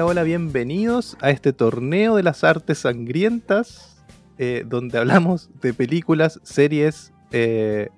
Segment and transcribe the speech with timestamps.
[0.00, 4.02] Hola, hola, bienvenidos a este torneo de las artes sangrientas,
[4.38, 7.90] eh, donde hablamos de películas, series, eh,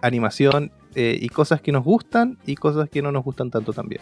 [0.00, 4.00] animación eh, y cosas que nos gustan y cosas que no nos gustan tanto también.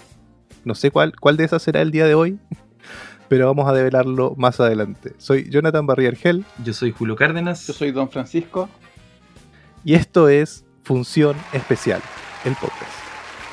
[0.64, 2.38] No sé cuál, cuál de esas será el día de hoy,
[3.28, 5.14] pero vamos a develarlo más adelante.
[5.18, 7.66] Soy Jonathan Barriergel Yo soy Julio Cárdenas.
[7.66, 8.68] Yo soy Don Francisco.
[9.84, 12.02] y esto es Función Especial,
[12.44, 12.92] el podcast.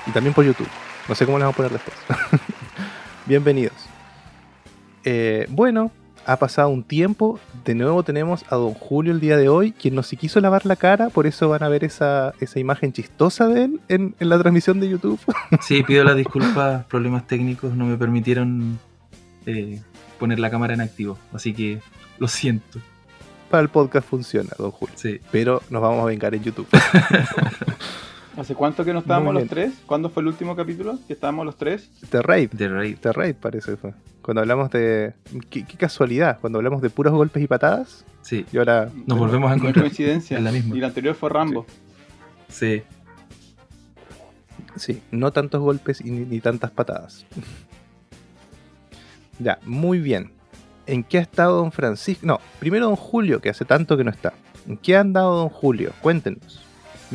[0.06, 0.70] Y también por YouTube.
[1.10, 1.98] No sé cómo le vamos a poner después.
[3.26, 3.95] Bienvenidos.
[5.06, 5.92] Eh, bueno,
[6.26, 7.40] ha pasado un tiempo.
[7.64, 10.66] De nuevo tenemos a Don Julio el día de hoy, quien no se quiso lavar
[10.66, 14.30] la cara, por eso van a ver esa, esa imagen chistosa de él en, en
[14.30, 15.20] la transmisión de YouTube.
[15.62, 18.78] Sí, pido las disculpas, problemas técnicos no me permitieron
[19.46, 19.82] eh,
[20.20, 21.80] poner la cámara en activo, así que
[22.20, 22.80] lo siento.
[23.50, 24.96] Para el podcast funciona, Don Julio.
[24.98, 25.20] Sí.
[25.32, 26.68] Pero nos vamos a vengar en YouTube.
[28.38, 29.74] ¿Hace cuánto que no estábamos los tres?
[29.86, 31.90] ¿Cuándo fue el último capítulo que estábamos los tres?
[32.10, 32.50] The Raid.
[32.58, 32.98] The Raid.
[32.98, 33.94] The Raid parece que fue.
[34.22, 35.14] Cuando hablamos de...
[35.50, 36.40] Qué, qué casualidad.
[36.42, 38.04] Cuando hablamos de puros golpes y patadas.
[38.24, 38.90] Sí, Y ahora...
[39.06, 39.86] nos volvemos a encontrar.
[39.86, 40.38] coincidencia.
[40.38, 40.76] Es la misma.
[40.76, 41.66] Y el anterior fue Rambo.
[42.50, 42.84] Sí.
[44.76, 47.26] Sí, no tantos golpes y ni, ni tantas patadas.
[49.40, 50.32] ya, muy bien.
[50.88, 52.26] ¿En qué ha estado don Francisco?
[52.26, 54.34] No, primero don Julio, que hace tanto que no está.
[54.68, 55.94] ¿En qué ha andado don Julio?
[56.02, 56.65] Cuéntenos.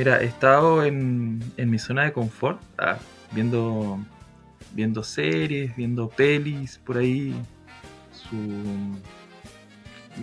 [0.01, 2.97] Mira, he estado en, en mi zona de confort, ah,
[3.33, 3.99] viendo,
[4.73, 7.35] viendo series, viendo pelis, por ahí.
[8.11, 8.35] Su,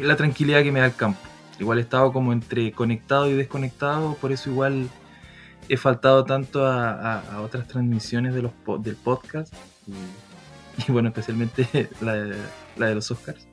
[0.01, 1.19] la tranquilidad que me da el campo.
[1.59, 4.89] Igual he estado como entre conectado y desconectado, por eso igual
[5.69, 9.53] he faltado tanto a, a- a otras transmisiones de los del podcast.
[9.85, 9.93] Y,
[10.89, 12.35] y bueno, especialmente la de,
[12.77, 13.47] la de los Oscars.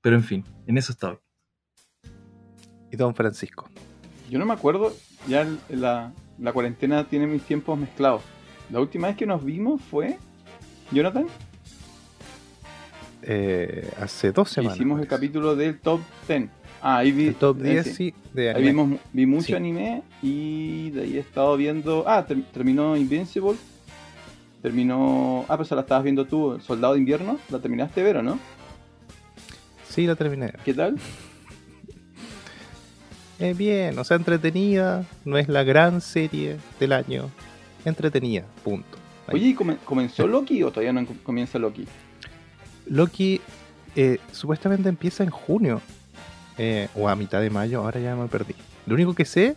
[0.00, 1.20] Pero en fin, en eso estaba.
[2.90, 3.70] Y don Francisco.
[4.28, 4.92] Yo no me acuerdo,
[5.28, 8.22] ya el- la, la cuarentena tiene mis tiempos mezclados.
[8.70, 10.18] La última vez que nos vimos fue,
[10.92, 11.26] Jonathan,
[13.22, 14.76] Eh, hace dos semanas.
[14.76, 16.48] hicimos el capítulo del top 10.
[16.80, 17.28] Ah, ahí vi.
[17.28, 18.14] El top ahí 10 sí.
[18.36, 19.54] Ahí vimos, vi mucho Sí.
[19.54, 22.04] anime y de ahí he estado viendo.
[22.06, 23.54] Ah, ter- terminó Invincible.
[24.62, 25.44] Terminó.
[25.48, 27.38] Ah, pero se la estabas viendo tú, Soldado de Invierno.
[27.50, 28.38] La terminaste de ver, ¿o no?
[29.88, 30.52] Sí, la terminé.
[30.64, 30.96] ¿Qué tal?
[33.38, 35.04] Eh, bien, o sea, entretenida.
[35.24, 37.30] No es la gran serie del año.
[37.84, 38.98] Entretenida, punto.
[39.26, 39.34] Ahí.
[39.34, 41.84] Oye, ¿y come- ¿comenzó Loki o todavía no com- comienza Loki?
[42.86, 43.40] Loki
[43.94, 45.80] eh, supuestamente empieza en junio.
[46.58, 48.54] eh, o a mitad de mayo, ahora ya me perdí.
[48.86, 49.56] Lo único que sé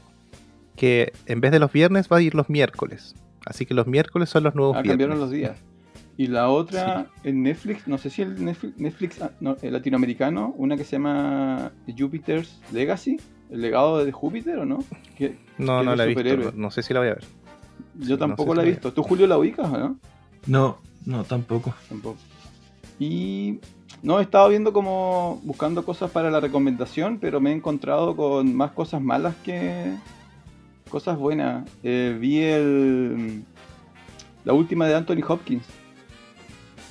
[0.76, 3.16] que en vez de los viernes va a ir los miércoles.
[3.46, 4.92] Así que los miércoles son los nuevos Ah, viernes.
[5.06, 5.58] cambiaron los días.
[6.18, 10.54] Y la otra en Netflix, no sé si el Netflix, Netflix ah, no, el latinoamericano,
[10.58, 13.16] una que se llama Jupiter's Legacy,
[13.50, 14.80] el legado de Júpiter o no?
[15.18, 16.38] Que No, no la he visto.
[16.38, 17.26] No, no sé si la voy a ver.
[17.98, 18.94] yo no tampoco sé la he si- visto.
[18.94, 20.00] ¿Tú, Julio, la ubicas o no?
[20.48, 21.74] No, no, tampoco.
[21.90, 22.18] Tampoco.
[23.00, 23.60] Y
[24.04, 28.56] no, he estado viendo como buscando cosas para la recomendación, pero me he encontrado con
[28.56, 29.94] más cosas malas que
[30.90, 31.70] cosas buenas.
[31.84, 33.44] Eh, vi el
[34.46, 35.66] la última de Anthony Hopkins.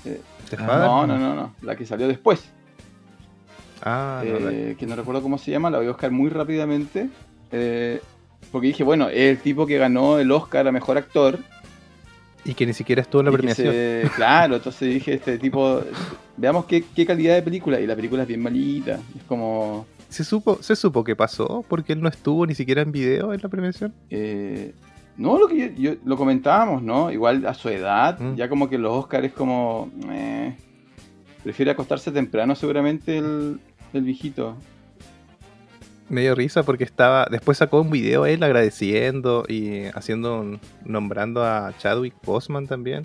[0.04, 0.20] ¿The
[0.56, 0.86] Ah, Father?
[0.86, 2.50] No, no, no, no, la que salió después.
[3.82, 7.08] Ah, no, eh, que no recuerdo cómo se llama, la voy a buscar muy rápidamente.
[7.52, 8.00] eh,
[8.52, 11.38] porque dije, bueno, es el tipo que ganó el Oscar a mejor actor.
[12.44, 13.72] Y que ni siquiera estuvo en la premiación.
[13.72, 15.82] se- claro, entonces dije, este tipo,
[16.36, 17.78] veamos qué, qué calidad de película.
[17.80, 19.00] Y la película es bien malita.
[19.16, 19.86] Es como.
[20.08, 21.64] ¿Se, supo, ¿Se supo qué pasó?
[21.68, 23.92] Porque él no estuvo ni siquiera en video en la premiación.
[24.08, 24.72] eh,
[25.18, 27.10] no, lo que yo, yo- lo comentábamos, ¿no?
[27.10, 28.36] Igual a su edad, Mm.
[28.36, 29.90] ya como que los Oscars es como.
[30.10, 30.54] eh,
[31.48, 33.58] prefiere acostarse temprano, seguramente, el,
[33.94, 34.54] el viejito.
[36.10, 37.26] Me dio risa porque estaba.
[37.30, 43.04] Después sacó un video él agradeciendo y haciendo un- nombrando a Chadwick Boseman también.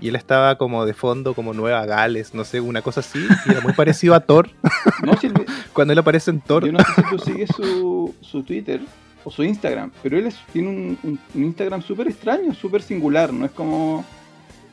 [0.00, 3.18] Y él estaba como de fondo, como Nueva Gales, no sé, una cosa así.
[3.44, 4.48] Y era muy parecido a Thor.
[5.04, 5.34] No, si el,
[5.74, 6.64] Cuando él aparece en Thor.
[6.64, 8.80] Yo no sé si tú sigues su, su Twitter
[9.24, 13.30] o su Instagram, pero él es- tiene un, un- un Instagram súper extraño, súper singular,
[13.30, 14.06] no es como...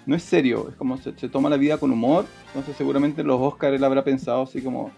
[0.05, 3.39] No es serio, es como se, se toma la vida con humor, entonces seguramente los
[3.41, 4.91] Oscars él habrá pensado así como,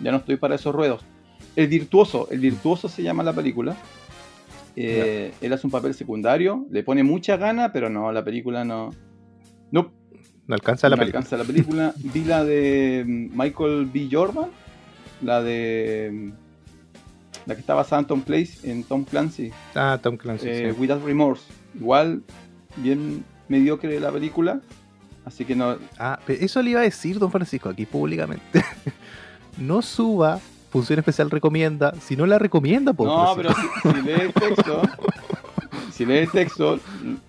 [0.00, 1.04] ya no estoy para esos ruedos.
[1.56, 3.76] El virtuoso, el virtuoso se llama la película.
[4.78, 8.90] Eh, Él hace un papel secundario, le pone mucha gana, pero no, la película no...
[9.70, 9.90] No,
[10.46, 11.18] No alcanza la no película.
[11.20, 11.94] alcanza la película.
[12.12, 14.08] Vi la de mm, Michael B.
[14.12, 14.50] Jordan,
[15.22, 16.30] la de mm,
[17.46, 20.46] la que está basada en Tom Place, en Tom Clancy, Ah, Tom Clancy.
[20.48, 20.80] eh, sí.
[20.80, 21.44] Without Remorse.
[21.74, 22.22] Igual,
[22.76, 24.60] bien mediocre la película,
[25.24, 25.76] así que no.
[25.98, 28.64] Ah, pero eso le iba a decir, don Francisco, aquí públicamente.
[29.58, 30.40] no suba
[30.70, 33.80] Función Especial Recomienda si no la recomienda, po, No, Francisco.
[33.82, 34.82] pero si, si lees el texto,
[35.92, 36.80] si lees el texto,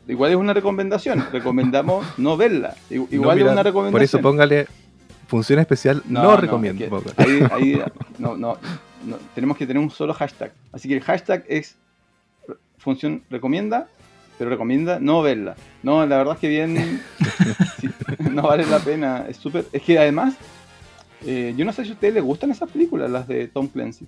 [0.07, 1.25] igual es una recomendación.
[1.31, 2.75] Recomendamos no verla.
[2.89, 3.91] No, Igual mira, es una recomendación.
[3.91, 4.67] Por eso póngale
[5.27, 6.83] función especial, no, recomiendo.
[6.83, 7.45] es que póngale.
[7.53, 7.81] ahí- ahí,
[8.17, 8.57] no, no,
[9.05, 10.51] no, tenemos que tener un solo hashtag.
[10.73, 11.75] Así que el hashtag es
[12.77, 13.87] función recomienda,
[14.37, 15.55] pero recomienda no verla.
[15.83, 17.01] No, la verdad es que bien.
[17.79, 17.89] sí,
[18.31, 19.25] no vale la pena.
[19.27, 19.65] Es súper.
[19.71, 20.35] Es que además,
[21.25, 24.07] eh, yo no sé si a ustedes les gustan esas películas, las de Tom Clancy.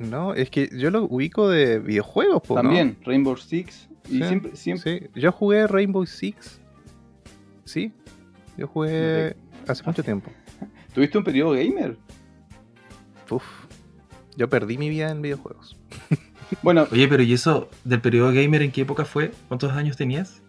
[0.00, 2.62] No, es que yo lo ubico de videojuegos, po, ¿no?
[2.62, 3.88] También, Rainbow Six.
[4.06, 6.60] Y Sí, siempre, siempre Sí, yo jugué Rainbow Six.
[7.64, 7.92] Sí,
[8.56, 9.36] yo jugué
[9.66, 10.30] hace mucho tiempo.
[10.94, 11.96] ¿Tuviste un periodo gamer?
[13.30, 13.44] Uf,
[14.36, 15.76] yo perdí mi vida en videojuegos.
[16.62, 19.32] Bueno, Oye, pero ¿y eso del periodo gamer en qué época fue?
[19.48, 20.42] ¿Cuántos años tenías?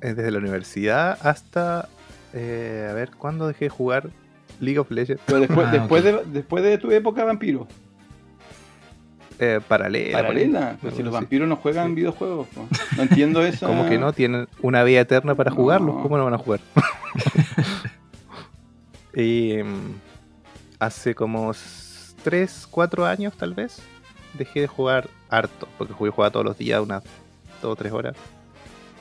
[0.00, 1.88] Eh, Desde la universidad hasta.
[2.32, 4.10] eh, a ver, ¿cuándo dejé de jugar
[4.60, 5.22] League of Legends?
[5.26, 7.66] pero después, Ah, después, de, después de tu época vampiro.
[9.38, 10.18] Eh, paralela.
[10.18, 10.76] Paralela.
[10.80, 11.94] Pues si los vampiros no juegan Sí.
[11.94, 12.48] videojuegos.
[12.96, 13.66] No entiendo eso.
[13.66, 15.56] Como que no tienen una vida eterna para No.
[15.56, 16.60] jugarlos, ¿cómo no van a jugar?
[19.14, 19.94] y mm,
[20.78, 21.52] hace como
[22.22, 23.82] 3, 4 años tal vez
[24.34, 27.02] dejé de jugar harto, porque jugué jugaba todos los días unas
[27.62, 28.16] 2 o 3 horas.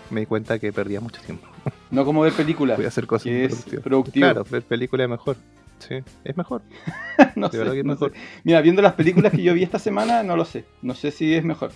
[0.10, 1.48] Me di cuenta que perdía mucho tiempo.
[1.90, 2.78] No como ver películas.
[2.78, 3.84] Voy a hacer cosas que es productivas.
[3.84, 4.26] productivo.
[4.26, 5.38] Claro, ver películas es mejor.
[5.80, 6.62] Sí, es mejor.
[7.36, 8.12] no de sé, verdad que es no mejor.
[8.12, 8.18] sé.
[8.44, 10.66] Mira, viendo las películas que yo vi esta semana, no lo sé.
[10.82, 11.72] No sé si es mejor.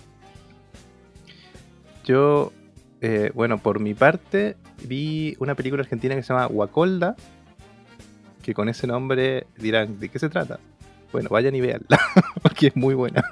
[2.04, 2.52] Yo,
[3.00, 7.16] eh, bueno, por mi parte, vi una película argentina que se llama Guacolda,
[8.42, 10.60] que con ese nombre dirán, ¿de qué se trata?
[11.12, 11.98] Bueno, vayan y veanla,
[12.42, 13.24] porque es muy buena.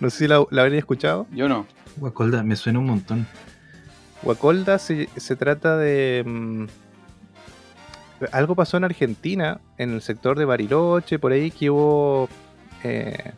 [0.00, 1.26] No sé si la, la habrían escuchado.
[1.32, 1.66] Yo no.
[1.96, 3.26] Guacolda, me suena un montón.
[4.22, 6.22] Guacolda se, se trata de...
[6.26, 6.64] mm,
[8.32, 12.28] algo pasó en Argentina, en el sector de Bariloche, por ahí que hubo
[12.84, 13.32] eh,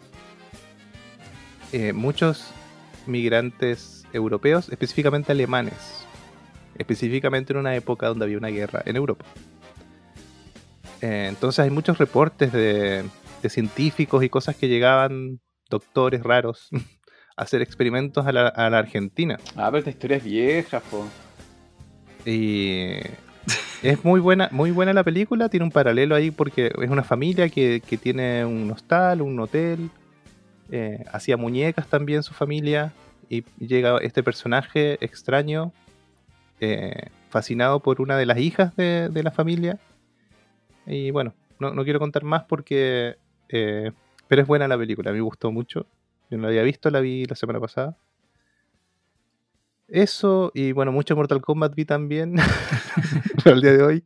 [1.73, 2.53] eh, muchos
[3.07, 6.05] migrantes europeos, específicamente alemanes,
[6.77, 9.25] específicamente en una época donde había una guerra en Europa.
[11.01, 13.05] Eh, entonces hay muchos reportes de,
[13.43, 15.41] de científicos y cosas que llegaban,
[15.73, 16.69] doctores raros,
[17.37, 19.39] a hacer experimentos a la, a la Argentina.
[19.57, 21.07] Ah, pero esta historia es vieja, po.
[22.25, 22.99] Y
[23.83, 27.49] es muy buena, muy buena la película, tiene un paralelo ahí porque es una familia
[27.49, 29.91] que, que tiene un hostal, un hotel,
[30.71, 32.93] eh, hacía muñecas también su familia,
[33.29, 35.73] y llega este personaje extraño,
[36.61, 39.79] eh, fascinado por una de las hijas de, de la familia.
[40.87, 43.17] Y bueno, no, no quiero contar más porque...
[43.49, 43.91] eh,
[44.29, 45.87] pero es buena la película, a mí me gustó mucho.
[46.31, 47.97] Yo no la había visto, la vi la semana pasada.
[49.89, 52.37] Eso, y bueno, mucho Mortal Kombat vi también
[53.45, 54.03] para el día de hoy.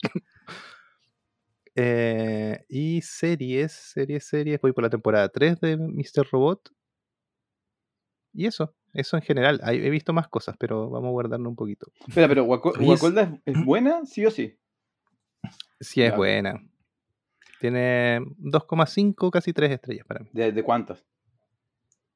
[1.76, 4.60] Eh, y series, series, series.
[4.60, 6.26] Voy por la temporada 3 de Mr.
[6.32, 6.72] Robot.
[8.32, 9.60] Y eso, eso en general.
[9.64, 11.86] He visto más cosas, pero vamos a guardarlo un poquito.
[12.08, 14.58] Espera, pero ¿Guacolda es, es buena, sí o sí?
[15.80, 16.60] Sí, es buena.
[17.60, 20.28] Tiene 2,5, casi 3 estrellas para mí.
[20.32, 21.04] ¿De, de cuántas?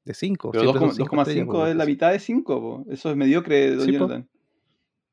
[0.05, 0.51] De 5.
[0.53, 2.85] Pero 2,5 2,5 es la mitad de 5, po.
[2.91, 3.93] Eso es mediocre, don Sí.
[3.93, 4.29] Jonathan.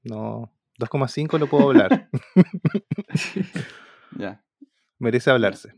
[0.03, 2.09] No, 2,5 lo puedo hablar.
[4.17, 4.43] Ya.
[4.99, 5.73] merece hablarse.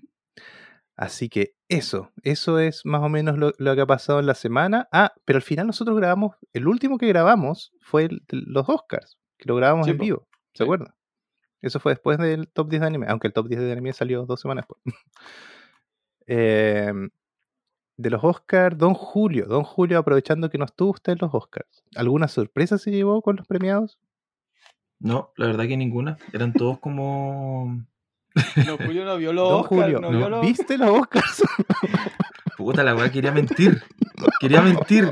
[0.95, 4.35] Así que eso, eso es más o menos lo, lo que ha pasado en la
[4.35, 4.87] semana.
[4.91, 9.47] Ah, pero al final nosotros grabamos, el último que grabamos fue el los Oscars, que
[9.47, 10.63] lo grabamos Sí, en vivo, ¿se Sí.
[10.63, 10.93] acuerdan?
[11.61, 14.25] Eso fue después del top 10 de anime, aunque el top 10 de anime salió
[14.25, 14.83] dos semanas después.
[16.31, 17.09] Em,
[17.97, 21.83] de los Oscars, Don Julio, Don Julio aprovechando que no estuvo usted en los Oscars.
[21.95, 23.97] ¿Alguna sorpresa se llevó con los premiados?
[24.99, 26.17] No, la verdad que ninguna.
[26.33, 27.83] Eran todos como.
[28.67, 31.41] No, Julio no vio los Don Oscar, Julio, no no, vio los- ¿viste los Oscars?
[32.57, 33.81] Puta la weá, quería mentir.
[34.39, 35.09] Quería mentir.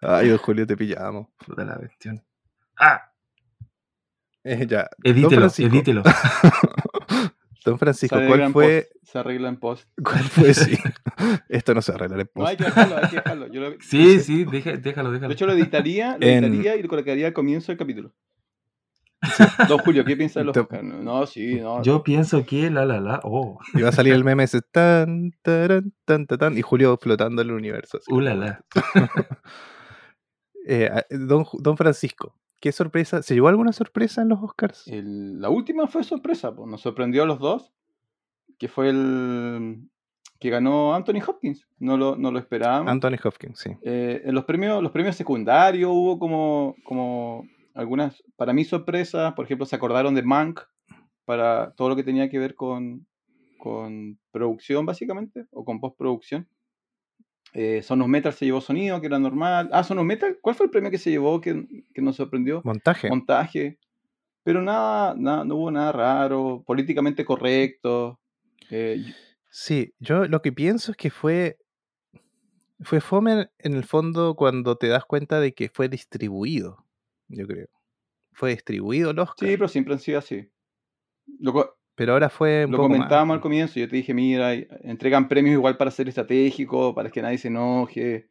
[0.00, 1.28] Ay, Don Julio, te pillamos.
[1.44, 2.24] Puta la cuestión.
[2.78, 3.09] Ah,
[4.44, 4.88] Eh, ya.
[5.04, 5.74] edítelo, Francisco.
[5.74, 6.02] edítelo.
[7.64, 9.88] Don Francisco, Se ¿cuál arregla en fue, post, Se arregla en post.
[10.02, 10.54] ¿cuál fue?
[10.54, 10.78] Sí.
[11.50, 12.58] Esto no se arregla en No, hay post.
[12.58, 13.46] que dejarlo, hay que dejarlo.
[13.48, 15.32] Yo lo- Sí, sí, deja- déjalo, De déjalo.
[15.34, 18.12] hecho, lo editaría, lo En- editaría y lo colocaría al comienzo del capítulo.
[19.68, 20.82] Don Julio, ¿qué piensa de los Te-?
[20.82, 21.82] No, sí, no.
[21.82, 23.20] Yo pienso que la la la.
[23.24, 26.96] Oh, Y va a salir el meme ese tan, taran, tan, tan, tan, y Julio
[26.96, 27.98] flotando en el universo.
[27.98, 28.06] así.
[28.10, 28.64] uh la la.
[30.66, 33.22] Eh, don, don Francisco, ¿qué sorpresa?
[33.22, 34.86] ¿Se llevó alguna sorpresa en los Oscars?
[34.88, 36.68] El- la última fue sorpresa, pues.
[36.68, 37.72] nos sorprendió a los dos,
[38.58, 39.88] que fue el
[40.38, 41.66] que ganó Anthony Hopkins.
[41.78, 42.90] No lo, no lo esperábamos.
[42.90, 43.70] Anthony Hopkins, sí.
[43.82, 49.34] Eh, en los premios, los premios secundarios hubo como, como algunas, para mí, sorpresas.
[49.34, 50.60] Por ejemplo, se acordaron de Mank
[51.26, 53.06] para todo lo que tenía que ver con,
[53.58, 56.48] con producción, básicamente, o con postproducción.
[57.52, 59.68] Eh, Sonos Metal se llevó sonido, que era normal.
[59.72, 62.62] Ah, Sonos Metal, ¿cuál fue el premio que se llevó que, que nos sorprendió?
[62.64, 63.08] Montaje.
[63.08, 63.78] Montaje.
[64.42, 68.20] Pero nada, nada, no hubo nada raro, políticamente correcto.
[68.70, 69.04] Eh,
[69.50, 71.58] Sí, yo lo que pienso es que fue.
[72.82, 76.86] Fue fome en el fondo cuando te das cuenta de que fue distribuido,
[77.28, 77.68] yo creo.
[78.32, 79.48] Fue distribuido el Oscar.
[79.48, 80.50] sí, pero siempre han sido así.
[81.40, 82.96] Lo, Pero ahora fue un lo poco más.
[82.96, 87.20] comentábamos al comienzo, yo te dije, mira, entregan premios igual para ser estratégico, para que
[87.20, 88.30] nadie se enoje.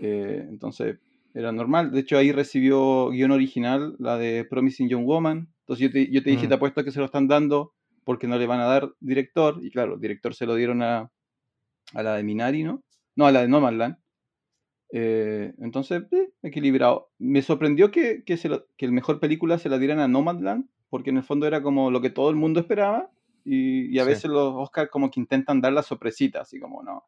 [0.00, 0.96] Eh, entonces,
[1.34, 1.90] era normal.
[1.92, 5.46] De hecho, ahí recibió guion original, la de Promising Young Woman.
[5.60, 6.48] Entonces yo te, yo te dije, Mm.
[6.48, 9.58] te apuesto que se lo están dando porque no le van a dar director.
[9.62, 11.10] Y claro, director se lo dieron a,
[11.92, 12.82] a la de Minari, ¿no?
[13.14, 13.96] No, a la de Nomadland.
[14.92, 17.10] Eh, entonces, eh, equilibrado.
[17.18, 20.66] Me sorprendió que, que, se lo- que el mejor película se la dieran a Nomadland,
[20.90, 23.10] porque en el fondo era como lo que todo el mundo esperaba.
[23.44, 24.08] Y, y a Sí.
[24.10, 27.04] veces los Oscars como que intentan dar la sorpresita, así como, no,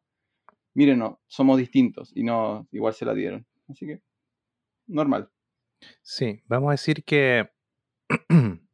[0.73, 2.11] miren, no, somos distintos.
[2.15, 3.45] Y no, igual se la dieron.
[3.67, 4.01] Así que,
[4.87, 5.29] normal.
[6.01, 7.49] Sí, vamos a decir que.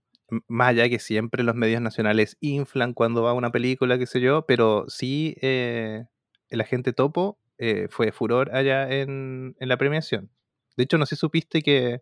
[0.47, 4.45] Más allá que siempre los medios nacionales inflan cuando va una película, qué sé yo,
[4.47, 6.05] pero sí eh,
[6.50, 10.31] el agente Topo eh, fue furor allá en, en la premiación.
[10.77, 12.01] De hecho, no sé si supiste que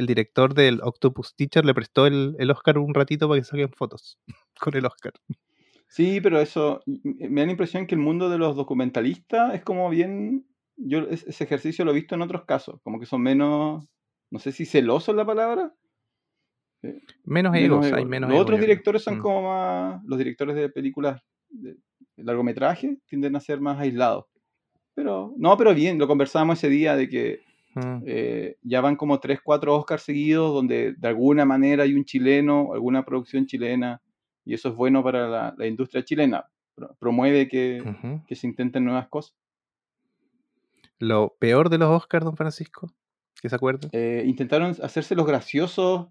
[0.00, 3.70] el director del Octopus Teacher le prestó el, el Oscar un ratito para que saquen
[3.72, 4.18] fotos
[4.60, 5.12] con el Oscar.
[5.88, 9.90] Sí, pero eso, me da la impresión que el mundo de los documentalistas es como
[9.90, 13.86] bien, yo es- ese ejercicio lo he visto en otros casos, como que son menos,
[14.30, 15.74] no sé si celosos la palabra.
[17.24, 17.96] Menos menos egos, ego.
[17.96, 19.22] hay menos Los ego, otros directores son Mm.
[19.22, 21.76] como más, los directores de películas de
[22.16, 24.24] largometraje tienden a ser más aislados.
[24.94, 27.40] Pero, no, pero bien, lo conversábamos ese día de que
[27.74, 28.02] Mm.
[28.04, 32.72] eh, ya van como 3, 4 Oscars seguidos donde de alguna manera hay un chileno,
[32.72, 34.00] alguna producción chilena,
[34.44, 36.44] y eso es bueno para la, la industria chilena.
[36.74, 37.82] Pro- Promueve que,
[38.26, 39.36] que se intenten nuevas cosas.
[40.98, 42.92] Lo peor de los Oscars, don Francisco,
[43.40, 43.88] que se acuerdan.
[43.92, 46.08] Eh, intentaron hacerse los graciosos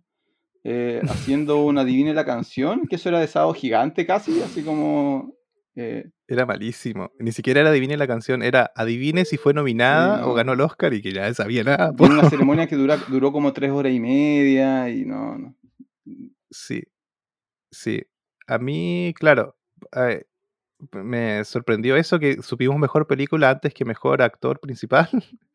[0.64, 5.34] eh, haciendo una Adivine la canción, que eso era de sábado gigante casi, así como...
[5.82, 7.12] eh, Era malísimo.
[7.20, 10.94] Ni siquiera era adivine la canción, era adivine si fue nominada o ganó el Oscar
[10.94, 11.94] y que ya sabía nada.
[11.96, 15.56] Tiene una ceremonia que dura, duró como tres horas y media y no, no.
[16.52, 16.84] Sí,
[17.72, 18.04] sí.
[18.48, 19.56] A mí, claro,
[19.96, 20.26] eh,
[20.92, 25.08] me sorprendió eso que supimos mejor película antes que mejor actor principal.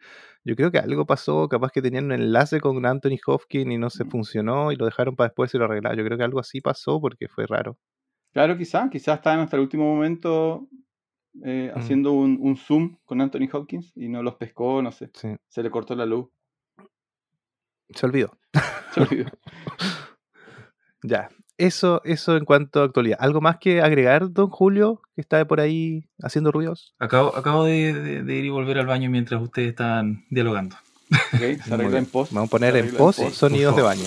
[0.44, 3.90] Yo creo que algo pasó, capaz que tenían un enlace con Anthony Hopkins y no
[3.90, 5.98] se funcionó y lo dejaron para después y lo arreglaron.
[5.98, 7.78] Yo creo que algo así pasó porque fue raro.
[8.34, 10.68] Claro, quizás, quizás estaban hasta el último momento
[11.44, 11.78] eh, Mm.
[11.78, 15.28] haciendo un, un zoom con Anthony Hopkins y no los pescó, no sé, Sí.
[15.48, 16.26] se le cortó la luz.
[17.90, 18.36] Se olvidó.
[18.94, 19.30] Se olvidó.
[21.06, 23.18] Ya, eso, eso en cuanto a actualidad.
[23.20, 26.94] ¿Algo más que agregar, don Julio, que está por ahí haciendo ruidos?
[26.98, 30.76] Acabo, acabo de, de- de ir y volver al baño mientras ustedes están dialogando.
[31.34, 31.94] Ok, se arregla bien.
[31.96, 32.32] en post.
[32.32, 33.34] Vamos a poner en post post.
[33.34, 34.04] sonidos de baño.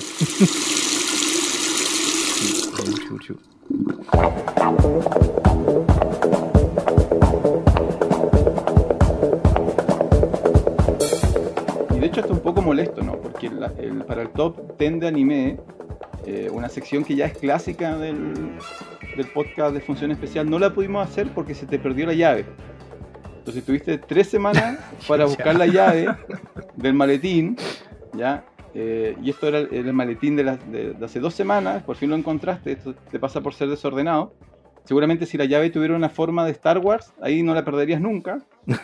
[11.95, 13.13] Y de hecho está un poco molesto, ¿no?
[13.17, 15.57] Porque el- para el top 10 de anime,
[16.25, 18.33] eh, una sección que ya es clásica del,
[19.15, 22.45] del podcast de Función Especial, no la pudimos hacer porque se te perdió la llave.
[23.39, 26.07] Entonces tuviste tres semanas para buscar la llave
[26.75, 27.57] del maletín,
[28.13, 28.43] ¿ya?
[28.73, 31.95] Eh, y esto era el, el maletín de, las- de- de hace dos semanas, por
[31.95, 34.33] fin lo encontraste, esto te pasa por ser desordenado.
[34.83, 38.39] Seguramente si la llave tuviera una forma de Star Wars, ahí no la perderías nunca.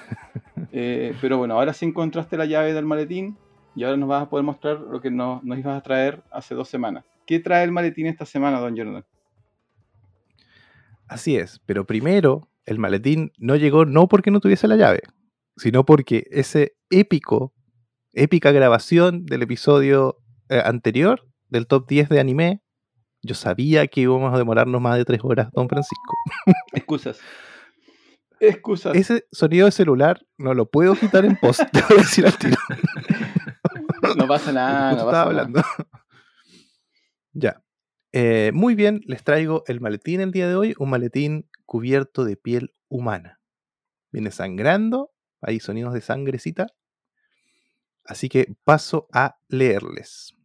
[0.76, 3.38] Eh, pero bueno, ahora sí encontraste la llave del maletín
[3.76, 6.56] y ahora nos vas a poder mostrar lo que nos, nos ibas a traer hace
[6.56, 7.06] dos semanas.
[7.28, 9.06] ¿Qué trae el maletín esta semana, don Jordan?
[11.08, 15.02] Así es, pero primero el maletín no llegó no porque no tuviese la llave,
[15.58, 17.54] sino porque ese épico,
[18.14, 22.62] épica grabación del episodio eh, anterior del top 10 de anime,
[23.22, 26.14] yo sabía que íbamos a demorarnos más de tres horas, don Francisco.
[26.74, 27.20] Excusas.
[28.40, 28.96] Excusas.
[28.96, 32.38] Ese sonido de celular no lo puedo quitar en post, te voy a decir al
[32.38, 32.58] tiro.
[34.18, 35.48] No pasa nada, Justo no pasa estaba nada.
[35.48, 35.62] hablando.
[37.32, 37.64] ya.
[38.12, 42.36] Eh, muy bien, les traigo el maletín el día de hoy, un maletín cubierto de
[42.36, 43.40] piel humana.
[44.12, 46.68] Viene sangrando, hay sonidos de sangrecita.
[48.06, 50.36] Así que paso a leerles.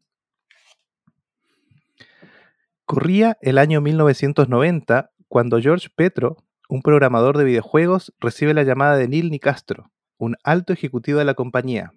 [2.85, 6.39] Corría el año 1990 cuando George Petro,
[6.69, 11.35] un programador de videojuegos, recibe la llamada de Neil Nicastro, un alto ejecutivo de la
[11.35, 11.93] compañía.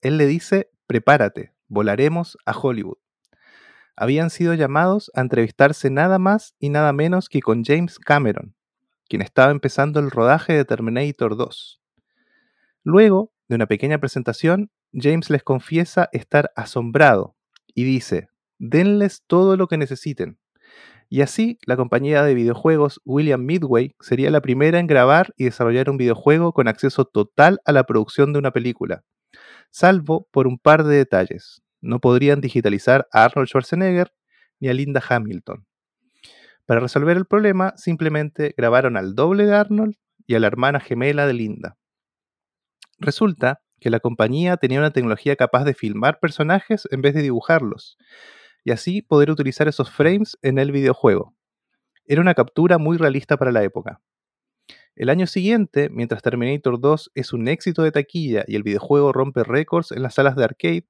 [0.00, 2.98] Él le dice, prepárate, volaremos a Hollywood.
[3.94, 8.56] Habían sido llamados a entrevistarse nada más y nada menos que con James Cameron,
[9.08, 11.80] quien estaba empezando el rodaje de Terminator 2.
[12.82, 17.36] Luego de una pequeña presentación, James les confiesa estar asombrado
[17.74, 20.38] y dice, denles todo lo que necesiten.
[21.08, 25.90] Y así, la compañía de videojuegos William Midway sería la primera en grabar y desarrollar
[25.90, 29.04] un videojuego con acceso total a la producción de una película,
[29.70, 31.62] salvo por un par de detalles.
[31.82, 34.12] No podrían digitalizar a Arnold Schwarzenegger
[34.58, 35.66] ni a Linda Hamilton.
[36.64, 39.96] Para resolver el problema, simplemente grabaron al doble de Arnold
[40.26, 41.76] y a la hermana gemela de Linda.
[42.98, 47.98] Resulta que la compañía tenía una tecnología capaz de filmar personajes en vez de dibujarlos,
[48.64, 51.34] y así poder utilizar esos frames en el videojuego.
[52.06, 54.00] Era una captura muy realista para la época.
[54.94, 59.42] El año siguiente, mientras Terminator 2 es un éxito de taquilla y el videojuego rompe
[59.42, 60.86] récords en las salas de arcade,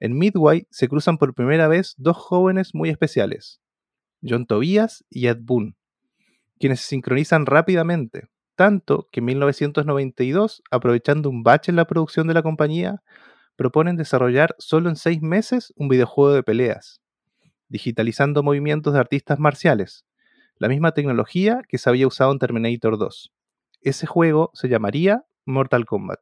[0.00, 3.60] en Midway se cruzan por primera vez dos jóvenes muy especiales,
[4.22, 5.76] John Tobias y Ed Boon,
[6.58, 12.34] quienes se sincronizan rápidamente, tanto que en 1992, aprovechando un bache en la producción de
[12.34, 13.02] la compañía,
[13.56, 17.00] proponen desarrollar solo en seis meses un videojuego de peleas,
[17.68, 20.04] digitalizando movimientos de artistas marciales,
[20.58, 23.32] la misma tecnología que se había usado en Terminator 2.
[23.80, 26.20] Ese juego se llamaría Mortal Kombat.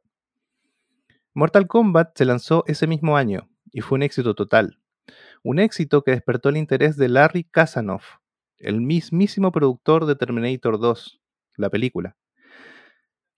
[1.33, 4.79] Mortal Kombat se lanzó ese mismo año y fue un éxito total.
[5.43, 8.17] Un éxito que despertó el interés de Larry Kasanoff,
[8.57, 11.21] el mismísimo productor de Terminator 2,
[11.57, 12.15] la película,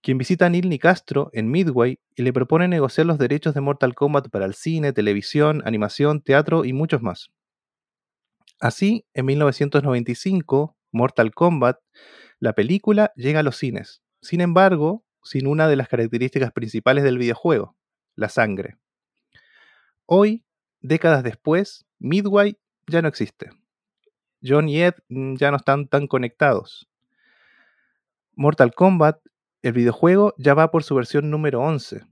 [0.05, 3.95] quien visita a Neil Nicastro en Midway y le propone negociar los derechos de Mortal
[3.95, 7.31] Kombat para el cine, televisión, animación, teatro y muchos más.
[8.59, 11.79] Así, en 1995, Mortal Kombat,
[12.39, 17.17] la película, llega a los cines, sin embargo, sin una de las características principales del
[17.17, 17.75] videojuego,
[18.15, 18.77] la sangre.
[20.05, 20.45] Hoy,
[20.81, 23.49] décadas después, Midway ya no existe.
[24.43, 26.87] John y Ed mm, ya no están tan conectados.
[28.35, 29.17] Mortal Kombat,
[29.65, 32.05] el videojuego, ya va por su versión número 11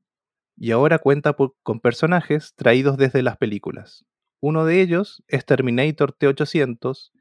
[0.57, 4.05] y ahora cuenta con personajes traídos desde las películas.
[4.39, 7.11] Uno de ellos es Terminator T-800,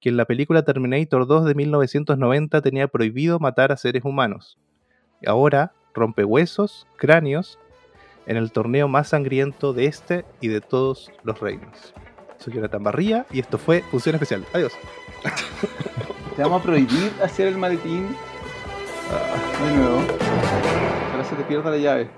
[0.00, 4.58] que en la película Terminator 2 de 1990 tenía prohibido matar a seres humanos.
[5.26, 7.58] Ahora rompe huesos, cráneos
[8.24, 11.92] en el torneo más sangriento de este y de todos los reinos.
[12.38, 14.46] Soy Jonathan Barría y esto fue Función Especial.
[14.54, 14.72] Adiós.
[16.36, 18.08] Te vamos a prohibir hacer el maletín
[19.10, 20.02] ah, de nuevo.
[21.12, 22.10] Para se te pierda la llave.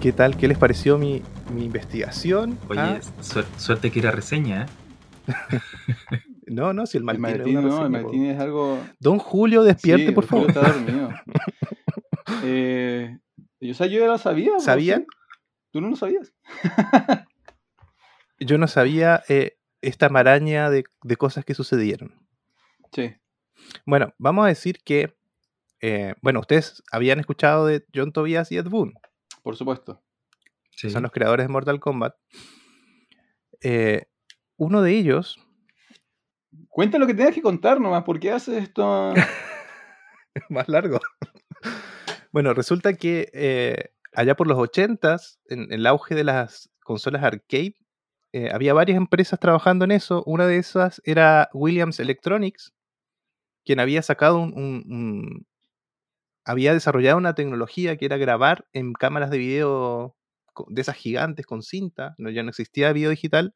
[0.00, 0.36] ¿Qué tal?
[0.36, 2.56] ¿Qué les pareció mi, mi investigación?
[2.68, 4.66] Oye, Ah, suer- suerte que era reseña, ¿eh?
[6.46, 8.78] no, no, si el El maletín, es no, el maletín es algo.
[9.00, 10.64] Don Julio, despierte, Sí, por el Julio favor.
[10.68, 11.10] está dormido.
[12.44, 13.18] eh,
[13.60, 14.52] yo, o sea, yo ya lo sabía.
[14.52, 15.00] po, ¿Sabían?
[15.00, 15.06] sí.
[15.70, 16.32] ¿Tú no lo sabías?
[18.40, 22.14] Yo no sabía eh, esta maraña de, de cosas que sucedieron.
[22.92, 23.14] Sí.
[23.84, 25.16] Bueno, vamos a decir que,
[25.80, 28.94] eh, bueno, ustedes habían escuchado de John Tobias y Ed Boon,
[29.42, 30.02] Por supuesto.
[30.70, 30.86] Sí.
[30.86, 32.14] que son los creadores de Mortal Kombat.
[33.60, 34.06] Eh,
[34.56, 35.38] uno de ellos,
[36.70, 38.04] Cuenta lo que tengas que contar nomás.
[38.04, 39.12] ¿Por qué haces esto?
[40.48, 40.98] más largo.
[42.32, 47.76] bueno, resulta que eh, allá por los 80s, en, el auge de las consolas arcade,
[48.32, 50.24] eh, había varias empresas trabajando en eso.
[50.26, 52.72] Una de esas era Williams Electronics,
[53.64, 55.46] quien había sacado un,
[56.44, 60.16] había desarrollado una tecnología que era grabar en cámaras de video
[60.66, 63.54] de esas gigantes con cinta, no, ya no existía video digital,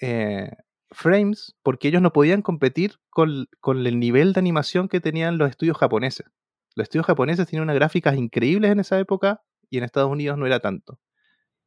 [0.00, 0.50] eh,
[0.90, 5.48] frames, porque ellos no podían competir con, con el nivel de animación que tenían los
[5.48, 6.26] estudios japoneses.
[6.74, 10.46] Los estudios japoneses tenían unas gráficas increíbles en esa época y en Estados Unidos no
[10.46, 10.98] era tanto.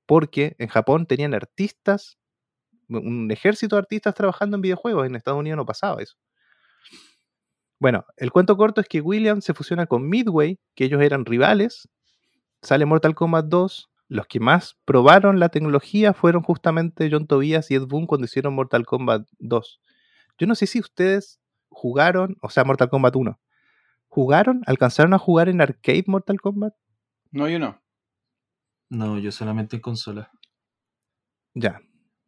[0.06, 2.18] Porque en Japón tenían artistas,
[2.90, 6.16] un ejército de artistas trabajando en videojuegos, en Estados Unidos no pasaba eso.
[7.80, 11.90] Bueno, el cuento corto es que Williams se fusiona con Midway, que ellos eran rivales,
[12.62, 17.76] sale Mortal Kombat 2, los que más probaron la tecnología fueron justamente John Tobias y
[17.76, 19.82] Ed Boon cuando hicieron Mortal Kombat 2.
[20.38, 21.40] Yo no sé si ustedes
[21.70, 23.40] jugaron, o sea, Mortal Kombat 1.
[24.16, 24.62] ¿Jugaron?
[24.66, 26.74] ¿Alcanzaron a jugar en arcade Mortal Kombat?
[27.32, 27.82] No, yo no.
[28.90, 30.32] No, yo solamente en consola.
[31.54, 31.82] Ya.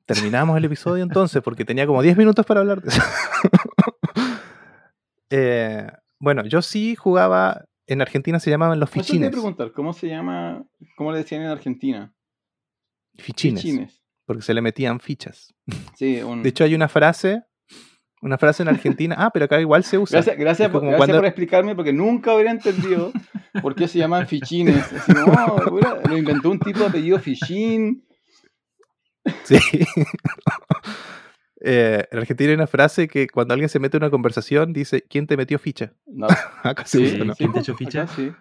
[0.05, 3.01] Terminamos el episodio entonces, porque tenía como 10 minutos para hablar de eso.
[5.29, 5.85] Eh,
[6.19, 9.31] bueno, yo sí jugaba, en Argentina se llamaban los Eso te iba a fichines.
[9.31, 10.63] preguntar, ¿cómo se llama?
[10.95, 12.13] ¿Cómo le decían en Argentina?
[13.17, 14.01] Fichines, Fichines.
[14.25, 15.53] porque se le metían fichas.
[15.95, 16.43] Sí, un...
[16.43, 17.43] De hecho, hay una frase,
[18.21, 20.17] una frase en Argentina, ah, pero acá igual se usa.
[20.17, 23.11] Gracias, gracias, por, como gracias cuando- por explicarme, porque nunca habría entendido
[23.61, 24.91] por qué se llaman fichines.
[24.93, 25.25] Así, no,
[25.67, 28.03] pura- lo inventó un tipo de apellido fichín.
[29.43, 29.57] Sí.
[31.59, 35.01] Eh, en Argentina hay una frase que cuando alguien se mete en una conversación dice,
[35.01, 35.91] ¿quién te metió ficha?
[36.05, 36.27] No,
[36.63, 38.03] Acá se sí, usa, ¿Quién te echó ficha?
[38.03, 38.31] acá sí.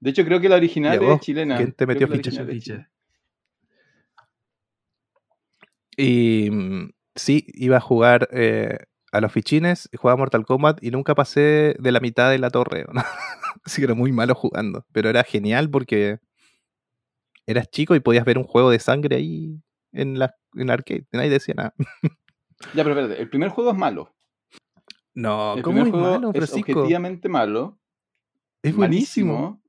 [0.00, 1.58] De hecho, creo que la original es chilena.
[1.58, 2.44] ¿Quién te metió ficha?
[5.96, 8.78] Y mm, sí, iba a jugar eh,
[9.16, 12.84] a los fichines, jugaba Mortal Kombat y nunca pasé de la mitad de la torre.
[12.92, 13.00] ¿no?
[13.64, 14.84] Así que era muy malo jugando.
[14.92, 16.18] Pero era genial porque
[17.46, 19.60] eras chico y podías ver un juego de sangre ahí
[19.92, 21.06] en la en arcade.
[21.12, 21.74] Nadie decía nada.
[22.72, 24.16] Ya, pero espérate, el primer juego es malo.
[25.12, 27.78] No, El ¿cómo primer es juego malo, es objetivamente malo.
[28.62, 29.32] Es buenísimo.
[29.34, 29.62] malísimo.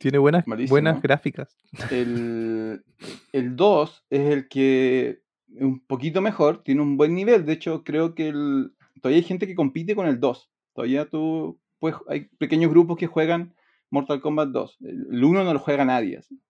[0.00, 0.72] Tiene buenas, Malísimo.
[0.74, 1.56] buenas gráficas.
[1.92, 2.84] El,
[3.32, 5.22] el 2 es el que
[5.54, 7.46] es un poquito mejor, tiene un buen nivel.
[7.46, 10.50] De hecho, creo que el, todavía hay gente que compite con el 2.
[10.74, 13.54] Todavía tú, pues, hay pequeños grupos que juegan
[13.90, 14.78] Mortal Kombat 2.
[14.82, 16.18] El 1 no lo juega nadie.
[16.18, 16.40] así.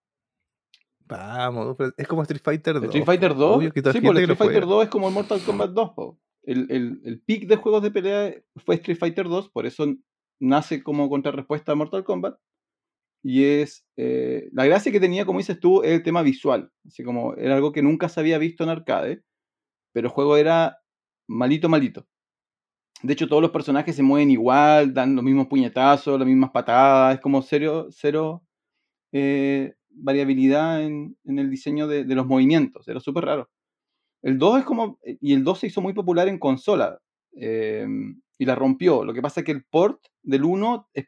[1.07, 2.83] Vamos, es como Street Fighter 2.
[2.83, 4.75] El Street Fighter 2, Obvio que toda sí, lo Street Fighter juega.
[4.75, 5.91] 2 es como el Mortal Kombat 2.
[5.95, 6.19] po.
[6.43, 9.85] El, el, el peak de juegos de pelea fue Street Fighter 2, por eso
[10.39, 12.37] nace como contrarrespuesta a Mortal Kombat.
[13.23, 13.85] Y es.
[13.97, 16.71] eh, la gracia que tenía, como dices tú, es el tema visual.
[16.85, 19.23] Así como era algo que nunca se había visto en arcade,
[19.93, 20.79] pero el juego era
[21.27, 22.07] malito, malito.
[23.03, 27.15] De hecho, todos los personajes se mueven igual, dan los mismos puñetazos, las mismas patadas.
[27.15, 28.43] Es como cero, cero
[29.11, 32.87] eh, variabilidad en, el diseño de, los movimientos.
[32.87, 33.49] Era súper raro.
[34.23, 34.99] El 2 es como.
[35.03, 36.99] Y el 2 se hizo muy popular en consola.
[37.37, 37.87] eh,
[38.37, 39.03] y la rompió.
[39.03, 41.05] Lo que pasa es que el port del 1 es,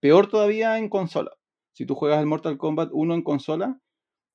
[0.00, 1.32] peor todavía en consola.
[1.72, 3.78] Si tú juegas el Mortal Kombat 1 en consola,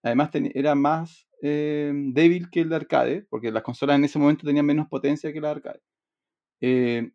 [0.02, 4.46] además era más eh, débil que el de arcade, porque las consolas en ese momento
[4.46, 5.82] tenían menos potencia que la de arcade.
[6.65, 7.12] Eh,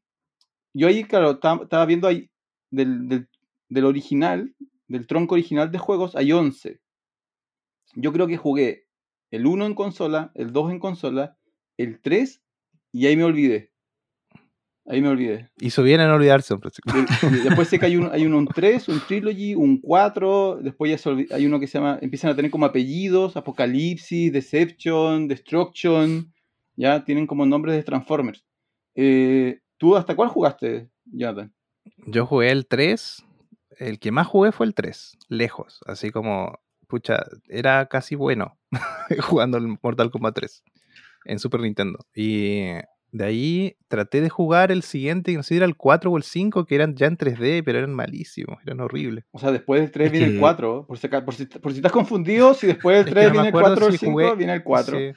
[0.74, 2.28] yo ahí, claro, ta- estaba viendo ahí
[2.70, 3.28] del, del-
[3.70, 4.54] del original,
[4.88, 6.80] del tronco original de juegos, hay 11.
[7.94, 8.86] Yo creo que jugué
[9.30, 11.38] el 1 en consola, el 2 en consola,
[11.78, 12.42] el 3
[12.92, 13.72] y ahí me olvidé.
[14.86, 15.50] Ahí me olvidé.
[15.60, 16.70] Hizo bien en olvidarse, hombre.
[17.44, 20.96] Después sé que hay uno, hay uno un 3, un trilogy, un 4, después ya
[20.98, 26.32] se hay uno que se llama, empiezan a tener como apellidos, Apocalipsis, Deception, Destruction,
[26.76, 28.44] ya tienen como nombres de Transformers.
[29.00, 31.52] Eh, ¿Tú hasta cuál jugaste, Jonathan?
[32.06, 33.24] Yo jugué el 3.
[33.78, 35.16] El que más jugué fue el 3.
[35.28, 35.78] Lejos.
[35.86, 36.58] Así como,
[36.88, 38.58] pucha, era casi bueno
[39.20, 40.64] jugando el Mortal Kombat 3
[41.26, 42.00] en Super Nintendo.
[42.12, 42.62] Y
[43.12, 46.24] de ahí traté de jugar el siguiente, no sé si era el 4 o el
[46.24, 49.24] 5, que eran ya en 3D, pero eran malísimos, eran horribles.
[49.30, 50.86] O sea, después del 3 Es viene el que- 4.
[50.88, 53.32] Por si, por, si, por si estás confundido, si después del Es que 3 no
[53.32, 54.98] viene el acuerdo 4 o el si 5, jugué- viene el 4.
[54.98, 55.12] Sí,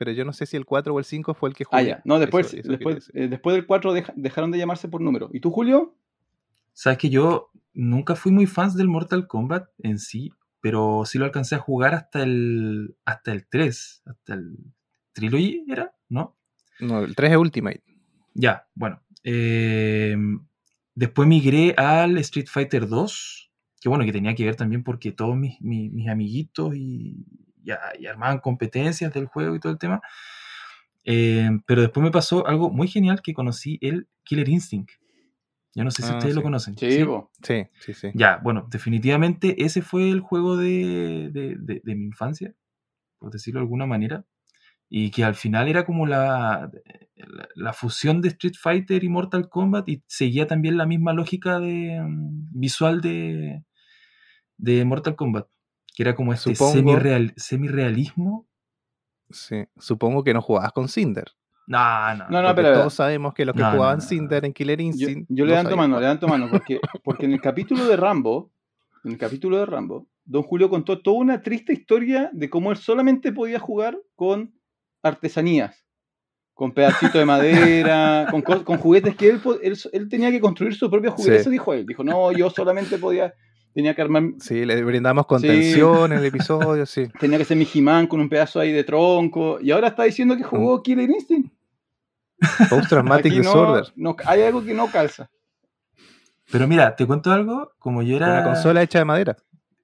[0.00, 1.78] pero yo no sé si el 4 o el 5 fue el que jugué.
[1.82, 2.02] Ah, ya.
[2.06, 5.28] No, después, Eso- eso después, eh, después del 4 deja- dejaron de llamarse por número.
[5.34, 5.94] ¿Y tú, Julio?
[6.72, 10.32] Sabes que yo nunca fui muy fan del Mortal Kombat en sí,
[10.62, 14.56] pero sí lo alcancé a jugar hasta el hasta el 3, hasta el
[15.12, 16.34] Trilogy era, ¿no?
[16.80, 17.82] No, el 3 es Ultimate.
[18.32, 19.02] Ya, bueno.
[19.22, 20.16] eh,
[20.94, 23.50] después migré al Street Fighter 2,
[23.82, 27.26] que bueno, que tenía que ver también porque todos mis, mis- mis amiguitos y,
[27.64, 30.00] ya, y armaban competencias del juego y todo el tema.
[31.04, 34.90] Eh, pero después me pasó algo muy genial que conocí el Killer Instinct.
[35.74, 36.38] Yo no sé si Ah, ustedes sí.
[36.38, 36.76] lo conocen.
[36.76, 37.04] Sí.
[37.42, 38.10] Sí, sí, sí.
[38.14, 42.54] Ya, bueno, definitivamente ese fue el juego de, de- de- de mi infancia,
[43.18, 44.24] por decirlo de alguna manera,
[44.88, 46.70] y que al final era como la,
[47.14, 51.60] la, la fusión de Street Fighter y Mortal Kombat y seguía también la misma lógica
[51.60, 53.62] de, mm, visual de,
[54.58, 55.46] de Mortal Kombat,
[55.96, 58.46] que era como este Supongo- semi-real, semi-realismo.
[59.30, 59.64] Sí.
[59.78, 61.26] Supongo que no jugabas con Cinder.
[61.66, 62.28] No, no.
[62.30, 64.08] No, no, pero- todos sabemos que los que No, jugaban no, no.
[64.08, 65.26] Cinder en Killer Yo, Instinct.
[65.28, 66.02] yo no levanto sabían mano, jugar.
[66.02, 68.50] levanto mano, porque, porque en el capítulo de Rambo,
[69.04, 72.76] en el capítulo de Rambo, Don Julio contó toda una triste historia de cómo él
[72.76, 74.52] solamente podía jugar con
[75.02, 75.84] artesanías,
[76.54, 80.90] con pedacitos de madera, con, con juguetes que él, él, él tenía que construir su
[80.90, 81.36] propio juguete.
[81.36, 81.40] Sí.
[81.40, 81.86] Eso dijo él.
[81.86, 83.32] Dijo, no, yo solamente podía,
[83.74, 85.28] tenía que armar, Sí, le brindamos Sí.
[85.28, 87.08] contención en el episodio, sí.
[87.18, 89.58] tenía que ser mi He-Man con un pedazo ahí de tronco.
[89.60, 91.52] Y ahora está diciendo que jugó Killer Instinct.
[92.70, 93.92] Post Traumatic Aquí no, Disorder.
[93.96, 95.30] no- hay algo que no calza.
[96.50, 98.32] Pero mira, te cuento algo, como yo era...
[98.32, 99.36] Una consola hecha de madera.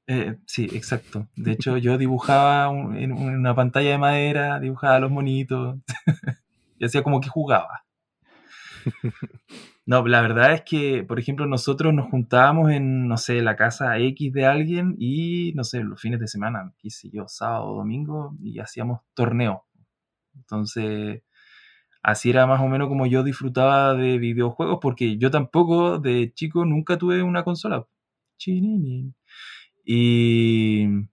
[0.08, 1.28] Eh, sí, exacto.
[1.36, 5.76] De hecho, yo dibujaba un- en una pantalla de madera, dibujaba los monitos
[6.78, 7.84] y hacía como que jugaba.
[9.86, 13.96] No, la verdad es que, por ejemplo, nosotros nos juntábamos en, no sé, la casa
[13.98, 18.34] X de alguien y, no sé, los fines de semana, qué sé yo, sábado domingo,
[18.42, 19.64] y hacíamos torneo.
[20.36, 21.22] Entonces,
[22.02, 26.64] así era más o menos como yo disfrutaba de videojuegos, porque yo tampoco de chico
[26.66, 27.86] nunca tuve una consola.
[29.86, 31.06] Y,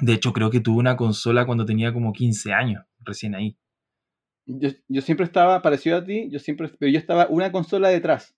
[0.00, 3.58] De hecho, creo que tuve una consola cuando tenía como 15 años, recién ahí.
[4.46, 8.34] Yo, yo siempre estaba parecido a ti, yo siempre, pero yo estaba una consola detrás.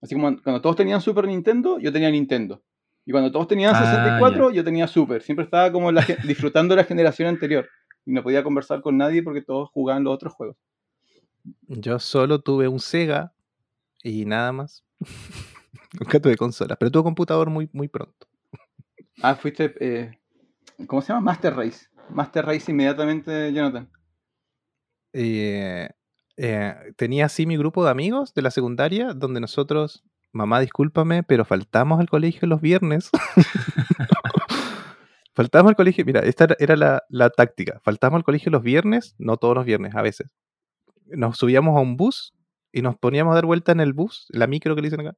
[0.00, 2.62] Así como cuando todos tenían Super Nintendo, yo tenía Nintendo.
[3.04, 5.22] Y cuando todos tenían Ah, 64, yo tenía Super.
[5.22, 7.68] Siempre estaba como la disfrutando la generación anterior.
[8.04, 10.56] Y no podía conversar con nadie porque todos jugaban los otros juegos.
[11.68, 13.32] Yo solo tuve un Sega
[14.02, 14.84] y nada más.
[16.00, 18.26] Nunca tuve consolas, pero tuve computador muy, muy pronto.
[19.22, 19.74] Ah, fuiste.
[19.80, 20.18] eh,
[20.86, 21.20] ¿Cómo se llama?
[21.26, 21.86] Master Race.
[22.10, 23.88] Master Race inmediatamente, Jonathan.
[25.12, 25.88] Eh,
[26.36, 31.44] eh, tenía así mi grupo de amigos de la secundaria, donde nosotros, mamá, discúlpame, pero
[31.44, 33.10] faltamos al colegio los viernes.
[35.34, 37.80] faltamos al colegio, mira, esta era- la, la táctica.
[37.84, 40.28] Faltamos al colegio los viernes, no todos los viernes, a veces.
[41.06, 42.32] Nos subíamos a un bus
[42.72, 45.16] y nos poníamos a dar vueltas en el bus, la micro que le dicen acá.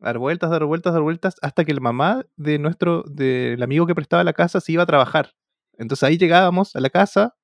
[0.00, 3.94] Dar vueltas, dar vueltas, dar vueltas, hasta que la mamá de nuestro, del amigo que
[3.96, 5.32] prestaba la casa se iba a trabajar.
[5.78, 7.34] Entonces ahí llegábamos a la casa.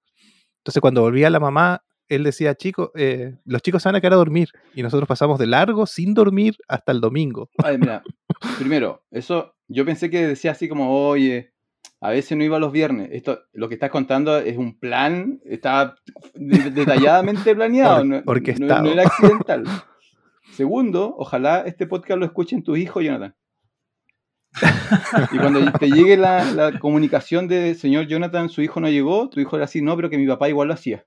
[0.64, 4.14] Entonces cuando volvía la mamá, él decía, chicos, eh, los chicos se van a quedar
[4.14, 4.48] a dormir.
[4.74, 7.50] Y nosotros pasamos de largo, sin dormir, hasta el domingo.
[7.62, 8.02] Ay, mira,
[8.58, 11.52] primero, eso yo pensé que decía así como, oye,
[12.00, 13.10] a veces no iba los viernes.
[13.12, 15.94] Esto, lo que estás contando es un plan, está
[16.34, 18.82] de- detalladamente planeado, Or- no, no- orquestado.
[18.82, 19.64] no era accidental.
[20.52, 23.34] Segundo, ojalá este podcast lo escuchen tus hijos, Jonathan.
[25.32, 29.40] Y cuando te llegue la, la comunicación de señor Jonathan, su hijo no llegó, tu
[29.40, 31.04] hijo era así, no, pero que mi papá igual lo hacía.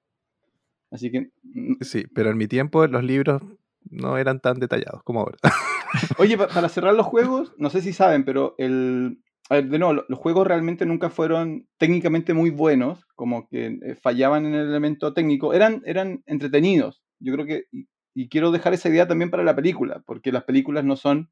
[0.92, 3.42] Así que, mm, Sí, pero en mi tiempo los libros
[3.90, 5.38] no eran tan detallados como ahora.
[6.18, 9.20] Oye, pa- para cerrar los juegos, no sé si saben, pero el.
[9.50, 13.68] A ver, de nuevo, lo- los juegos realmente nunca fueron técnicamente muy buenos, como que
[13.82, 15.54] eh, fallaban en el elemento técnico.
[15.54, 17.02] Eran, eran entretenidos.
[17.20, 17.64] Yo creo que.
[17.72, 21.30] Y, y quiero dejar esa idea también para la película, porque las películas no son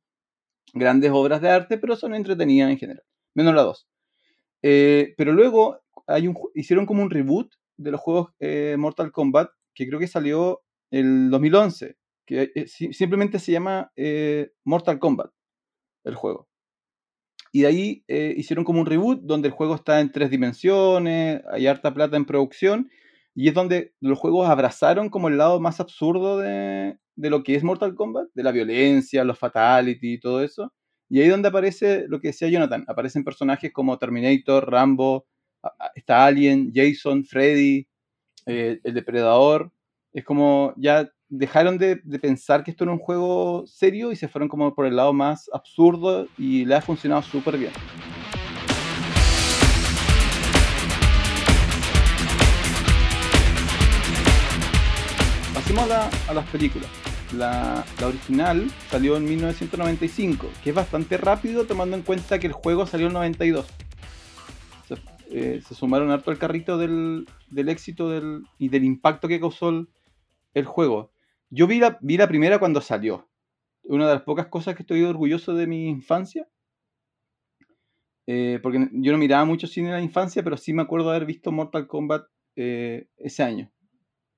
[0.73, 3.03] grandes obras de arte, pero son entretenidas en general.
[3.35, 3.87] Menos la 2.
[4.61, 9.87] pero luego hay un, hicieron como un reboot de los juegos eh, Mortal Kombat, que
[9.87, 15.31] creo que salió el 2011 que eh, si- simplemente se llama eh, Mortal Kombat,
[16.05, 16.47] el juego.
[17.51, 21.41] Y de ahí eh, hicieron como un reboot donde el juego está en tres dimensiones,
[21.51, 22.89] hay harta plata en producción,
[23.35, 27.55] y es donde los juegos abrazaron como el lado más absurdo de, de lo que
[27.55, 30.73] es Mortal Kombat, de la violencia, los fatality y todo eso.
[31.09, 35.27] Y ahí donde aparece lo que decía Jonathan, aparecen personajes como Terminator, Rambo,
[35.95, 37.87] está Alien, Jason, Freddy,
[38.45, 39.71] eh, el depredador.
[40.13, 44.29] Es como ya dejaron de, de pensar que esto era un juego serio y se
[44.29, 47.73] fueron como por el lado más absurdo y le ha funcionado súper bien.
[55.65, 56.87] Pasemos a, la- a las películas.
[57.35, 62.85] La, original salió en 1995, que es bastante rápido tomando en cuenta que el juego
[62.85, 63.65] salió en 92.
[64.87, 64.95] Se,
[65.31, 67.25] eh, se sumaron harto al carrito del,
[67.55, 69.87] éxito del, y del impacto que causó
[70.53, 71.11] el, juego.
[71.49, 73.27] Yo vi la, vi la primera cuando salió.
[73.85, 76.47] Una de las pocas cosas que estoy orgulloso de mi infancia.
[78.27, 81.25] Eh, porque yo no miraba mucho cine en la infancia, pero sí me acuerdo haber
[81.25, 83.71] visto Mortal Kombat eh, ese año.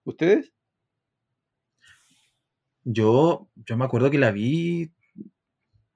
[0.06, 0.54] ¿Ustedes?
[2.89, 4.89] Yo, yo me acuerdo que la vi.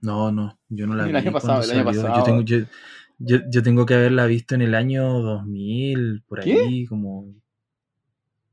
[0.02, 1.18] No, no, yo no la El vi.
[1.18, 2.02] año pasado, cuando el año salió.
[2.02, 2.18] pasado.
[2.20, 2.58] Yo tengo, yo,
[3.20, 6.56] yo- yo tengo que haberla visto en el año 2000, por ¿Qué?
[6.56, 7.34] ahí, como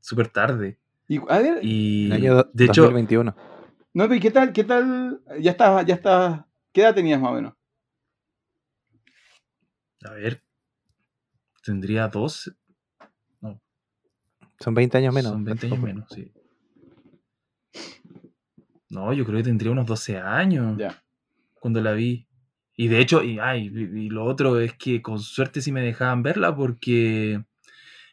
[0.01, 0.79] súper tarde.
[1.09, 3.35] Y, a ver, Y El año de hecho, 2021.
[3.95, 4.53] no, pero ¿y qué tal?
[4.53, 5.21] ¿Qué tal?
[5.41, 6.47] Ya está, ya está.
[6.73, 7.55] ¿Qué edad tenías más o menos?
[10.05, 10.45] a ver,
[11.65, 12.53] tendría 12,
[14.61, 15.33] Son 20 años menos.
[15.33, 16.33] son 20 años menos, sí.
[18.91, 20.83] No, yo creo que tendría unos 12 años
[21.55, 22.27] cuando la vi.
[22.77, 25.83] Y de hecho, y, ay, y- y lo otro es que con suerte sí me
[25.83, 27.43] dejaban verla porque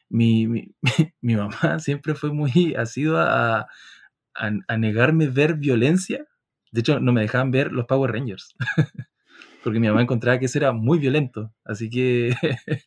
[0.09, 0.75] mi, mi,
[1.21, 3.67] mi mamá siempre fue muy asidua a,
[4.35, 6.25] a, a negarme ver violencia.
[6.71, 8.55] De hecho, no me dejaban ver los Power Rangers.
[9.65, 11.51] porque mi mamá encontraba que eso era muy violento.
[11.63, 12.35] Así que,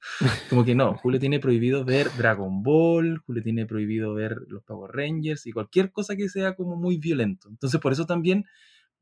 [0.48, 4.92] como que no, Julio tiene prohibido ver Dragon Ball, Julio tiene prohibido ver los Power
[4.92, 7.48] Rangers y cualquier cosa que sea como muy violento.
[7.48, 8.44] Entonces, por eso también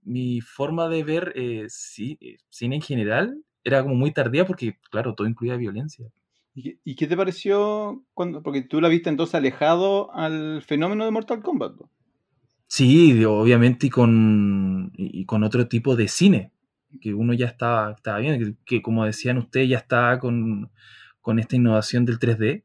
[0.03, 4.79] mi forma de ver eh, sí, eh, cine en general era como muy tardía porque,
[4.91, 6.11] claro, todo incluía violencia.
[6.55, 8.43] ¿Y qué, te pareció cuando.?
[8.43, 11.77] Porque tú la viste entonces alejado al fenómeno de Mortal Kombat.
[11.79, 11.91] ¿no?
[12.67, 16.53] Sí, obviamente y con, y con otro tipo de cine,
[17.00, 20.70] que uno ya estaba, estaba bien, que, como decían ustedes, ya estaba con,
[21.20, 22.62] con esta innovación del 3D.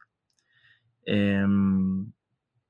[1.05, 2.11] Em,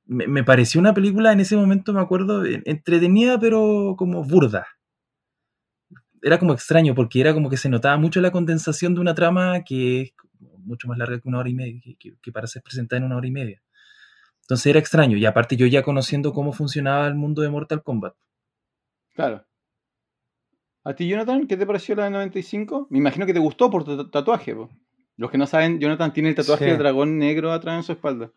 [0.05, 4.67] me, me pareció una película en ese momento, me acuerdo, en- entretenida, pero como burda.
[6.21, 9.63] Era como extraño, porque era como que se notaba mucho la condensación de una trama
[9.63, 10.13] que es
[10.59, 13.05] mucho más larga que una hora y media, que, que- que para ser presentada en
[13.05, 13.61] una hora y media.
[14.41, 18.13] Entonces era extraño, y aparte yo ya conociendo cómo funcionaba el mundo de Mortal Kombat.
[19.13, 19.45] Claro.
[20.83, 22.87] ¿A ti, Jonathan, qué te pareció la de 95?
[22.89, 24.69] Me imagino que te gustó por tu tatuaje, po.
[25.17, 26.69] Los que no saben, Jonathan tiene el tatuaje Sí.
[26.71, 28.31] del dragón negro atrás en su espalda.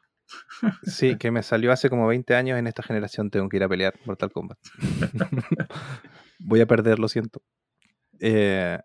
[0.83, 3.31] Sí, que me salió hace como 20 años en esta generación.
[3.31, 4.59] Tengo que ir a pelear Mortal Kombat.
[6.41, 7.41] Voy a perder, lo siento.
[8.21, 8.79] Eh,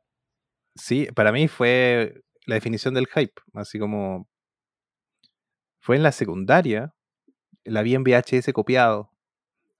[0.76, 3.42] sí, para mí fue la definición del hype.
[3.54, 4.28] Así como.
[5.82, 6.94] Fue en la secundaria.
[7.64, 9.12] La vi en VHS copiado.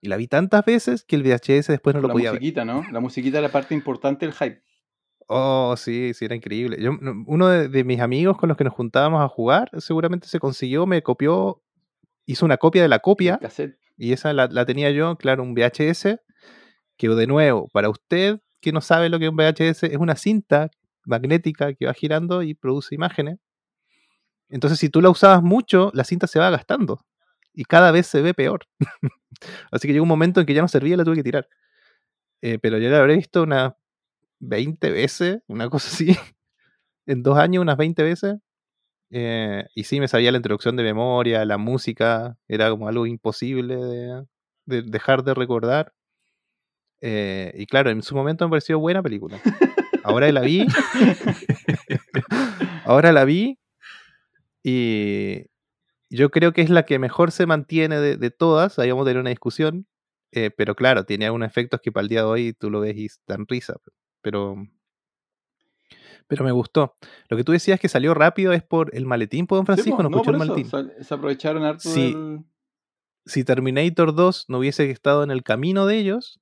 [0.00, 2.40] Y la vi tantas veces que el VHS después no lo la podía ver.
[2.40, 2.84] musiquita, ¿no?
[2.90, 4.62] La musiquita era la parte importante del hype.
[5.28, 6.76] Oh, sí, sí, era increíble.
[6.80, 10.26] Yo, no- uno de, de mis amigos con los que nos juntábamos a jugar, seguramente
[10.26, 11.62] se consiguió, me copió,
[12.26, 13.38] hizo una copia de la copia.
[13.96, 16.18] Y esa la, la tenía yo, claro, un VHS,
[16.96, 20.16] que de nuevo, para usted que no sabe lo que es un VHS, es una
[20.16, 20.70] cinta
[21.04, 23.38] magnética que va girando y produce imágenes.
[24.48, 27.04] Entonces, si tú la usabas mucho, la cinta se va gastando
[27.54, 28.66] y cada vez se ve peor.
[29.70, 31.48] Así que llegó un momento en que ya no servía y la tuve que tirar.
[32.42, 33.74] Eh, pero yo la habré visto unas
[34.40, 36.16] 20 veces, una cosa así,
[37.06, 38.36] en dos años, unas 20 veces.
[39.10, 43.76] Eh, y sí, me sabía la introducción de memoria, la música, era como algo imposible
[43.76, 44.24] de,
[44.66, 45.92] de dejar de recordar.
[47.00, 49.40] Eh, y claro, en su momento me pareció buena película.
[50.02, 50.66] Ahora la vi.
[52.84, 53.58] ahora la vi.
[54.62, 55.46] Y
[56.10, 58.78] yo creo que es la que mejor se mantiene de, de todas.
[58.78, 59.86] Ahí vamos a tener una discusión.
[60.32, 62.96] eh, pero claro, tiene algunos efectos que para el día de hoy tú lo ves
[62.96, 63.76] y dan risa.
[64.22, 64.56] Pero,
[66.26, 66.96] pero me gustó.
[67.28, 69.90] Lo que tú decías que salió rápido es por el maletín, por Don Francisco.
[69.90, 70.70] Sí, po, no escuchó por el maletín.
[70.70, 72.44] sal- Se aprovecharon harto del...
[73.26, 76.40] si Terminator 2 no hubiese estado en el camino de ellos,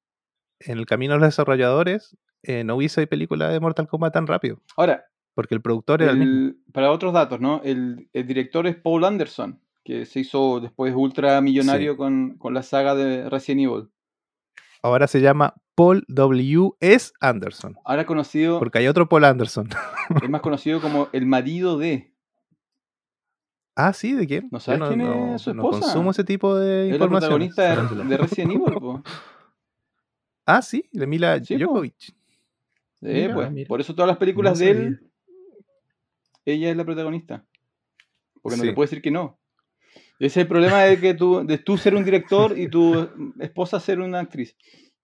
[0.60, 4.60] en el camino de los desarrolladores, eh, no hubiese película de Mortal Kombat tan rápido.
[4.76, 5.04] Ahora,
[5.38, 6.54] Porque el productor era el mismo.
[6.72, 7.60] para otros datos, ¿no?
[7.62, 12.96] El, el director es Paul Anderson, que se hizo después ultramillonario con, con la saga
[12.96, 13.88] de Resident Evil.
[14.82, 16.70] Ahora se llama Paul W.
[16.80, 17.12] S.
[17.20, 17.76] Anderson.
[17.84, 19.68] Ahora conocido, Porque hay otro Paul Anderson.
[20.20, 22.12] es más conocido como el marido de.
[23.76, 24.48] ah, sí, ¿de quién?
[24.50, 25.80] ¿No sabes Yo quién es su no esposa?
[25.82, 27.38] consumo ese tipo de Es la información.
[27.38, 29.02] protagonista de, Resident Evil, po.
[30.46, 31.56] Ah, sí, de Mila Sí.
[31.56, 31.94] Djokovic.
[32.00, 32.12] Sí,
[33.02, 33.68] Mira, pues, mira.
[33.68, 35.07] Por eso todas las películas No de él,
[36.52, 37.44] ella es la protagonista.
[38.42, 38.68] Porque no Sí.
[38.68, 39.38] te puede decir que no.
[40.18, 42.92] Ese es el problema de que tú, de tú ser un director y tu
[43.40, 44.56] esposa ser una actriz.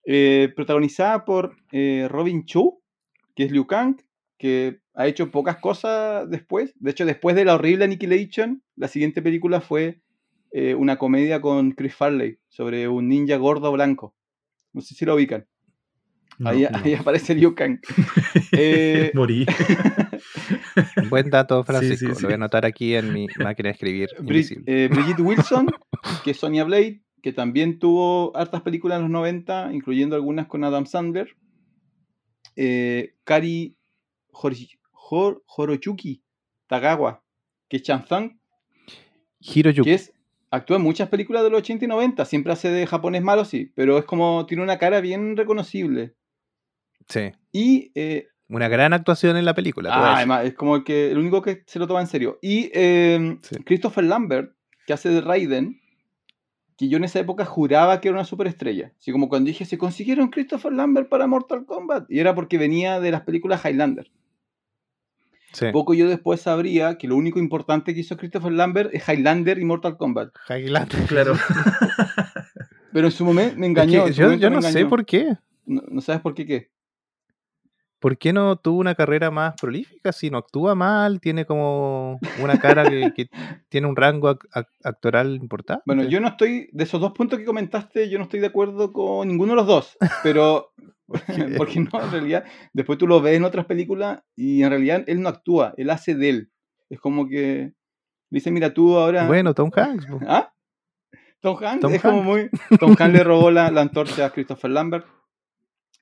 [0.06, 2.80] Eh, protagonizada por eh, Robin Chu,
[3.34, 3.96] que es Liu Kang,
[4.38, 6.74] que ha hecho pocas cosas después.
[6.78, 10.00] De hecho, después de la horrible Annihilation, la siguiente película fue
[10.52, 14.14] eh, una comedia con Chris Farley sobre un ninja gordo blanco.
[14.72, 15.46] No sé si lo ubican.
[16.38, 16.78] No, ahí, no.
[16.78, 17.78] ahí aparece Liu Kang.
[19.14, 19.46] Morí.
[21.10, 22.14] Buen dato, Sí, Francisco.
[22.14, 24.08] sí, Lo voy a anotar aquí en mi máquina de escribir
[24.66, 25.66] eh, Brigitte Wilson,
[26.24, 30.64] que es Sonia Blade, que también tuvo hartas películas en los 90, incluyendo algunas con
[30.64, 31.36] Adam Sandler.
[32.56, 33.76] Eh, Kari
[34.32, 36.22] Hori- Hor- Horoyuki
[36.66, 37.22] Tagawa,
[37.68, 38.38] que es Chanzang,
[39.40, 39.88] Hiroyuki.
[39.88, 40.12] que es
[40.50, 43.72] actúa en muchas películas de los 80 y 90, siempre hace de japonés malo, sí,
[43.74, 46.14] pero es como tiene una cara bien reconocible.
[47.08, 47.32] Sí.
[47.50, 49.90] Y eh, Una gran actuación en la película.
[49.92, 52.38] Ah, además, es como el, que, el único que se lo toma en serio.
[52.42, 53.56] Y eh, Sí.
[53.64, 54.52] Christopher Lambert,
[54.86, 55.80] que hace de Raiden,
[56.76, 58.92] que yo en esa época juraba que era una superestrella.
[58.98, 62.10] Así como cuando dije, se consiguieron Christopher Lambert para Mortal Kombat.
[62.10, 64.10] Y era porque venía de las películas Highlander.
[65.52, 65.66] Sí.
[65.72, 69.64] Poco yo después sabría que lo único importante que hizo Christopher Lambert es Highlander y
[69.64, 70.34] Mortal Kombat.
[70.50, 71.00] Highlander.
[71.06, 71.34] Claro.
[72.92, 74.04] Pero en su momento me Es engañó.
[74.04, 75.36] que yo, momento yo me no sé por qué.
[75.66, 76.70] No, no sabes por qué qué.
[78.04, 80.12] ¿Por qué no tuvo una carrera más prolífica?
[80.12, 83.30] Si no actúa mal, tiene como una cara que, que
[83.70, 85.84] tiene un rango ac- ac- actoral importante.
[85.86, 88.92] Bueno, yo no estoy, de esos dos puntos que comentaste, yo no estoy de acuerdo
[88.92, 90.74] con ninguno de los dos, pero,
[91.56, 92.44] porque no, en realidad,
[92.74, 96.14] después tú lo ves en otras películas y en realidad él no actúa, él hace
[96.14, 96.50] de él.
[96.90, 97.72] Es como que
[98.28, 99.26] dice, mira, tú ahora...
[99.26, 100.06] Bueno, Tom Hanks.
[100.28, 100.52] ¿Ah?
[101.40, 102.50] Tom Hanks Tom es como muy...
[102.78, 105.06] Tom Hanks le robó la, la antorcha a Christopher Lambert.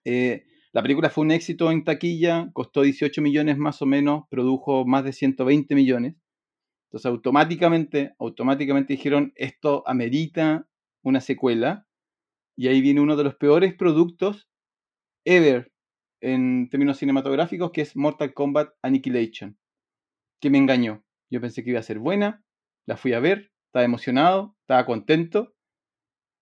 [0.05, 4.87] Eh, la película fue un éxito en taquilla, costó 18 millones más o menos, produjo
[4.87, 6.17] más de 120 millones.
[6.89, 10.67] Entonces automáticamente, automáticamente dijeron, esto amerita
[11.03, 11.87] una secuela.
[12.57, 14.49] Y ahí viene uno de los peores productos
[15.25, 15.73] ever
[16.21, 19.59] en términos cinematográficos, que es Mortal Kombat Annihilation,
[20.41, 21.05] que me engañó.
[21.31, 22.45] Yo pensé que iba a ser buena,
[22.87, 25.55] la fui a ver, estaba emocionado, estaba contento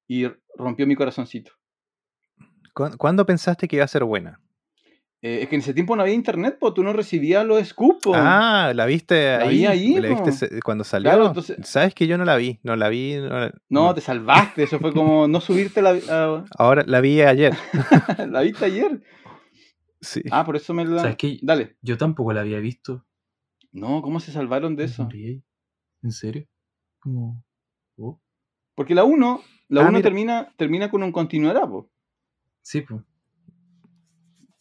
[0.09, 0.27] y
[0.57, 1.60] rompió mi corazoncito.
[2.89, 4.41] ¿Cu- ¿Cuándo pensaste que iba a ser buena?
[5.23, 8.01] Eh, es que en ese tiempo no había internet, pues tú no recibías los scoops.
[8.05, 8.13] po.
[8.15, 9.59] Ah, la viste La ahí.
[9.59, 10.55] vi ahí, la viste po.
[10.65, 11.11] cuando salió.
[11.11, 13.17] Claro, entonces- Sabes que yo no la vi, no la vi.
[13.17, 13.95] no la- no, no.
[13.95, 14.63] te salvaste.
[14.63, 17.53] Eso fue como no subirte la, a- Ahora la vi ayer.
[18.31, 19.03] la viste ayer.
[20.01, 20.23] Sí.
[20.31, 21.03] Ah, por eso me la.
[21.03, 21.39] ¿Sabes qué?
[21.43, 21.77] Dale.
[21.83, 23.05] Yo tampoco la había visto.
[23.73, 25.07] No, ¿cómo se salvaron de eso?
[26.03, 26.47] ¿En serio?
[26.99, 27.45] Como.
[27.99, 28.19] oh,
[28.75, 30.03] Porque la 1, la Ah, 1 mira.
[30.03, 31.91] termina, termina con un continuará, po.
[32.63, 33.03] Sí, pues.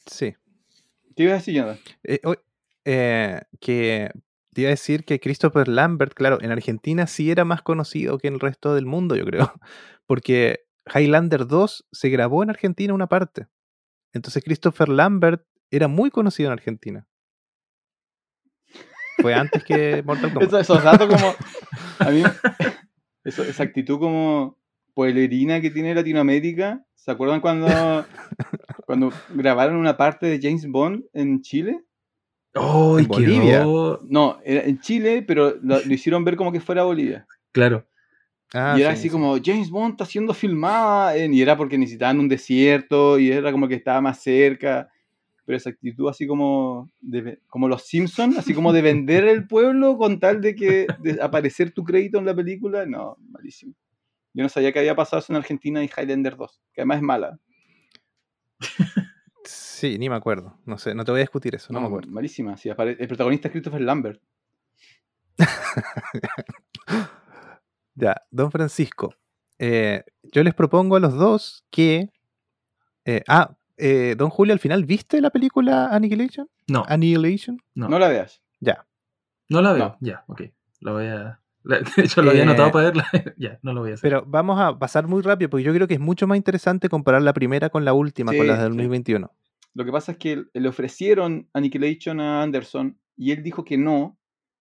[0.06, 0.36] sí.
[1.16, 1.80] ¿Qué ibas a decir, Jonathan?
[2.04, 2.22] Eh,
[2.86, 4.10] eh, que
[4.54, 8.28] te iba a decir que Christopher Lambert, claro, en Argentina sí era más conocido que
[8.30, 9.52] en el resto del mundo, yo creo.
[10.06, 10.62] Porque
[10.93, 13.47] Highlander 2 se grabó en Argentina una parte.
[14.14, 17.06] Entonces Christopher Lambert era muy conocido en Argentina.
[19.22, 20.47] Fue antes que Mortal Kombat.
[20.50, 21.34] Eso- esos datos como.
[22.00, 22.24] A mí.
[23.24, 24.58] eso- esa actitud como
[24.93, 26.86] pueblerina que tiene Latinoamérica.
[27.00, 27.68] ¿Se acuerdan cuando,
[28.86, 31.82] cuando grabaron una parte de James Bond en Chile?
[32.56, 33.00] ¡Oh!
[33.00, 33.64] En Bolivia.
[33.64, 37.26] No, era en Chile, pero lo, lo hicieron ver como que fuera Bolivia.
[37.54, 37.86] Claro.
[38.54, 39.10] Ah, y era sí, así sí.
[39.10, 43.52] como, James Bond está siendo filmada, en- y era porque necesitaban un desierto, y era
[43.52, 44.89] como que estaba más cerca.
[45.45, 49.97] Pero esa actitud así como, de- como los Simpsons, así como de vender el pueblo
[49.97, 53.74] con tal de que de aparecer tu crédito en la película, no, malísimo.
[54.34, 57.04] Yo no sabía que había pasado eso en Argentina y Highlander 2, que además es
[57.04, 57.40] mala.
[59.44, 60.60] Sí, ni me acuerdo.
[60.66, 62.12] No sé, no te voy a discutir eso, no, me acuerdo.
[62.12, 64.22] Malísima, sí, el protagonista es Christopher Lambert.
[67.96, 69.14] Ya, don Francisco.
[69.58, 72.10] eh, yo les propongo a los dos que.
[73.04, 76.50] eh, ah, eh, don Julio, al final, ¿viste la película Annihilation?
[76.68, 77.58] No, Annihilation.
[77.76, 77.90] no.
[77.90, 78.42] No la veas.
[78.62, 78.88] Ya.
[79.50, 79.84] No la veo.
[79.86, 79.98] No.
[80.00, 80.44] Ya, ok.
[80.80, 81.42] Lo voy a.
[81.95, 83.07] De hecho, lo había Eh, anotado para verla.
[83.38, 84.09] ya, no lo voy a hacer.
[84.09, 87.22] Pero vamos a pasar muy rápido porque yo creo que es mucho más interesante comparar
[87.22, 88.78] la primera con la última, con la del sí.
[88.78, 89.32] 2021.
[89.76, 94.17] Lo que pasa es que le ofrecieron Annihilation a Anderson y él dijo que no.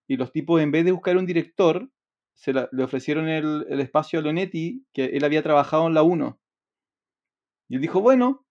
[0.07, 1.89] Y los tipos, en vez de buscar un director,
[2.35, 6.03] se la- le ofrecieron el, el espacio a Lonetti, que él había trabajado en la
[6.03, 6.39] 1.
[7.69, 8.45] Y él dijo, bueno.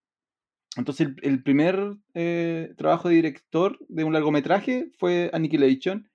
[0.75, 6.07] Entonces, el, el primer eh, trabajo de director de un largometraje fue Annihilation.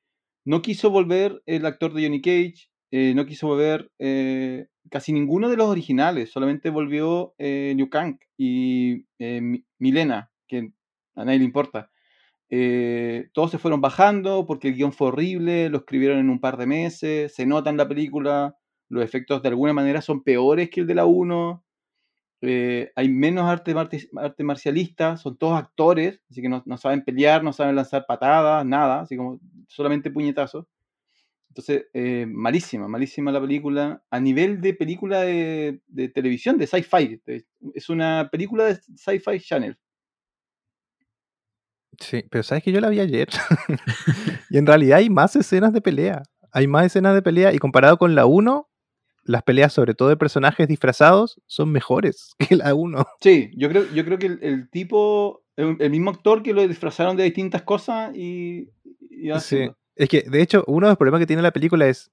[0.44, 5.48] No quiso volver el actor de Johnny Cage, eh, no quiso volver eh, casi ninguno
[5.48, 10.70] de los originales, solamente volvió eh, Liu Kang y eh, Mi- Milena, que
[11.14, 11.90] a nadie le importa.
[13.32, 16.66] Todos se fueron bajando porque el guion fue horrible, lo escribieron en un par de
[16.66, 18.56] meses, se nota en la película,
[18.88, 21.64] los efectos de alguna manera son peores que el de la 1.
[22.42, 23.74] Eh, hay menos arte,
[24.16, 29.02] arte marcialista, son todos actores, así que no, saben pelear, no saben lanzar patadas, nada,
[29.02, 30.66] así como solamente puñetazos.
[31.48, 34.02] Entonces, eh, malísima, malísima la película.
[34.10, 37.20] A nivel de película de, de televisión, de sci-fi.
[37.74, 39.78] Es una película de sci-fi channel.
[42.00, 43.28] Sí, pero sabes que yo la vi ayer.
[44.50, 46.22] y en realidad hay más escenas de pelea.
[46.50, 48.68] Hay más escenas de pelea y comparado con la 1,
[49.24, 53.06] las peleas, sobre todo de personajes disfrazados, son mejores que la 1.
[53.20, 56.66] Sí, yo creo, yo creo que el, el tipo, el, el mismo actor que lo
[56.66, 58.70] disfrazaron de distintas cosas y,
[59.10, 59.68] y Sí.
[59.94, 62.10] Es que, de hecho, uno de los problemas que tiene la película es,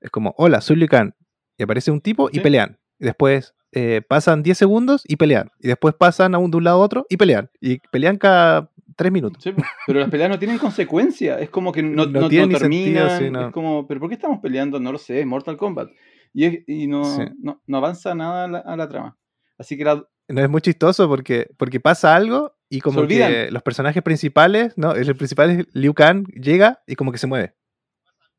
[0.00, 1.12] es como, hola, soy Liu Kang",
[1.56, 2.40] Y aparece un tipo y Sí.
[2.40, 2.78] pelean.
[3.00, 5.50] Y después eh, pasan 10 segundos y pelean.
[5.58, 7.50] Y después pasan a un, de un lado a otro y pelean.
[7.60, 9.42] Y pelean cada 3 minutos.
[9.42, 9.52] Sí,
[9.86, 11.38] pero las peleas no tienen consecuencia.
[11.38, 13.18] Es como que no, No no, no sentido, terminan.
[13.18, 13.46] sí.
[13.46, 14.78] Es como, ¿pero por qué estamos peleando?
[14.80, 15.90] No lo sé, Mortal Kombat.
[16.32, 17.22] Y, es- y no, Sí.
[17.40, 19.18] no, no avanza nada a la, a la trama.
[19.58, 23.62] Así que la- No es muy chistoso porque, porque pasa algo y como que los
[23.62, 24.92] personajes principales, ¿no?
[24.94, 27.54] El principal es Liu Kang, llega y como que se mueve.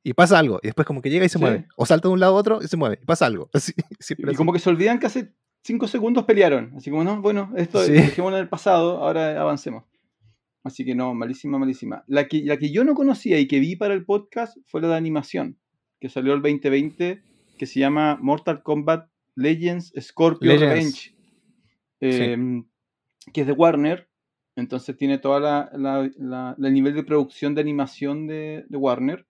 [0.03, 0.59] Y pasa algo.
[0.63, 1.43] Y después como que llega y se Sí.
[1.43, 1.67] mueve.
[1.75, 2.99] O salta de un lado a otro y se mueve.
[3.01, 3.49] Y pasa algo.
[3.53, 4.35] Así, y así.
[4.35, 5.33] como que se olvidan que hace
[5.63, 6.73] 5 segundos pelearon.
[6.77, 7.91] Así como, no, bueno, esto Sí.
[7.91, 9.83] dejémoslo en el pasado, ahora avancemos.
[10.63, 12.03] Así que no, malísima, malísima.
[12.07, 14.89] La que, la que yo no conocía y que vi para el podcast fue la
[14.89, 15.57] de animación,
[15.99, 17.23] que salió el 2020,
[17.59, 20.69] que se llama Mortal Kombat Legends Scorpio Legends.
[20.73, 21.15] Revenge.
[22.01, 22.63] eh,
[23.33, 24.07] Que es de Warner.
[24.55, 29.25] Entonces tiene toda la, la- la- el nivel de producción de animación de, de Warner.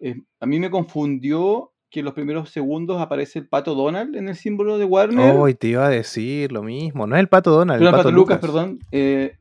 [0.00, 4.28] Eh, a mí me confundió que en los primeros segundos aparece el pato Donald en
[4.28, 5.34] el símbolo de Warner.
[5.36, 7.06] Hoy te iba a decir lo mismo.
[7.06, 8.50] No es el pato Donald, Pero el pato, pato Lucas, Lucas.
[8.50, 8.78] perdón.
[8.92, 9.36] eh,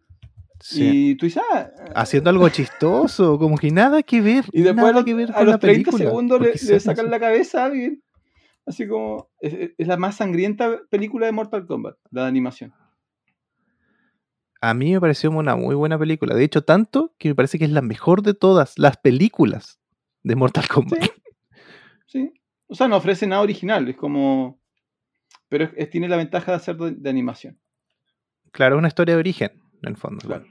[0.62, 1.10] Sí.
[1.12, 4.46] Y tú dices, ah, Haciendo algo chistoso, como que nada que ver.
[4.54, 6.06] Y después nada a los, que ver a con los la 30 película.
[6.10, 7.12] segundos ¿Por le, sacan eso?
[7.12, 8.02] la cabeza a alguien.
[8.66, 9.30] Así como.
[9.40, 12.74] Es, es la más sangrienta película de Mortal Kombat, la de animación.
[14.62, 16.34] A mí me pareció una muy buena película.
[16.34, 19.80] De hecho, tanto que me parece que es la mejor de todas las películas
[20.24, 21.04] de Mortal Kombat.
[21.04, 21.10] Sí.
[22.08, 22.34] Sí.
[22.68, 24.60] O sea, no ofrece nada original, es como.
[25.50, 27.60] Pero es- es- tiene la ventaja de hacer de, de animación.
[28.52, 29.52] Claro, es una historia de origen,
[29.84, 30.26] en el fondo.
[30.26, 30.46] Claro.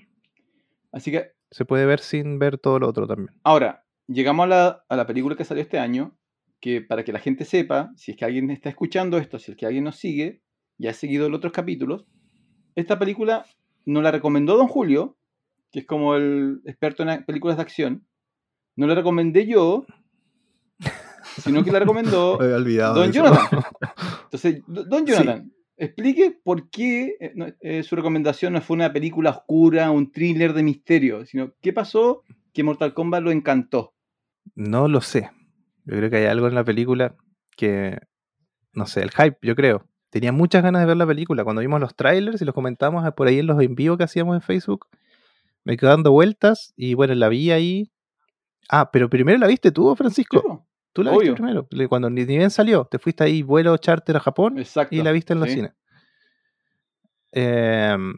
[0.93, 3.31] Así que Se puede ver sin ver todo lo otro también.
[3.43, 6.17] Ahora, llegamos a la, a la película que salió este año,
[6.65, 9.57] que para que la gente sepa, si es que alguien está escuchando esto, si es
[9.59, 10.41] que alguien nos sigue
[10.79, 12.07] y ha seguido los otros capítulos,
[12.75, 13.45] esta película
[13.85, 15.19] nos la recomendó Don Julio,
[15.71, 18.07] que es como el experto en películas de acción.
[18.77, 19.85] No la recomendé yo,
[21.39, 22.39] sino que la recomendó.
[22.95, 23.13] Don.
[23.13, 23.61] Jonathan.
[24.25, 25.13] Entonces, do- Don Sí.
[25.13, 30.55] Jonathan, explique por qué eh, eh, su recomendación no fue una película oscura, un thriller
[30.55, 32.23] de misterio, sino qué pasó
[32.55, 33.93] que Mortal Kombat lo encantó.
[34.55, 35.31] No lo sé.
[35.85, 37.15] Yo creo que hay algo en la película
[37.57, 37.99] que.
[38.73, 39.87] No sé, el hype, yo creo.
[40.11, 41.45] Tenía muchas ganas de ver la película.
[41.45, 44.35] Cuando vimos los trailers y los comentamos por ahí en los en vivo que hacíamos
[44.37, 44.87] en Facebook,
[45.65, 47.91] me quedé dando vueltas y bueno, la vi ahí.
[48.69, 50.67] Ah, pero primero la viste tú, Francisco.
[50.93, 51.33] Tú la obvio.
[51.33, 51.69] viste primero.
[51.89, 54.95] Cuando ni, bien salió, te fuiste ahí vuelo charter a Japón Exacto.
[54.95, 55.55] y la viste en los sí.
[55.57, 55.73] cines.
[57.33, 58.15] Em,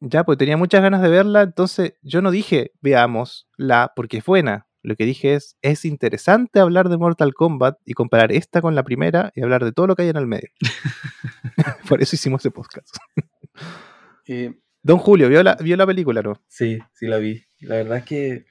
[0.00, 4.65] ya, pues tenía muchas ganas de verla, entonces yo no dije veámosla porque es buena.
[4.86, 8.84] Lo que dije es, es interesante hablar de Mortal Kombat y comparar esta con la
[8.84, 10.48] primera y hablar de todo lo que hay en el medio.
[11.88, 12.96] Por eso hicimos ese podcast.
[14.28, 16.40] Eh, Don Julio, ¿vio la, vio la película, no?
[16.46, 17.42] Sí, sí la vi.
[17.62, 18.46] La verdad es que.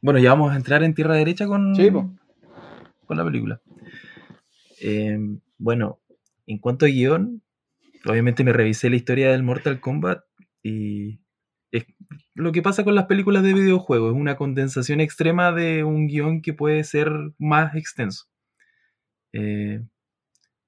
[0.00, 3.60] Bueno, ya vamos a entrar en tierra derecha con, Sí, con la película.
[4.80, 5.18] Eh,
[5.58, 6.00] bueno,
[6.46, 7.42] en cuanto a guion,
[8.06, 10.24] obviamente me revisé la historia del Mortal Kombat
[10.62, 11.20] y
[11.72, 11.86] es
[12.34, 16.40] lo que pasa con las películas de videojuegos, es una condensación extrema de un guion
[16.40, 18.26] que puede ser más extenso.
[19.32, 19.82] Eh,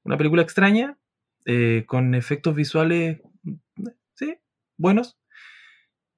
[0.03, 0.99] una película extraña,
[1.47, 4.37] eh, con efectos visuales, mm, sí,
[4.77, 5.19] buenos.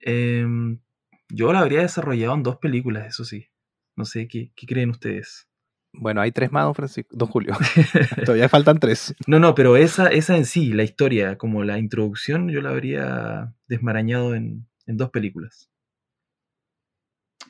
[0.01, 0.81] Em,
[1.29, 3.47] yo la habría desarrollado en dos películas, eso sí.
[3.97, 5.49] No sé, ¿qué, qué creen ustedes?
[5.93, 7.15] Bueno, hay tres más, don Francisco.
[7.15, 7.55] Don Julio.
[8.25, 9.15] Todavía faltan tres.
[9.27, 13.55] No, no, pero esa, esa en sí, la historia, como la introducción, yo la habría
[13.69, 15.71] desmarañado en, en dos películas.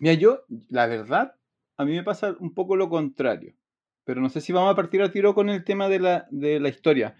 [0.01, 1.35] Mira, yo, la verdad,
[1.77, 3.55] a mí me pasa un poco lo contrario.
[4.05, 6.59] Pero no sé si vamos a partir al tiro con el tema de la, de
[6.59, 7.17] la historia.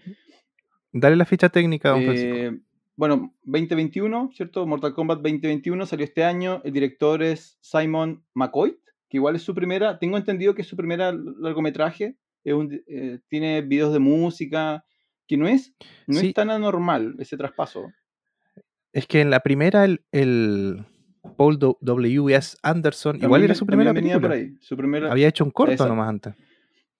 [0.91, 2.35] Dale la ficha técnica, don Francisco.
[2.35, 2.59] Eh,
[2.95, 4.65] bueno, 2021, ¿cierto?
[4.67, 6.61] Mortal Kombat 2021 salió este año.
[6.65, 8.77] El director es Simon McCoy,
[9.09, 12.17] que igual es su primera, tengo entendido que es su primera largometraje.
[12.43, 14.85] Es un- eh, tiene videos de música,
[15.25, 15.73] que no es,
[16.05, 16.27] no Sí.
[16.27, 17.85] es tan anormal ese traspaso.
[18.93, 20.85] Es que en la primera, el, el
[21.35, 22.57] Paul W.S.
[22.61, 24.29] Anderson, igual era su primera venía película.
[24.29, 24.57] por ahí.
[24.61, 25.93] Su primera, Había hecho un corto Exacto.
[25.93, 26.35] nomás antes.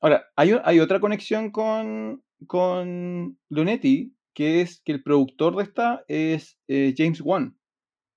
[0.02, 6.04] Ahora, hay, hay otra conexión con, con Lunetti, que es que el productor de esta
[6.08, 7.56] es eh, James Wan,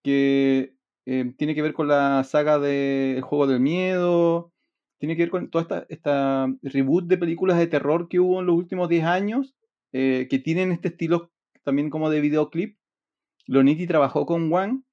[0.03, 0.74] que
[1.05, 4.53] eh, tiene que ver con la saga de El Juego del Miedo,
[4.99, 8.47] tiene que ver con toda esta, esta reboot de películas de terror que hubo en
[8.47, 9.55] los últimos 10 años,
[9.93, 11.31] eh, que tienen este estilo
[11.62, 12.79] también como de videoclip.
[13.47, 14.84] Lunetti trabajó con Wan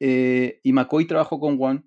[0.00, 1.84] eh, y McCoy trabajó con Wan.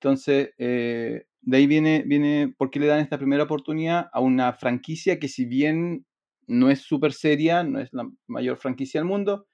[0.00, 4.52] Entonces, eh, de ahí viene, viene por qué le dan esta primera oportunidad a una
[4.52, 6.06] franquicia que si bien
[6.46, 9.46] no es súper seria, no es la mayor franquicia del mundo,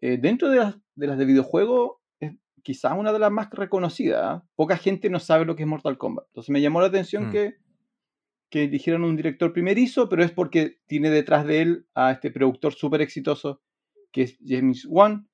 [0.00, 2.32] eh, dentro de las, de las de videojuegos es
[2.62, 4.22] quizás una de las más reconocidas.
[4.22, 4.44] ¿ah?
[4.54, 6.26] Poca gente no sabe lo que es Mortal Kombat.
[6.28, 7.30] Entonces me llamó la atención Mm.
[7.30, 7.54] que,
[8.50, 12.74] que eligieron un director primerizo, pero es porque tiene detrás de él a este productor
[12.74, 13.62] súper exitoso
[14.12, 15.28] que es James Wan.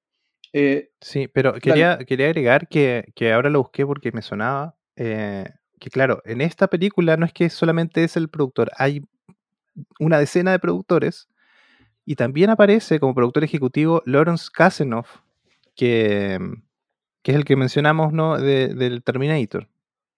[0.52, 4.76] Eh, Sí, pero quería, quería agregar que, que ahora lo busqué porque me sonaba.
[4.96, 5.44] eh,
[5.78, 9.02] que claro, en esta película no es que solamente es el productor, hay
[10.00, 11.28] una decena de productores
[12.06, 15.18] y también aparece como productor ejecutivo Lawrence Kasanoff,
[15.74, 16.38] que,
[17.22, 18.38] que es el que mencionamos ¿no?
[18.38, 19.68] de- del Terminator.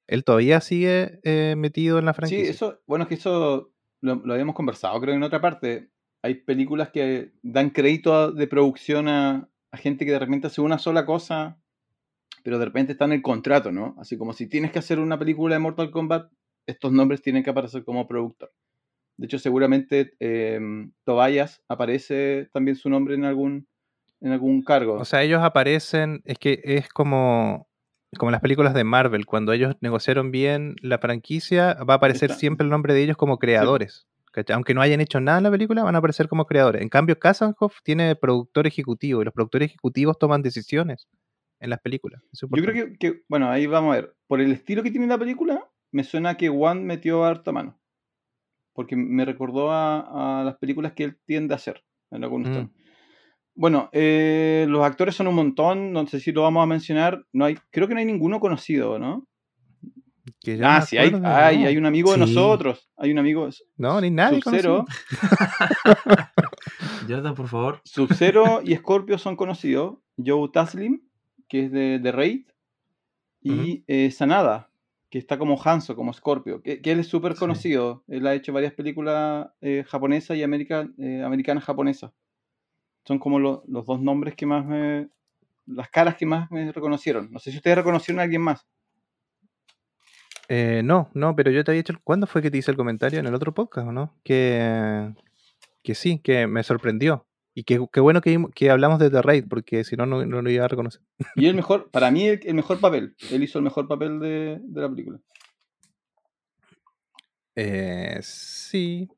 [0.07, 2.51] Él todavía sigue eh, metido en la Sí, franquicia.
[2.51, 5.91] eso, bueno, es que eso lo, lo habíamos conversado, creo, en otra parte.
[6.23, 10.61] Hay películas que dan crédito a- de producción a, a gente que de repente hace
[10.61, 11.59] una sola cosa,
[12.43, 13.95] pero de repente está en el contrato, ¿no?
[13.99, 16.31] Así como si tienes que hacer una película de Mortal Kombat,
[16.67, 18.53] estos nombres tienen que aparecer como productor.
[19.17, 20.61] De hecho, seguramente eh,
[21.05, 23.67] Tobias aparece también su nombre en algún,
[24.21, 24.95] en algún cargo.
[24.95, 27.69] O sea, ellos aparecen, es que es como,
[28.17, 32.41] como las películas de Marvel, cuando ellos negociaron bien la franquicia, va a aparecer Está-
[32.41, 34.08] siempre el nombre de ellos como creadores.
[34.39, 34.55] ¿Cachai?
[34.55, 36.83] Aunque no hayan hecho nada en la película, van a aparecer como creadores.
[36.83, 41.09] En cambio, Kasanoff tiene productor ejecutivo y los productores ejecutivos toman decisiones
[41.61, 42.23] en las películas.
[42.33, 44.15] Yo creo que, que- bueno, ahí vamos a ver.
[44.27, 47.79] Por el estilo que tiene la película, me suena que Wan metió harta mano.
[48.73, 52.71] Porque me recordó a, a las películas que él tiende a hacer en algunos Mm.
[53.55, 57.25] Bueno, eh, los actores son un montón, no sé si lo vamos a mencionar.
[57.33, 59.27] No hay, creo que no hay ninguno conocido, ¿no?
[60.41, 61.67] Que Ah, sí, hay, acuerdo, hay, no.
[61.69, 62.89] hay un amigo de nosotros.
[62.97, 64.41] Hay un amigo, No, ni nadie.
[64.43, 64.85] Sub-Zero.
[67.07, 67.81] Jonathan, por favor.
[67.85, 69.99] Sub-Zero y Scorpio son conocidos.
[70.25, 71.01] Joe Taslim
[71.49, 72.43] que es de, de Raid,
[73.41, 74.69] y eh, Sanada,
[75.09, 77.39] que está como Hanzo, como Scorpio, que, que él es súper Sí.
[77.39, 78.05] conocido.
[78.07, 82.13] Él ha hecho varias películas eh, japonesas y america- eh, americanas japonesas.
[83.07, 85.09] Son como lo- los dos nombres que más me.
[85.65, 87.31] las caras que más me reconocieron.
[87.33, 88.67] No sé si ustedes reconocieron a alguien más.
[90.49, 91.95] Eh, no, no, pero yo te había hecho.
[92.03, 93.21] ¿Cuándo fue que te hice el comentario?
[93.21, 94.15] ¿En el otro podcast o no?
[94.25, 95.13] Que,
[95.83, 97.27] que sí, que me sorprendió.
[97.55, 100.43] Y que, qué bueno que, que hablamos de The Raid, porque si no, no no
[100.43, 101.03] lo iba a reconocer.
[101.35, 103.15] Y el mejor, para mí, el, el mejor papel.
[103.31, 105.21] Él hizo el mejor papel de, de la película.
[107.57, 109.09] Eh, sí.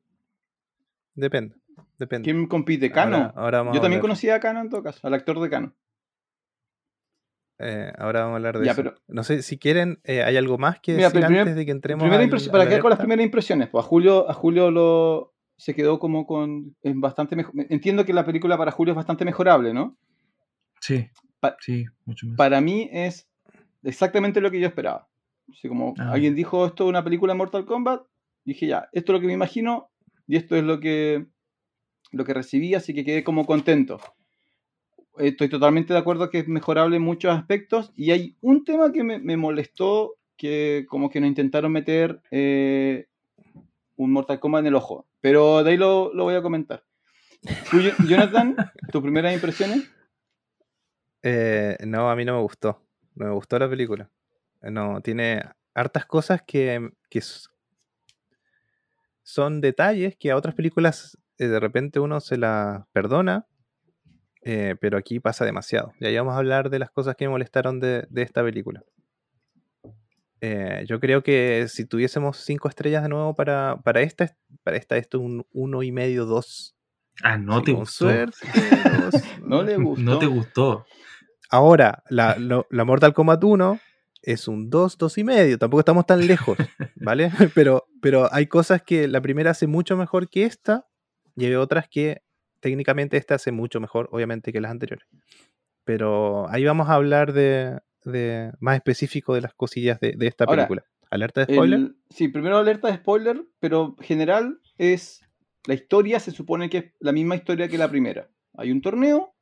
[1.15, 1.57] Depende.
[1.99, 2.25] Depende.
[2.25, 2.91] ¿Quién compite?
[2.91, 3.17] Cano.
[3.17, 5.75] Ahora, ahora vamos Yo también conocía a Cano en todo caso, al actor de Cano.
[7.61, 8.83] Eh, ahora vamos a hablar de Ya, eso.
[8.83, 11.65] pero- No sé si quieren, eh, ¿hay algo más que Mira, decir primer- antes de
[11.67, 14.71] que entremos Primera al- para quedar con las primeras impresiones, pues a Julio, a Julio
[14.71, 17.53] lo se quedó como con es bastante mejor.
[17.69, 19.99] Entiendo que la película para Julio es bastante mejorable, ¿no?
[20.81, 21.07] Sí,
[21.39, 22.37] Pa- sí, mucho más.
[22.37, 23.29] Para mí es
[23.83, 25.09] exactamente lo que yo esperaba.
[25.51, 26.13] Así como Ah.
[26.13, 28.03] alguien dijo esto es una película de Mortal Kombat,
[28.45, 29.91] dije ya, esto es lo que me imagino
[30.27, 31.27] y esto es lo que
[32.13, 34.01] lo que recibí, así que quedé como contento.
[35.19, 39.03] Estoy totalmente de acuerdo que es mejorable en muchos aspectos y hay un tema que
[39.03, 43.07] me, me molestó que como que nos intentaron meter eh,
[43.97, 46.85] un Mortal Kombat en el ojo, pero de ahí lo, lo voy a comentar.
[47.71, 48.57] Tú, Jonathan,
[48.93, 49.91] tus primeras impresiones.
[51.23, 52.83] Eh, no, a mí no me gustó.
[53.15, 54.11] No me gustó la película.
[54.63, 55.43] No, tiene
[55.75, 56.91] hartas cosas que,
[59.23, 63.47] son detalles que a otras películas eh, de repente uno se las perdona,
[64.43, 65.93] eh, pero aquí pasa demasiado.
[66.01, 68.83] Y ahí vamos a hablar de las cosas que me molestaron de, de esta película.
[70.43, 74.97] Eh, yo creo que si tuviésemos cinco estrellas de nuevo para, para esta, para esta
[74.97, 76.75] esto es un uno y medio, dos.
[77.23, 78.05] Ah, no Sí, te con gustó.
[78.07, 78.37] suerte,
[78.91, 79.15] dos.
[79.45, 80.03] No le gustó.
[80.05, 80.87] No te gustó.
[81.51, 83.81] Ahora, la, lo- la Mortal Kombat 1
[84.23, 85.59] es un 2, 2 y medio.
[85.59, 86.57] Tampoco estamos tan lejos,
[86.97, 87.31] ¿vale?
[87.55, 90.87] Pero, pero hay cosas que la primera hace mucho mejor que esta
[91.37, 92.23] y hay otras que
[92.61, 95.07] técnicamente esta hace mucho mejor, obviamente, que las anteriores.
[95.85, 100.45] Pero ahí vamos a hablar de, de más específico de las cosillas de, de esta
[100.45, 100.85] Ahora, película.
[101.11, 101.79] ¿Alerta de spoiler?
[101.81, 105.23] El- sí, primero alerta de spoiler, pero general es.
[105.67, 108.29] La historia se supone que es la misma historia que la primera.
[108.57, 109.35] Hay un torneo,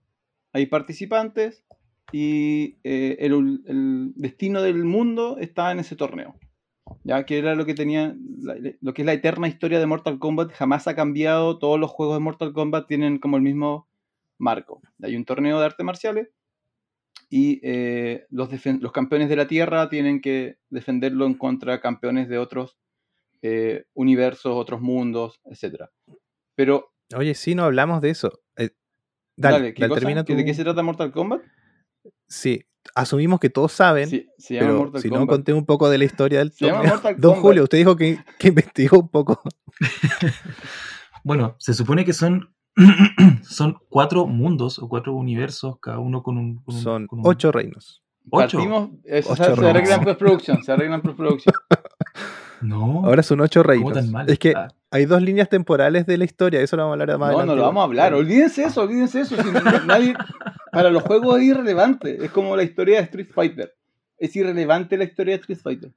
[0.53, 1.65] hay participantes
[2.11, 6.37] y eh, el, el destino del mundo está en ese torneo.
[7.05, 8.15] Ya que era lo que tenía,
[8.81, 11.59] lo que es la eterna historia de Mortal Kombat, jamás ha cambiado.
[11.59, 13.89] Todos los juegos de Mortal Kombat tienen como el mismo
[14.39, 14.83] marco.
[15.03, 16.29] Hay un torneo de artes marciales
[17.31, 18.49] y eh, los,
[18.81, 22.79] los campeones de la Tierra tienen que defenderlo en contra de campeones de otros
[23.43, 25.85] eh, universos, otros mundos, etc.
[26.55, 28.41] Pero, Oye, sí, no hablamos de eso.
[28.57, 28.71] Eh,
[29.37, 30.01] dale, dale, ¿qué dale, cosa?
[30.01, 31.43] termina ¿Que ¿De tu- qué se trata Mortal Kombat?
[32.27, 32.65] Sí,
[32.95, 35.37] asumimos que todos saben, Sí, se llama pero si no, Kombat.
[35.37, 37.37] conté un poco de la historia del Se Don Kombat.
[37.41, 39.41] Julio, usted dijo que, que investigó un poco.
[41.25, 42.55] Bueno, se supone que son,
[43.43, 46.57] son cuatro mundos o cuatro universos, cada uno con un.
[46.63, 48.03] con un- Son con un- ocho reinos.
[48.31, 48.59] ¿Ocho?
[48.59, 49.71] Partimos, eso Ocho se, se reinos.
[49.71, 51.55] arregla en postproducción, se arregla en postproducción.
[52.61, 53.03] No.
[53.05, 53.93] Ahora son ocho ¿cómo reinos.
[53.95, 54.29] tan mal?
[54.29, 57.19] Es que Ah, hay dos líneas temporales de la historia, eso lo vamos a hablar
[57.19, 57.47] más No, adelante.
[57.51, 59.37] no lo vamos a hablar, olvídense eso, olvídense eso.
[59.37, 60.15] si no- nadie,
[60.73, 63.75] para los juegos es irrelevante, es como la historia de Street Fighter.
[64.19, 65.93] Es irrelevante la historia de Street Fighter.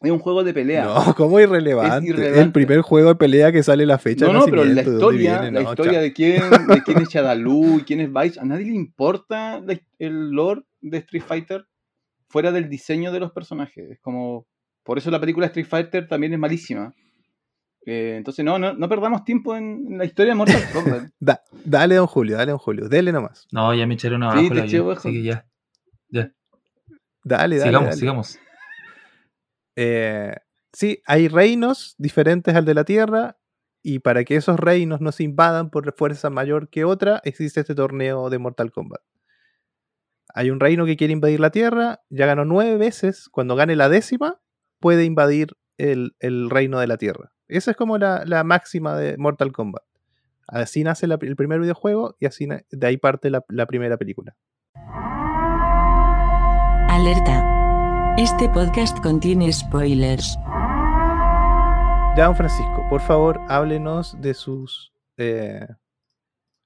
[0.00, 0.84] Es un juego de pelea.
[0.84, 2.08] No, ¿cómo irrelevante?
[2.08, 2.40] irrelevante.
[2.40, 4.96] El primer juego de pelea que sale la fecha No, no, pero la nacimiento, ¿de
[4.98, 5.58] dónde historia, viene?
[5.58, 8.66] la No, historia de quién, de quién es Shadaloo y quién es Vice, a nadie
[8.66, 9.62] le importa
[9.98, 11.64] el lore de Street Fighter
[12.28, 13.88] fuera del diseño de los personajes.
[13.92, 14.46] Es como,
[14.84, 16.94] por eso la película Street Fighter también es malísima.
[17.86, 21.10] Eh, entonces, no, no, no perdamos tiempo en, en la historia de Mortal Kombat.
[21.20, 23.46] Da- dale, don Julio, dale, don Julio, dele nomás.
[23.52, 24.90] No, ya me echaron Sí, abajo te.
[24.92, 25.46] Así que ya.
[26.08, 26.32] Ya.
[27.24, 27.68] Dale, dale.
[27.70, 27.96] sigamos, dale.
[28.00, 28.38] sigamos.
[29.76, 30.34] Eh,
[30.72, 33.38] sí, hay reinos diferentes al de la Tierra
[33.82, 37.74] y para que esos reinos no se invadan por fuerza mayor que otra, existe este
[37.74, 39.02] torneo de Mortal Kombat.
[40.34, 43.88] Hay un reino que quiere invadir la Tierra, ya ganó nueve veces, cuando gane la
[43.88, 44.40] décima,
[44.84, 47.32] puede invadir el, el reino de la Tierra.
[47.48, 49.82] Esa es como la, la máxima de Mortal Kombat.
[50.46, 54.36] Así nace la- el primer videojuego y así de ahí parte la- la primera película.
[56.90, 58.14] Alerta.
[58.18, 60.36] Este podcast contiene spoilers.
[62.16, 64.92] Ya, don Francisco, por favor, háblenos de sus.
[65.16, 65.66] eh,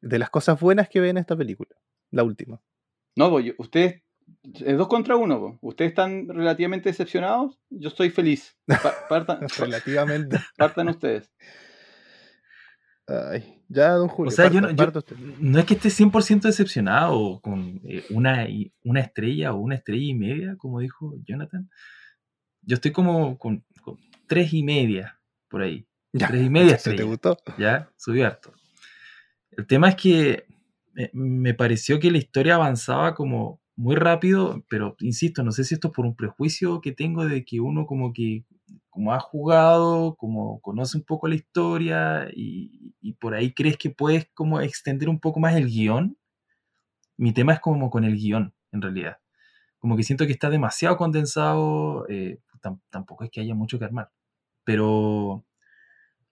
[0.01, 1.71] de las cosas buenas que ve en esta película.
[2.11, 2.61] La última.
[3.15, 4.03] No, pues, yo- ustedes,
[4.43, 5.59] es dos contra uno.
[5.61, 7.59] Ustedes están relativamente decepcionados.
[7.71, 8.57] Yo estoy feliz.
[8.67, 10.39] Pa- partan, Relativamente.
[10.57, 11.31] partan ustedes.
[13.07, 14.29] Ay, ya, don Julio.
[14.29, 14.93] O sea, yo, no, yo-
[15.41, 20.05] no es que esté 100% decepcionado con eh, una, y- una estrella o una estrella
[20.05, 21.71] y media, como dijo Jonathan.
[22.63, 25.19] Yo estoy como con, con tres y media
[25.49, 25.87] por ahí.
[26.13, 27.37] Ya, Tres y media ¿Se te gustó?
[27.59, 28.53] Ya, subió harto.
[29.53, 30.47] El tema es que
[30.97, 35.75] eh, me pareció que la historia avanzaba como muy rápido, pero insisto, no sé si
[35.75, 38.45] esto es por un prejuicio que tengo de que uno como que
[38.91, 44.29] como ha jugado, como conoce un poco la historia y, por ahí crees que puedes
[44.35, 46.17] como extender un poco más el guion.
[47.17, 49.19] Mi tema es como con el guion, en realidad.
[49.79, 53.87] Como que siento que está demasiado condensado, eh, tam- tampoco es que haya mucho que
[53.87, 54.11] armar,
[54.65, 55.45] pero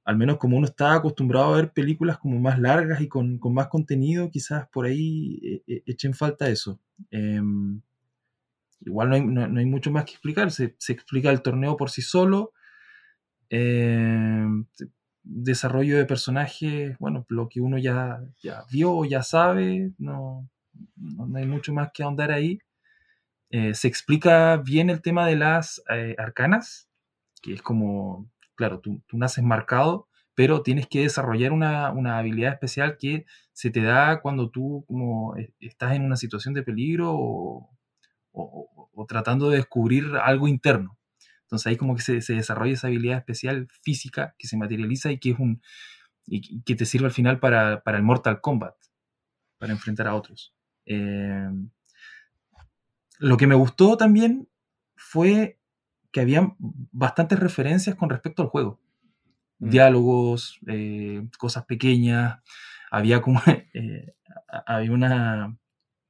[0.06, 3.54] al menos como uno está acostumbrado a ver películas como más largas y con, con
[3.54, 6.80] más contenido, quizás por ahí eh, eh, echen falta eso.
[7.10, 7.82] Em,
[8.80, 11.90] igual no hay, no- no hay mucho más que explicar, se, explica el torneo por
[11.90, 12.52] sí solo.
[13.50, 14.66] Em,
[15.24, 20.48] desarrollo de personajes, bueno, lo que uno ya, ya vio, ya sabe, no,
[20.96, 22.58] no, hay mucho más que ahondar ahí.
[23.50, 25.82] Eh, se explica bien el tema de las
[26.18, 26.88] arcanas,
[27.42, 32.52] que es como, claro, tú, tú naces marcado, pero tienes que desarrollar una, una habilidad
[32.54, 37.12] especial que se te da cuando tú como eh, estás en una situación de peligro
[37.14, 37.70] o,
[38.32, 40.98] o- o- tratando de descubrir algo interno.
[41.42, 45.18] Entonces ahí como que se, se desarrolla esa habilidad especial física que se materializa y
[45.18, 45.62] que es un
[46.26, 48.74] y que te sirve al final para, para el Mortal Kombat,
[49.58, 50.54] para enfrentar a otros.
[50.86, 51.48] Eh,
[53.18, 54.48] lo que me gustó también
[54.96, 55.58] fue
[56.12, 58.80] que había bastantes referencias con respecto al juego.
[59.58, 59.70] Mm.
[59.70, 62.40] Diálogos, eh, cosas pequeñas.
[62.90, 63.40] Había como.
[63.74, 64.14] eh,
[64.66, 65.56] había una.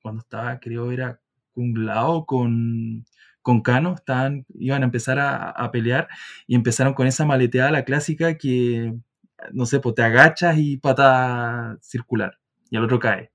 [0.03, 1.21] Cuando estaba, creo, era
[1.53, 3.05] Kung Lao con,
[3.43, 3.95] con Kano.
[3.95, 6.09] Estaban, iban a empezar a, a pelear
[6.47, 8.95] y empezaron con esa maleteada, la clásica, que.
[9.53, 12.39] No sé, pues te agachas y pata circular.
[12.71, 13.33] Y el otro cae.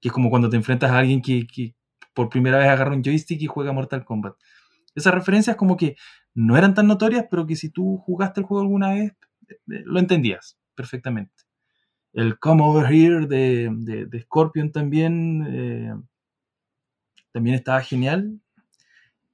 [0.00, 1.74] Que es como cuando te enfrentas a alguien que, que
[2.14, 4.34] por primera vez agarra un joystick y juega Mortal Kombat.
[4.94, 5.96] Esas referencias como que
[6.34, 9.12] no eran tan notorias, pero que si tú jugaste el juego alguna vez,
[9.48, 11.32] eh, eh, lo entendías perfectamente.
[12.12, 15.94] El Come Over Here de, de- de Scorpion también, eh,
[17.32, 18.40] también estaba genial.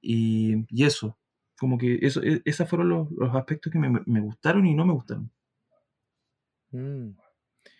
[0.01, 1.17] Y, y eso,
[1.59, 4.85] como que eso, e- esos fueron los, los aspectos que me, me gustaron y no
[4.85, 5.31] me gustaron.
[6.71, 7.09] Mm.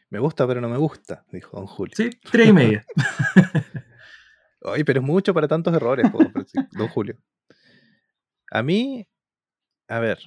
[0.09, 1.93] Me gusta, pero no me gusta, dijo don Julio.
[1.95, 2.85] Sí, tres y media.
[4.63, 6.09] Ay, pero es mucho para tantos errores,
[6.71, 7.17] don Julio.
[8.51, 9.07] A mí,
[9.87, 10.19] a ver,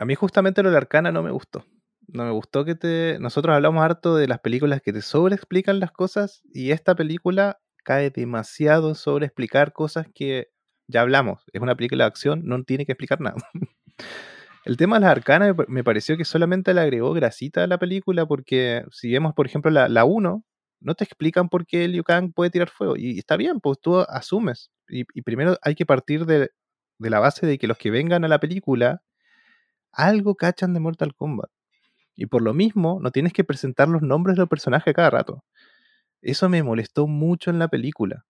[0.00, 1.64] a mí justamente lo de arcana no me gustó.
[2.08, 3.18] No me gustó que te...
[3.20, 8.10] Nosotros hablamos harto de las películas que te sobreexplican las cosas y esta película cae
[8.10, 10.48] demasiado en sobreexplicar cosas que
[10.88, 11.44] ya hablamos.
[11.52, 13.36] Es una película de acción, no tiene que explicar nada.
[14.64, 18.24] El tema de las arcanas me pareció que solamente le agregó grasita a la película
[18.26, 20.44] porque si vemos, por ejemplo, la, la 1,
[20.80, 22.96] no te explican por qué Liu Kang puede tirar fuego.
[22.96, 24.70] Y está bien, pues tú asumes.
[24.88, 26.50] Y, y primero hay que partir de,
[27.00, 29.02] de la base de que los que vengan a la película
[29.92, 31.50] algo cachan de Mortal Kombat.
[32.14, 35.44] Y por lo mismo, no tienes que presentar los nombres de los personajes cada rato.
[36.22, 38.24] Eso me molestó mucho en la película.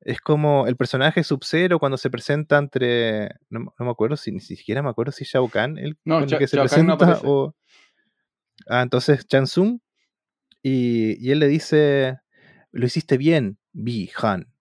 [0.00, 3.28] Es como el personaje Sub-Zero cuando se presenta entre.
[3.50, 6.20] No, me- no me acuerdo si ni siquiera me acuerdo si Shao Kahn el No,
[6.20, 7.22] el que se Shao no presenta aparece.
[7.26, 7.54] o.
[8.68, 9.80] Ah, entonces Chan Tsung.
[10.62, 12.18] Y, y él le dice:
[12.72, 14.52] Lo hiciste bien, Bi Han.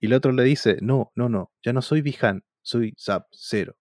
[0.00, 3.76] Y el otro le dice: No, no, no, ya no soy Bi Han, soy Sub-Zero.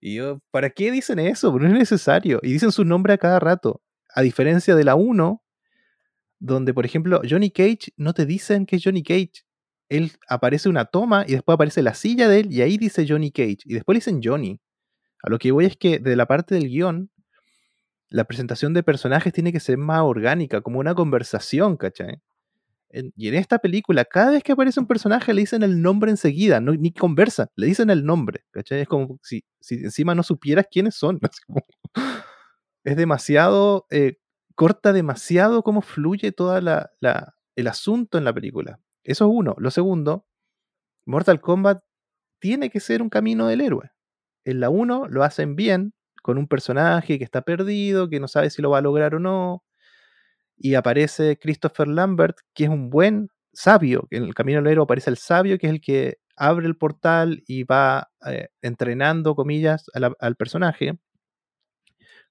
[0.00, 1.52] Y yo, ¿para qué dicen eso?
[1.52, 2.40] Pero no es necesario.
[2.42, 3.82] Y dicen su nombre a cada rato.
[4.14, 5.42] A diferencia de la 1,
[6.38, 9.44] donde, por ejemplo, Johnny Cage no te dicen que es Johnny Cage.
[9.88, 13.30] Él aparece una toma y después aparece la silla de él y ahí dice Johnny
[13.30, 13.58] Cage.
[13.64, 14.60] Y después le dicen Johnny.
[15.22, 17.10] A lo que voy es que de la parte del guion,
[18.08, 22.20] la presentación de personajes tiene que ser más orgánica, como una conversación, ¿cachai?
[22.90, 26.60] Y en esta película, cada vez que aparece un personaje le dicen el nombre enseguida,
[26.60, 28.44] no, ni conversan, le dicen el nombre.
[28.54, 31.20] Es como si, si encima no supieras quiénes son.
[32.84, 34.18] es demasiado, eh,
[34.54, 38.80] corta demasiado cómo fluye todo el asunto en la película.
[39.04, 39.54] Eso es uno.
[39.58, 40.26] Lo segundo,
[41.06, 41.82] Mortal Kombat
[42.40, 43.90] tiene que ser un camino del héroe.
[44.44, 48.50] En la 1 lo hacen bien, con un personaje que está perdido, que no sabe
[48.50, 49.62] si lo va a lograr o no.
[50.56, 54.06] Y aparece Christopher Lambert, que es un buen sabio.
[54.10, 57.42] En el camino del héroe aparece el sabio, que es el que abre el portal
[57.46, 59.86] y va eh, entrenando, comillas,
[60.20, 60.98] al personaje.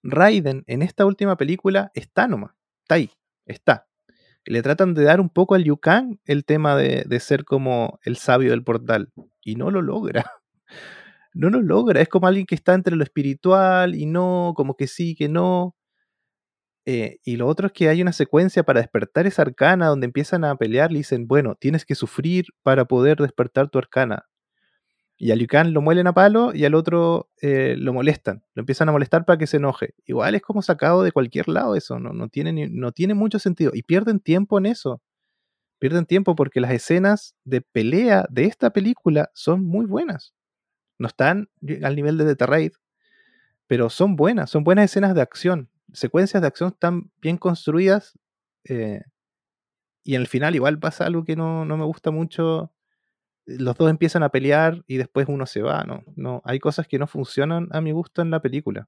[0.04, 2.52] Raiden en esta última película está nomás,
[2.84, 3.10] está ahí,
[3.48, 3.88] está.
[4.46, 8.00] Le tratan de dar un poco al Liu Kang el tema de, de ser como
[8.04, 9.12] el sabio del portal.
[9.42, 10.26] Y no lo logra.
[11.38, 12.00] No lo logra.
[12.00, 15.76] Es como alguien que está entre lo espiritual y no, como que sí, que no.
[16.86, 20.44] Eh, y lo otro es que hay una secuencia para despertar esa arcana donde empiezan
[20.46, 24.26] a pelear y dicen, bueno, tienes que sufrir para poder despertar tu arcana.
[25.18, 28.90] Y a Liu lo muelen a palo y al otro eh, lo molestan, lo empiezan
[28.90, 29.94] a molestar para que se enoje.
[30.06, 33.40] Igual es como sacado de cualquier lado eso, no, no, tiene, ni- no tiene mucho
[33.40, 33.72] sentido.
[33.74, 35.02] Y pierden tiempo en eso.
[35.80, 40.34] Pierden tiempo porque las escenas de pelea de esta película son muy buenas.
[41.00, 41.50] No están
[41.84, 42.74] al nivel de The Raid,
[43.68, 45.70] pero son buenas, son buenas escenas de acción.
[45.96, 48.18] Secuencias de acción están bien construidas.
[48.66, 49.02] eh,
[50.04, 52.72] y al final igual pasa algo que no, no me gusta mucho.
[53.48, 55.84] Los dos empiezan a pelear y después uno se va.
[55.84, 58.88] No, no, hay cosas que no funcionan a mi gusto en la película.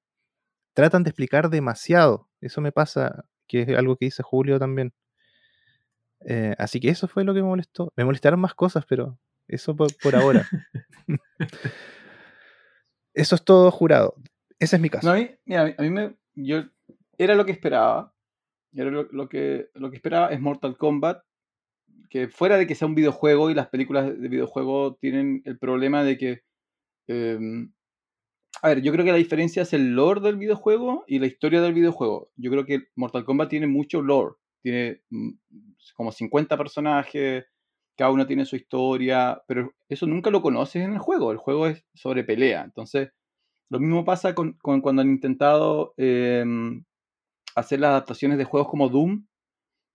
[0.74, 2.30] Tratan de explicar demasiado.
[2.40, 4.94] Eso me pasa, que es algo que dice Julio también.
[6.22, 7.92] Eh, así que eso fue lo que me molestó.
[7.96, 10.48] Me molestaron más cosas, pero eso por, por ahora.
[13.14, 14.16] eso es todo jurado.
[14.60, 15.08] Ese es mi caso.
[15.08, 16.16] No, a mí, mira, a mí- a mí me.
[16.36, 16.64] Yo,
[17.18, 18.14] era lo que esperaba.
[18.74, 21.24] Era lo, lo que, lo que esperaba es Mortal Kombat.
[22.10, 26.04] Que fuera de que sea un videojuego y las películas de videojuego tienen el problema
[26.04, 26.42] de que.
[27.08, 27.74] em,
[28.62, 31.62] a ver, yo creo que la diferencia es el lore del videojuego y la historia
[31.62, 32.32] del videojuego.
[32.38, 34.36] Yo creo que Mortal Kombat tiene mucho lore.
[34.64, 35.30] Tiene mm,
[35.96, 37.46] como 50 personajes,
[37.98, 41.32] cada uno tiene su historia, pero eso nunca lo conoces en el juego.
[41.32, 42.64] El juego es sobre pelea.
[42.64, 43.10] Entonces,
[43.70, 46.86] lo mismo pasa con, con cuando han intentado em,
[47.58, 49.26] hacer las adaptaciones de juegos como Doom,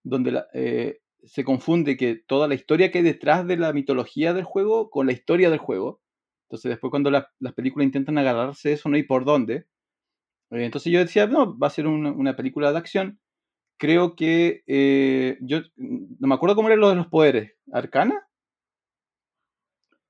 [0.04, 4.34] donde la- eh, se confunde que toda la historia que hay detrás de la mitología
[4.34, 6.00] del juego con la historia del juego.
[6.48, 9.66] Entonces después cuando la- las películas intentan agarrarse eso no hay por dónde.
[10.50, 13.20] Eh, entonces yo decía, no, va a ser una, una película de acción.
[13.78, 17.52] Creo que eh, yo no me acuerdo cómo eran lo de los poderes.
[17.72, 18.26] ¿Arcana?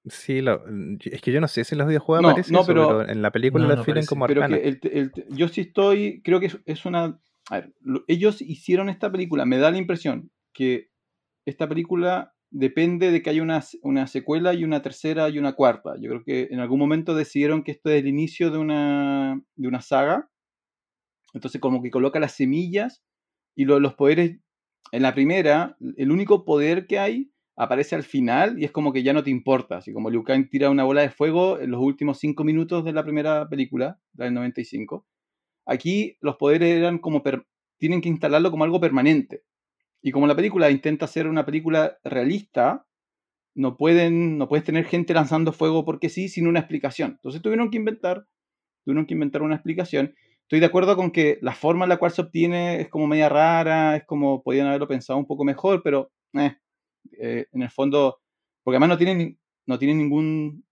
[0.07, 0.65] Sí, lo-
[1.05, 3.09] es que yo no sé si en los videojuegos No, aparece no, eso, pero- pero,
[3.09, 4.61] en la película No, lo definen como Pero arcana.
[4.61, 7.21] que el- el- yo sí estoy, creo que es, es una...
[7.51, 10.89] A ver, lo- ellos hicieron esta película, me da la impresión que
[11.47, 15.95] esta película depende de que haya una, secuela y una tercera y una cuarta.
[16.01, 19.69] Yo creo que en algún momento decidieron que esto es el inicio de una, de
[19.69, 20.31] una saga.
[21.35, 23.03] Entonces como que coloca las semillas
[23.57, 24.39] y lo- los poderes...
[24.93, 29.03] En la primera, el único poder que hay aparece al final y es como que
[29.03, 29.79] ya no te importa.
[29.79, 32.93] Así como Liu Kang tira una bola de fuego en los últimos cinco minutos de
[32.93, 35.07] la primera película, la del 95.
[35.67, 37.23] Aquí los poderes eran como...
[37.79, 39.43] tienen que instalarlo como algo permanente.
[40.03, 42.87] Y como la película intenta ser una película realista,
[43.55, 47.13] no pueden, no puedes tener gente lanzando fuego porque sí, sin una explicación.
[47.13, 48.27] Entonces tuvieron que inventar,
[48.85, 50.15] tuvieron que inventar una explicación.
[50.43, 53.29] Estoy de acuerdo con que la forma en la cual se obtiene es como media
[53.29, 56.57] rara, es como podían haberlo pensado un poco mejor, pero eh,
[57.19, 58.21] eh, en el fondo,
[58.63, 60.65] porque además no tienen, no tienen ningún,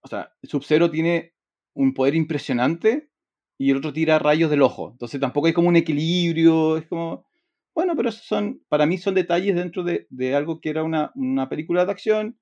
[0.00, 1.34] o sea, Sub-Zero tiene
[1.74, 3.09] un poder impresionante
[3.60, 4.90] y el otro tira rayos del ojo.
[4.92, 7.26] Entonces tampoco hay como un equilibrio, es como,
[7.74, 11.12] bueno, pero esos son, para mí son detalles dentro de, de algo que era una,
[11.16, 12.38] una película de acción,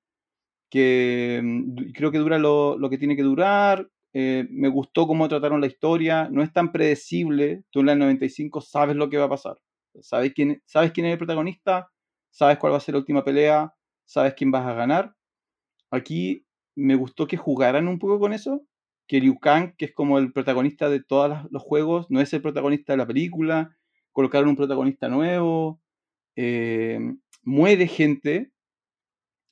[0.69, 3.89] que mm, creo que dura lo, lo que tiene que durar.
[4.13, 7.63] eh, me gustó cómo trataron la historia, no es tan predecible.
[7.71, 9.57] Tú en la 95 sabes lo que va a pasar.
[10.01, 11.89] Sabes quién, sabes quién es el protagonista,
[12.31, 13.73] sabes cuál va a ser la última pelea,
[14.05, 15.13] sabes quién vas a ganar.
[15.91, 16.45] Aquí
[16.75, 18.63] me gustó que jugaran un poco con eso,
[19.09, 22.43] que Liu Kang, que es como el protagonista de todos los juegos, no es el
[22.43, 23.75] protagonista de la película,
[24.13, 25.81] colocaron un protagonista nuevo,
[26.35, 26.99] eh,
[27.43, 28.51] muere gente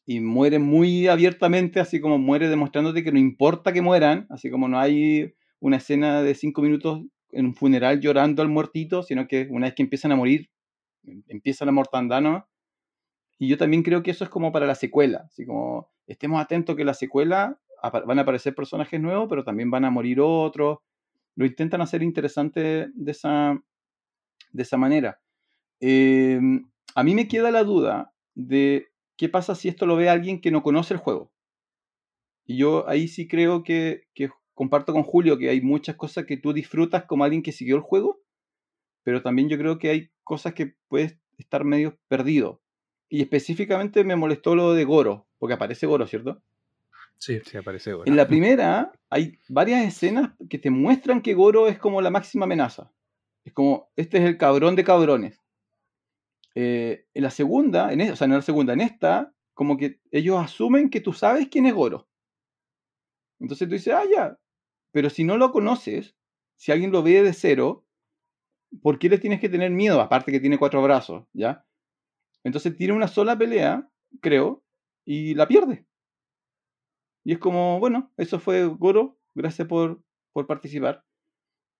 [0.05, 4.67] y muere muy abiertamente, así como muere demostrándote que no importa que mueran, así como
[4.67, 7.01] no hay una escena de cinco minutos
[7.31, 10.49] en un funeral llorando al muertito, sino que una vez que empiezan a morir,
[11.05, 12.45] em- empieza la mortandad.
[13.39, 16.75] Y yo también creo que eso es como para la secuela, así como estemos atentos
[16.75, 20.79] que la secuela van a aparecer personajes nuevos, pero también van a morir otros.
[21.35, 23.61] Lo intentan hacer interesante de esa,
[24.51, 25.19] de esa manera.
[25.79, 26.39] Eh,
[26.95, 30.51] a mí me queda la duda de qué pasa si esto lo ve alguien que
[30.51, 31.31] no conoce el juego.
[32.45, 36.37] Y yo ahí sí creo que, que comparto con Julio que hay muchas cosas que
[36.37, 38.21] tú disfrutas como alguien que siguió el juego,
[39.03, 42.61] pero también yo creo que hay cosas que puedes estar medio perdido.
[43.09, 46.41] Y específicamente me molestó lo de Goro, porque aparece Goro, ¿cierto?
[47.19, 47.39] Sí.
[47.45, 48.09] Sí, aparece bueno.
[48.11, 52.45] En la primera hay varias escenas que te muestran que Goro es como la máxima
[52.45, 52.91] amenaza.
[53.43, 55.41] Es como, este es el cabrón de cabrones.
[56.55, 59.77] Eh, en la segunda, en, e- o sea, no en la segunda, en esta, como
[59.77, 62.07] que ellos asumen que tú sabes quién es Goro.
[63.39, 64.39] Entonces tú dices, ah, ya.
[64.91, 66.15] Pero si no lo conoces,
[66.57, 67.85] si alguien lo ve de cero,
[68.81, 70.01] ¿por qué le tienes que tener miedo?
[70.01, 71.65] Aparte que tiene cuatro brazos, ¿ya?
[72.43, 73.89] Entonces tiene una sola pelea,
[74.21, 74.63] creo,
[75.05, 75.86] y la pierde.
[77.27, 80.01] Y es como, bueno, eso fue Goro, gracias por,
[80.31, 81.03] por participar.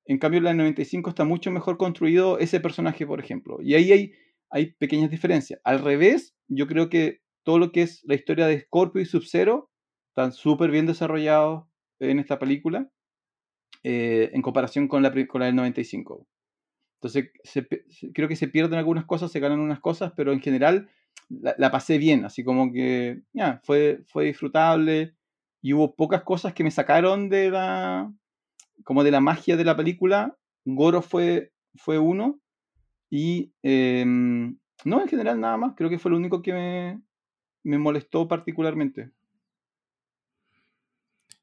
[0.05, 3.59] En cambio, en la del 95 está mucho mejor construido ese personaje, por ejemplo.
[3.61, 4.11] Y ahí hay,
[4.49, 5.61] hay pequeñas diferencias.
[5.63, 9.71] Al revés, yo creo que todo lo que es la historia de Scorpio y Sub-Zero
[10.09, 11.63] están súper bien desarrollados
[11.99, 12.91] en esta película
[13.83, 16.27] eh, en comparación con la, pri- con la del 95.
[16.99, 17.31] Entonces,
[18.13, 20.89] creo que se pierden algunas cosas, se ganan unas cosas, pero en general
[21.29, 25.16] la, pasé bien, así como que ya, fue, fue disfrutable
[25.67, 28.09] y hubo pocas cosas que me sacaron de la,
[28.85, 30.37] como de la magia de la película.
[30.63, 32.39] Goro fue, fue uno
[33.09, 37.01] y em, no, en general nada más, creo que fue lo único que me,
[37.63, 39.11] me molestó particularmente.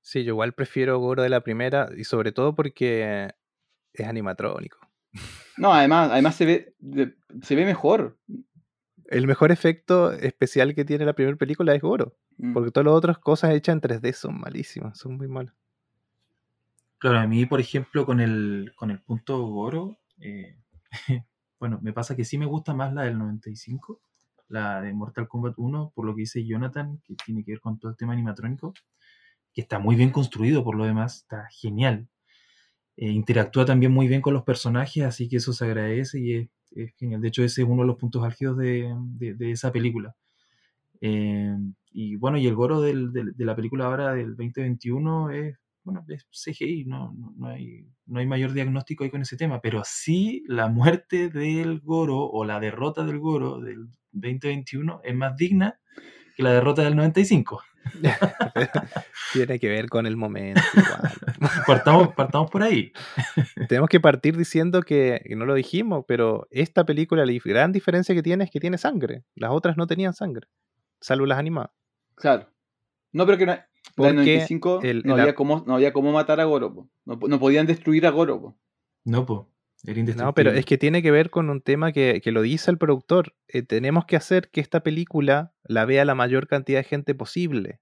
[0.01, 3.31] Sí, yo igual prefiero Goro de la primera y sobre todo porque
[3.93, 4.79] es animatrónico.
[5.59, 6.75] No, además, además se ve,
[7.43, 8.19] se ve mejor.
[9.15, 12.53] El mejor efecto especial que tiene la primera película es Goro, Mm.
[12.53, 15.55] porque todas las otras cosas hechas en 3D son malísimas, son muy malas.
[16.99, 20.57] Claro, a mí, por ejemplo, con el, con el punto Goro, eh,
[21.61, 24.01] bueno, me pasa que sí me gusta más la del 95,
[24.49, 27.79] la de Mortal Kombat 1, por lo que dice Jonathan, que tiene que ver con
[27.79, 28.75] todo el tema animatrónico,
[29.53, 32.09] que está muy bien construido por lo demás, está genial.
[32.97, 36.49] Eh, interactúa también muy bien con los personajes, así que eso se agradece y es,
[36.73, 37.21] es genial.
[37.21, 40.15] De hecho, ese es uno de los puntos álgidos de, de- de esa película.
[41.01, 41.55] Eh,
[41.93, 46.27] y bueno, y el Goro del- de la película ahora del 2021 es, bueno, es
[46.31, 50.45] CGI, no, no, no hay, no hay mayor diagnóstico ahí con ese tema, pero sí
[50.49, 55.79] la muerte del Goro o la derrota del Goro del 2021 es más digna
[56.37, 57.63] que la derrota del 95.
[59.33, 60.61] Tiene que ver con el momento.
[60.75, 61.13] igual.
[61.67, 62.93] Partamos, partamos por ahí.
[63.69, 68.15] Tenemos que partir diciendo que, que no lo dijimos, pero esta película, la gran diferencia
[68.15, 69.25] que tiene es que tiene sangre.
[69.35, 70.49] Las otras no tenían sangre,
[71.01, 71.71] salvo las animadas.
[72.15, 72.49] Claro.
[73.13, 75.93] No, pero que no, la del Porque 95 el- no, el- había cómo, no había
[75.93, 76.75] cómo matar a Goro.
[76.75, 76.89] po.
[77.05, 78.41] No, po- no podían destruir a Goro.
[78.41, 78.59] po.
[79.05, 79.54] No, pues, indestructible.
[80.17, 82.79] No, pero es que tiene que ver con un tema que, que lo dice el
[82.79, 83.35] productor.
[83.49, 87.81] Eh, tenemos que hacer que esta película la vea la mayor cantidad de gente posible.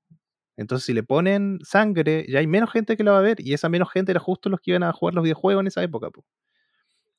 [0.56, 3.54] Entonces, si le ponen sangre, ya hay menos gente que la va a ver, y
[3.54, 6.10] esa menos gente era justo los que iban a jugar los videojuegos en esa época.
[6.10, 6.24] po.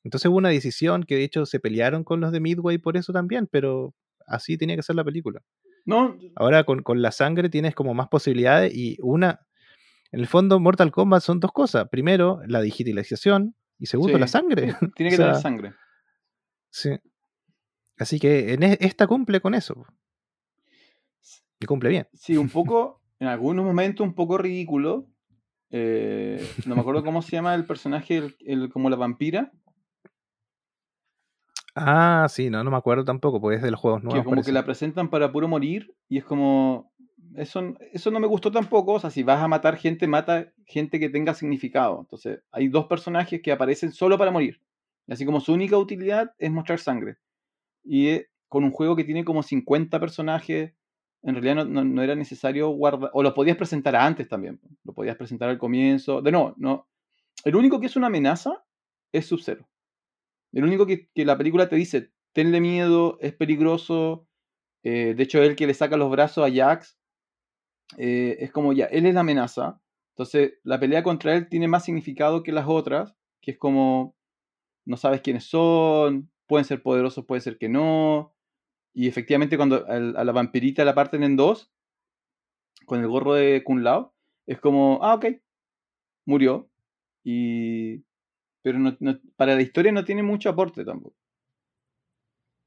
[0.04, 3.12] Entonces hubo una decisión que de hecho se pelearon con los de Midway por eso
[3.12, 3.94] también, pero
[4.26, 5.40] así tenía que ser la película.
[5.86, 9.40] No, Ahora con, con la sangre tienes como más posibilidades y una,
[10.12, 11.88] en el fondo Mortal Kombat son dos cosas.
[11.90, 14.74] Primero, la digitalización y segundo, Sí, la sangre.
[14.96, 15.74] tiene que O sea, tener sangre.
[16.70, 16.90] Sí.
[17.98, 19.86] Así que en e- esta cumple con eso.
[21.60, 22.08] Y cumple bien.
[22.12, 25.08] Sí, un poco, en algunos momentos un poco ridículo.
[25.70, 29.52] Eh, no me acuerdo cómo se llama el personaje, el, el- como la vampira,
[31.76, 34.24] Ah, sí, no, no me acuerdo tampoco, porque es de los juegos que nuevos.
[34.24, 36.92] como que la presentan para puro morir y es como...
[37.36, 41.00] Eso, eso no me gustó tampoco, o sea, si vas a matar gente, mata gente
[41.00, 42.00] que tenga significado.
[42.00, 44.60] Entonces, hay dos personajes que aparecen solo para morir.
[45.08, 47.16] Así como su única utilidad es mostrar sangre.
[47.82, 50.72] Y eh, con un juego que tiene como 50 personajes,
[51.22, 55.48] en realidad no, era necesario guardar, o lo podías presentar antes también, lo podías presentar
[55.48, 56.22] al comienzo.
[56.22, 56.88] De no, no.
[57.44, 58.64] El único que es una amenaza
[59.12, 59.68] es Sub-Zero.
[60.52, 64.28] El único que, que la película te dice, tenle miedo, es peligroso.
[64.82, 66.98] eh, de hecho, él que le saca los brazos a Jax,
[67.98, 69.80] eh, es como ya, él es la amenaza.
[70.14, 74.16] Entonces, la pelea contra él tiene más significado que las otras, que es como,
[74.86, 78.34] no sabes quiénes son, pueden ser poderosos, puede ser que no.
[78.94, 81.72] Y efectivamente, cuando a la vampirita la parten en dos,
[82.86, 84.14] con el gorro de Kun Lao,
[84.46, 85.26] es como, ah, ok,
[86.26, 86.68] murió.
[87.24, 88.04] Y.
[88.62, 91.16] Pero no- no- para la historia no tiene mucho aporte tampoco.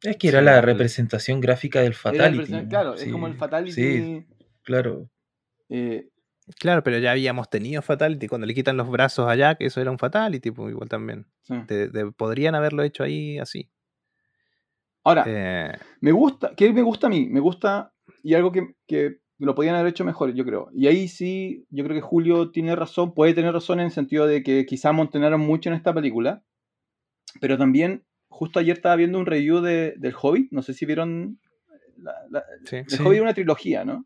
[0.03, 2.67] Es que era Sí, la representación gráfica del Fatality.
[2.67, 3.71] claro, es como el Fatality.
[3.73, 4.25] Sí,
[4.67, 5.09] claro.
[5.69, 6.09] eh,
[6.59, 8.27] Claro, pero ya habíamos tenido Fatality.
[8.27, 11.25] Cuando le quitan los brazos a Jack, eso era un Fatality, pues igual también.
[11.43, 11.55] sí.
[11.67, 13.69] De- de- podrían haberlo hecho ahí así.
[15.03, 17.27] Ahora, Eh, Me gusta, ¿qué me gusta a mí?
[17.29, 17.93] Me gusta,
[18.23, 20.69] y algo que, que lo podían haber hecho mejor, yo creo.
[20.73, 24.25] Y ahí sí, yo creo que Julio tiene razón, puede tener razón en el sentido
[24.27, 26.43] de que quizá montonaron mucho en esta película,
[27.41, 31.39] pero también, justo ayer estaba viendo un review de, del Hobbit, no sé si vieron,
[31.97, 32.77] la, la- sí.
[32.77, 33.03] el Sí.
[33.03, 34.05] Hobbit es una trilogía, ¿no?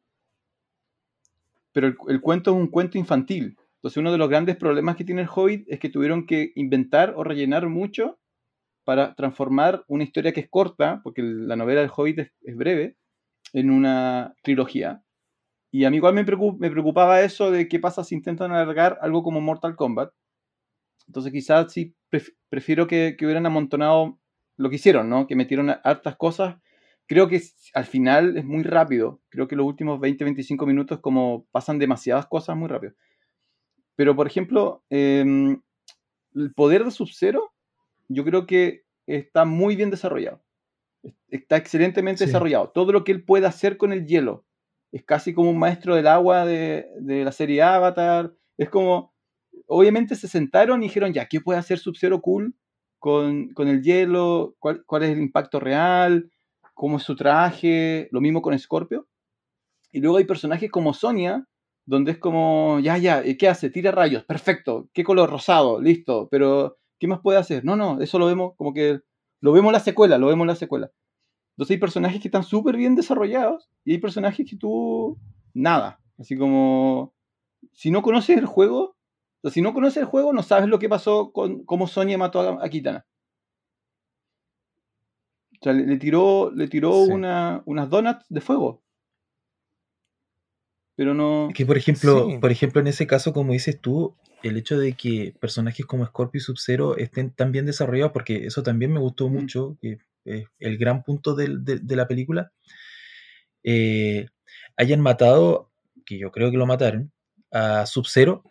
[1.73, 3.57] Pero el, cuento es un cuento infantil.
[3.75, 7.13] Entonces uno de los grandes problemas que tiene el Hobbit es que tuvieron que inventar
[7.15, 8.19] o rellenar mucho
[8.85, 12.97] para transformar una historia que es corta, porque la novela del Hobbit es, breve,
[13.53, 15.03] en una trilogía.
[15.71, 18.99] Y a mí igual me, preocup- me preocupaba eso de qué pasa si intentan alargar
[19.01, 20.11] algo como Mortal Kombat.
[21.07, 24.19] Entonces quizás sí pref- prefiero que, que hubieran amontonado
[24.57, 25.27] lo que hicieron, ¿no?
[25.27, 26.57] Que metieron hartas cosas.
[27.11, 27.41] Creo que
[27.73, 29.19] al final es muy rápido.
[29.27, 32.93] Creo que los últimos 20-25 minutos como pasan demasiadas cosas muy rápido.
[33.97, 35.61] Pero por ejemplo, em,
[36.35, 37.51] el poder de Sub-Zero,
[38.07, 40.41] yo creo que está muy bien desarrollado.
[41.27, 42.27] Está excelentemente Sí.
[42.27, 42.69] desarrollado.
[42.69, 44.45] Todo lo que él puede hacer con el hielo.
[44.93, 48.33] Es casi como un maestro del agua de, de la serie Avatar.
[48.57, 49.13] Es como,
[49.67, 52.55] obviamente se sentaron y dijeron, ya, ¿qué puede hacer Sub-Zero cool
[52.99, 54.55] con, con el hielo?
[54.59, 56.31] ¿Cuál, ¿Cuál es el impacto real?
[56.81, 58.07] ¿Cómo es su traje?
[58.09, 59.07] Lo mismo con Scorpio.
[59.91, 61.47] Y luego hay personajes como Sonia,
[61.85, 63.69] donde es como, ya, ya, ¿qué hace?
[63.69, 64.89] Tira rayos, perfecto.
[64.91, 65.29] ¿Qué color?
[65.29, 66.27] Rosado, listo.
[66.31, 67.63] Pero, ¿qué más puede hacer?
[67.63, 68.99] No, no, eso lo vemos como que,
[69.41, 70.89] lo vemos en la secuela, lo vemos en la secuela.
[71.55, 75.19] Entonces hay personajes que están súper bien desarrollados y hay personajes que tú,
[75.53, 75.99] nada.
[76.17, 77.13] Así como,
[77.73, 78.97] si no conoces el juego,
[79.51, 82.65] si no conoces el juego, no sabes lo que pasó con cómo Sonia mató a,
[82.65, 83.05] a Kitana.
[85.61, 87.11] O sea, le, le tiró, le tiró Sí.
[87.11, 88.83] una, unas donuts de fuego.
[90.97, 91.49] Pero no.
[91.53, 92.37] Que por ejemplo, Sí.
[92.39, 96.39] por ejemplo, en ese caso, como dices tú, el hecho de que personajes como Scorpio
[96.39, 99.33] y Sub-Zero estén tan bien desarrollados, porque eso también me gustó Mm.
[99.33, 102.51] mucho, que es el gran punto del- de, de la película,
[103.63, 104.27] eh,
[104.77, 105.71] hayan matado,
[106.05, 107.11] que yo creo que lo mataron,
[107.51, 108.43] a Sub-Zero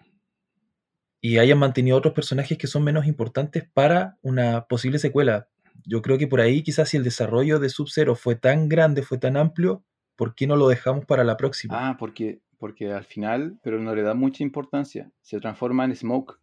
[1.21, 5.49] y hayan mantenido otros personajes que son menos importantes para una posible secuela.
[5.85, 9.19] Yo creo que por ahí quizás si el desarrollo de Sub-Zero fue tan grande, fue
[9.19, 9.85] tan amplio,
[10.17, 11.89] ¿por qué no lo dejamos para la próxima?
[11.91, 15.11] Ah, porque, porque al final, pero no le da mucha importancia.
[15.23, 16.39] Se transforma en Smoke.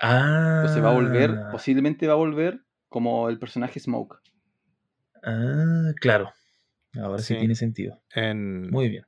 [0.00, 4.20] Ah, Entonces va a volver, posiblemente va a volver como el personaje Smoke.
[5.22, 6.32] Ah, claro.
[6.94, 7.34] Ahora sí.
[7.34, 7.38] Sí.
[7.40, 8.00] tiene sentido.
[8.14, 9.04] En, Muy bien.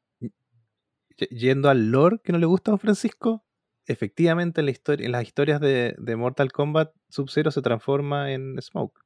[1.31, 3.45] yendo al lore que no le gusta a don Francisco,
[3.87, 8.61] efectivamente en, la historia, en las historias de, de Mortal Kombat, Sub-Zero se transforma en
[8.61, 9.01] Smoke.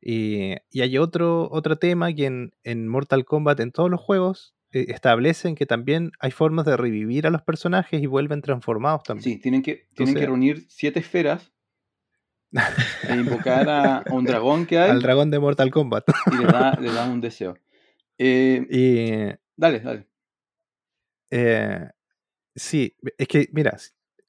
[0.00, 4.54] Y, y hay otro, otro tema que en, en Mortal Kombat, en todos los juegos,
[4.72, 9.24] eh, establecen que también hay formas de revivir a los personajes y vuelven transformados también.
[9.24, 11.52] Sí, tienen que, tienen que reunir siete esferas
[13.08, 16.04] e invocar a, a un dragón que hay Al dragón de Mortal Kombat.
[16.32, 17.56] y le da, le da un deseo.
[18.18, 20.06] Eh, y dale, dale.
[21.30, 21.88] eh,
[22.56, 23.76] sí, es que, mira,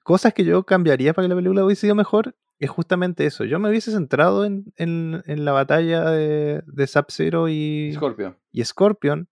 [0.04, 3.44] cosas que yo cambiaría para que la película hubiese sido mejor es justamente eso.
[3.46, 8.38] Yo me hubiese centrado en, en- en la batalla de, de Sub-Zero y, Scorpio.
[8.52, 9.28] y Scorpion.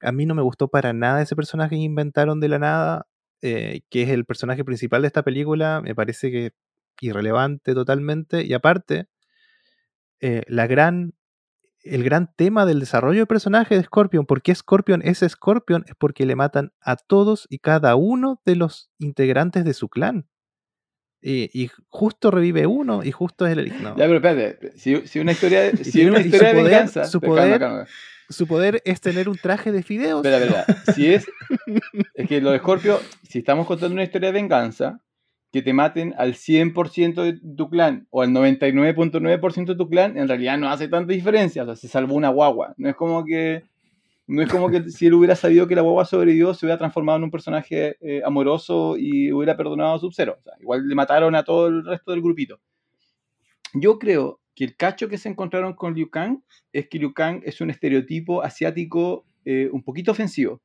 [0.00, 3.06] A mí no me gustó para nada ese personaje que inventaron de la nada,
[3.42, 5.80] eh, que es el personaje principal de esta película.
[5.82, 6.52] Me parece que
[7.00, 8.44] irrelevante totalmente.
[8.44, 9.08] Y aparte,
[10.20, 11.14] eh, la gran,
[11.94, 15.84] el gran tema del desarrollo del personaje de Scorpion, ¿por qué Scorpion es Scorpion?
[15.88, 20.28] Es porque le matan a todos y cada uno de los integrantes de su clan.
[21.20, 23.82] Y, y justo revive uno y justo es el...
[23.82, 23.90] no.
[23.96, 24.78] Ya, pero espérate.
[24.78, 27.04] Si, si una historia, de- si tiene una una- y historia su de poder- venganza.
[27.06, 27.86] su calma, poder- calma.
[28.30, 30.24] Su poder es tener un traje de fideos.
[30.24, 30.92] Espera, espera.
[30.94, 31.26] Si es.
[32.14, 35.00] Es que lo de Scorpio, si estamos contando una historia de venganza,
[35.52, 40.28] que te maten al 100% de tu clan o al 99.9% de tu clan, en
[40.28, 41.62] realidad no hace tanta diferencia.
[41.62, 42.74] O sea, se salvó una guagua.
[42.76, 43.64] No es como que.
[44.26, 47.16] No es como que si él hubiera sabido que la guagua sobrevivió, se hubiera transformado
[47.16, 50.36] en un personaje eh, amoroso y hubiera perdonado a Sub-Zero.
[50.38, 52.60] O sea, igual le mataron a todo el resto del grupito.
[53.72, 56.42] Yo creo que el cacho que se encontraron con Liu Kang
[56.74, 60.60] es que Liu Kang es un estereotipo asiático eh, un poquito ofensivo.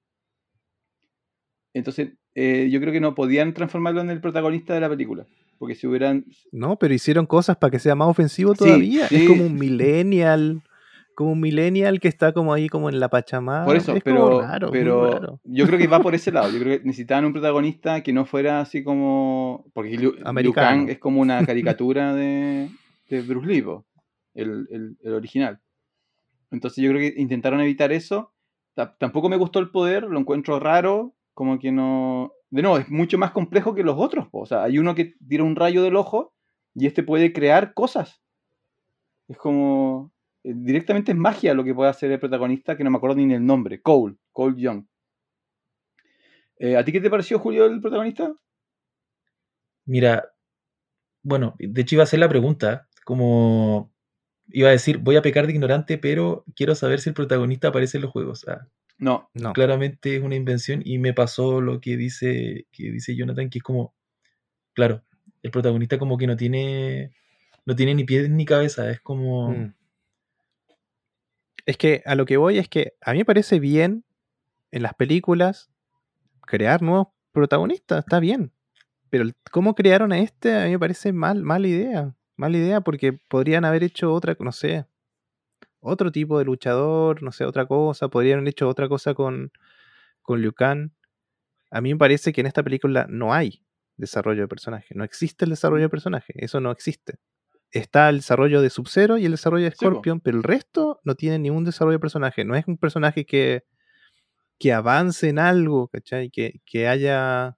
[1.74, 5.26] Entonces, eh, yo creo que no podían transformarlo en el protagonista de la película.
[5.60, 6.26] Porque si hubieran.
[6.52, 9.08] No, pero hicieron cosas para que sea más ofensivo todavía.
[9.08, 9.16] sí.
[9.16, 10.62] Es como un millennial.
[11.16, 13.66] Como un millennial que está como ahí como en la Pachamama.
[13.66, 15.40] por eso, es pero, raro, pero raro.
[15.44, 16.50] yo creo que va por ese lado.
[16.52, 19.64] Yo creo que necesitaban un protagonista que no fuera así como.
[19.74, 20.68] Porque Liu, Liu Americano.
[20.86, 22.70] Kang es como una caricatura de,
[23.10, 23.64] de Bruce Lee,
[24.34, 25.60] el, el- el original.
[26.52, 28.32] Entonces yo creo que intentaron evitar eso.
[28.74, 32.34] Ta- Tampoco me gustó el poder, lo encuentro raro, como que no...
[32.50, 34.28] De nuevo, es mucho más complejo que los otros.
[34.32, 36.34] O sea, hay uno que tira un rayo del ojo
[36.76, 38.22] y este puede crear cosas.
[39.28, 40.12] Es como...
[40.44, 43.34] eh, Directamente es magia lo que puede hacer el protagonista, que no me acuerdo ni
[43.34, 43.82] el nombre.
[43.82, 44.86] Cole, Cole Young.
[46.60, 48.34] Eh, ¿A ti qué te pareció, Julio, el protagonista?
[49.86, 50.32] Mira,
[51.24, 53.92] bueno, de hecho iba a hacer la pregunta, como
[54.48, 57.98] iba a decir, voy a pecar de ignorante, pero quiero saber si el protagonista aparece
[57.98, 58.48] en los juegos.
[58.48, 59.30] Ah, No.
[59.34, 59.54] No.
[59.54, 63.64] claramente es una invención y me pasó lo que dice, que dice Jonathan, que es
[63.64, 63.94] como,
[64.74, 65.04] claro,
[65.42, 67.14] el protagonista como que no tiene,
[67.66, 69.74] no tiene ni pies ni cabeza, es como, Mm.
[71.66, 74.04] Es que a lo que voy es que a mí me parece bien
[74.72, 75.72] en las películas
[76.42, 78.52] crear nuevos protagonistas, está bien.
[79.10, 82.14] Pero el- cómo crearon a este a mí me parece mal, mala idea.
[82.36, 84.86] Mala idea porque podrían haber hecho otra, no sé,
[85.84, 88.10] otro tipo de luchador, no sé, otra cosa.
[88.10, 89.52] Podrían haber hecho otra cosa con,
[90.24, 90.92] con Liu Kang.
[91.72, 93.64] A mí me parece que en esta película no hay.
[93.98, 94.96] desarrollo de personaje.
[94.96, 96.34] No existe el desarrollo de personaje.
[96.38, 97.16] Eso no existe.
[97.72, 99.78] Está el desarrollo de Sub-Zero y el desarrollo de Sí.
[99.78, 102.46] Scorpion, pero el resto no tiene ningún desarrollo de personaje.
[102.46, 103.64] No es un personaje que,
[104.60, 106.30] que avance en algo, ¿cachai?
[106.32, 107.58] Que, que haya.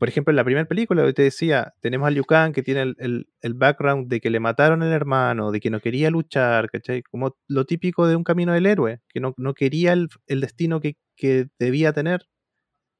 [0.00, 3.28] Por ejemplo, en la primera película, te decía, tenemos a Liu Kang que tiene el,
[3.40, 7.02] el- background de que le mataron al hermano, de que no quería luchar, ¿cachai?
[7.02, 10.80] Como lo típico de un camino del héroe, que no, no quería el, el destino
[10.80, 12.26] que, que debía tener.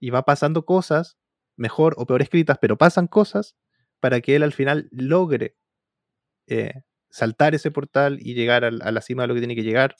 [0.00, 1.16] Y va pasando cosas,
[1.56, 3.56] mejor o peor escritas, pero pasan cosas
[4.00, 5.56] para que él al final logre
[6.48, 6.72] eh,
[7.10, 9.96] saltar ese portal y llegar al- a la cima de lo que tiene que llegar.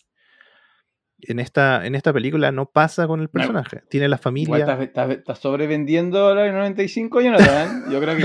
[1.22, 3.82] En esta, en esta película no pasa con el personaje.
[3.88, 4.58] Tiene la familia.
[4.58, 7.84] estás, estás- estás sobrevendiendo la del 95, Jonathan.
[7.90, 8.24] Yo creo que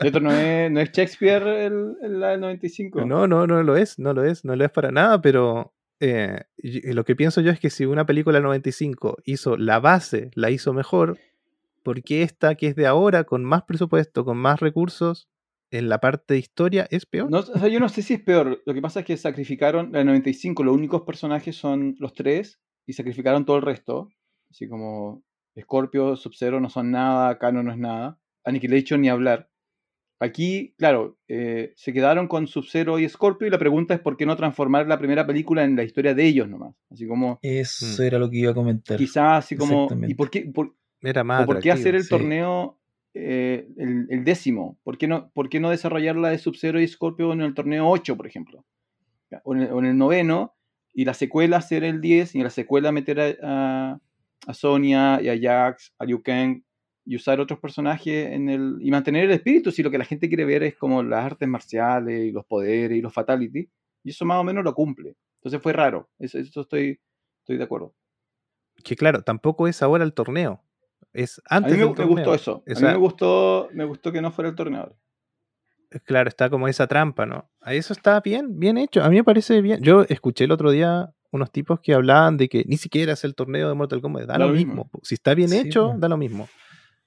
[0.00, 3.04] de otro no es, no es Shakespeare el, el- la del 95.
[3.04, 6.42] No, no, no lo es, no lo es, no lo es para nada, pero eh,
[6.58, 10.50] lo que pienso yo es que si una película del 95 hizo la base, la
[10.50, 11.18] hizo mejor,
[11.82, 15.28] ¿por qué esta que es de ahora, con más presupuesto, con más recursos,
[15.72, 17.30] en la parte de historia es peor?
[17.30, 18.62] No, o sea, yo no sé si es peor.
[18.64, 20.62] Lo que pasa es que sacrificaron la del 95.
[20.62, 24.08] Los únicos personajes son los tres y sacrificaron todo el resto.
[24.50, 25.24] Así como
[25.58, 28.18] Scorpio, Sub-Zero no son nada, Kano no es nada.
[28.44, 29.48] Annihilation ni hablar.
[30.20, 34.24] Aquí, claro, eh, se quedaron con Sub-Zero y Scorpio y la pregunta es por qué
[34.24, 36.76] no transformar la primera película en la historia de ellos nomás.
[36.90, 38.06] Así como, Eso Mm.
[38.06, 38.98] era lo que iba a comentar.
[38.98, 42.08] quizás así como, ¿y por qué, por, Era más ¿O por qué hacer el sí.
[42.10, 42.78] torneo
[43.14, 44.78] eh, el, décimo?
[44.82, 47.88] ¿Por qué, no, ¿Por qué no desarrollar la de Sub-Zero y Scorpio en el torneo
[47.88, 48.64] 8, por ejemplo?
[49.44, 50.54] O en el, noveno,
[50.92, 54.00] y la secuela hacer el 10, y en la secuela meter a, a,
[54.46, 56.62] a Sonya y a Jax, a Liu Kang,
[57.04, 60.28] y usar otros personajes en el, y mantener el espíritu, si lo que la gente
[60.28, 63.68] quiere ver es como las artes marciales, y los poderes, y los fatality,
[64.04, 65.16] y eso más o menos lo cumple.
[65.40, 67.00] Entonces fue raro, eso, eso estoy,
[67.40, 67.94] estoy de acuerdo.
[68.84, 70.62] Que claro, tampoco es ahora el torneo.
[71.12, 72.08] Es A mí me, del me torneo.
[72.08, 72.64] gustó eso.
[72.66, 74.96] O A mí me gustó, me gustó que no fuera el torneo.
[76.04, 77.50] Claro, está como esa trampa, ¿no?
[77.60, 79.02] A Eso está bien, bien hecho.
[79.02, 79.82] A mí me parece bien.
[79.82, 83.34] Yo escuché el otro día unos tipos que hablaban de que ni siquiera es el
[83.34, 84.26] torneo de Mortal Kombat.
[84.26, 84.84] Da, lo lo mismo.
[84.84, 84.90] mismo.
[85.02, 86.48] Si está bien Sí, hecho, da lo mismo.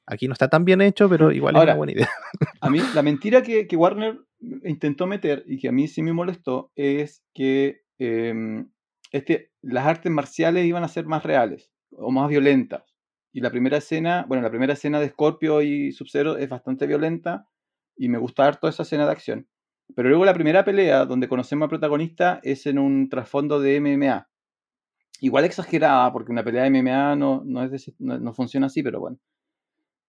[0.05, 2.09] Aquí no está tan bien hecho, pero igual es una buena idea.
[2.61, 4.19] A mí, la mentira que, que Warner
[4.63, 8.65] intentó meter y que a mí sí me molestó es que eh,
[9.11, 12.94] este, las artes marciales iban a ser más reales o más violentas.
[13.35, 17.49] Y la primera escena, bueno, la primera escena de Scorpio y Sub-Zero es bastante violenta
[17.97, 19.47] y me gusta harto esa escena de acción.
[19.93, 24.29] Pero luego la primera pelea donde conocemos al protagonista es en un trasfondo de MMA.
[25.21, 29.01] Igual exagerada, porque una pelea de MMA no, no, es no- no funciona así, pero
[29.01, 29.19] bueno.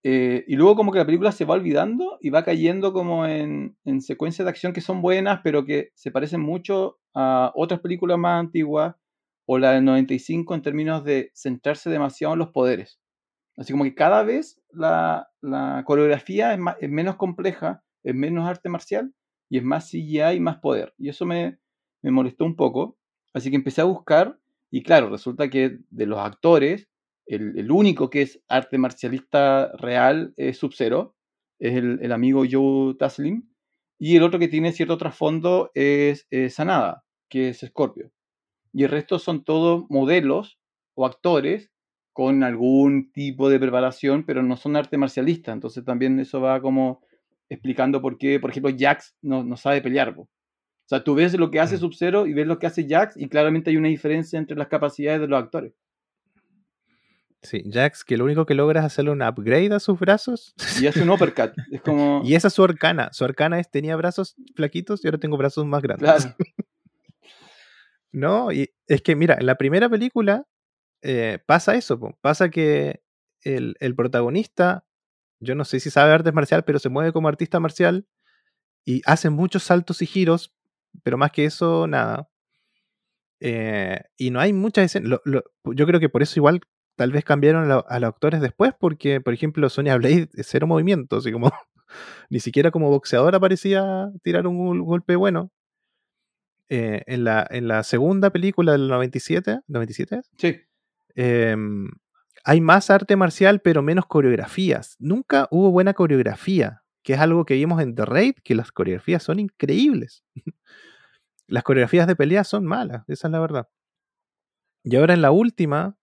[0.05, 3.77] Eh, y luego como que la película se va olvidando y va cayendo como en,
[3.85, 8.19] en secuencias de acción que son buenas, pero que se parecen mucho a otras películas
[8.19, 8.95] más antiguas
[9.47, 13.01] o la del 95 en términos de centrarse demasiado en los poderes.
[13.57, 15.29] Así como que cada vez la,
[15.87, 19.15] coreografía es, es menos compleja, es menos arte marcial
[19.49, 20.95] y es más CGI y más poder.
[20.99, 21.59] Y eso me,
[22.03, 22.99] me molestó un poco.
[23.33, 24.39] Así que empecé a buscar
[24.71, 26.89] y claro, resulta que de los actores,
[27.27, 31.17] el, único que es arte marcialista real es Sub-Zero,
[31.59, 33.49] es el, amigo Joe Taslim.
[33.99, 38.13] Y el otro que tiene cierto trasfondo es eh, Sanada, que es Scorpio.
[38.73, 40.59] Y el resto son todos modelos
[40.95, 41.71] o actores
[42.17, 45.53] con algún tipo de preparación, pero no son arte marcialista.
[45.53, 47.03] Entonces también eso va como
[47.51, 50.15] explicando por qué, por ejemplo, Jax no, no sabe pelear.
[50.15, 50.23] po.
[50.23, 50.29] O
[50.87, 51.77] sea, tú ves lo que hace.
[51.77, 55.21] Sub-Zero y ves lo que hace Jax y claramente hay una diferencia entre las capacidades
[55.21, 55.75] de los actores.
[57.43, 60.55] Sí, Jax, que lo único que logra es hacerle un upgrade a sus brazos.
[60.81, 61.53] Y hace un uppercut.
[61.71, 62.23] Es como...
[62.25, 63.11] Y esa es su arcana.
[63.13, 66.09] Su arcana es tenía brazos flaquitos y ahora tengo brazos más grandes.
[66.09, 66.35] Claro.
[68.13, 70.47] No, y es que mira, en la primera película
[71.09, 73.01] eh, pasa eso, pasa que
[73.43, 74.85] el, el protagonista,
[75.41, 78.07] yo no sé si sabe artes marcial, pero se mueve como artista marcial
[78.85, 80.53] y hace muchos saltos y giros,
[81.05, 82.29] pero más que eso, nada.
[83.41, 85.21] Eh, y no hay muchas escenas.
[85.25, 86.61] yo creo que por eso igual
[86.97, 90.47] tal vez cambiaron a, lo- a los actores después, porque, por ejemplo, Sonya Blade es
[90.49, 91.53] cero movimiento, así como
[92.31, 95.53] ni siquiera como boxeadora parecía tirar un gol- golpe bueno.
[96.69, 100.31] Eh, en, la, en la segunda película del 97, ¿97 es?
[100.37, 100.57] Sí.
[101.17, 101.91] Em,
[102.45, 104.97] hay más arte marcial, pero menos coreografías.
[105.01, 109.23] Nunca hubo buena coreografía, que es algo que vimos en The Raid, que las coreografías
[109.25, 110.25] son increíbles.
[111.49, 113.69] las coreografías de pelea son malas, esa es la verdad.
[114.85, 115.97] Y ahora en la última,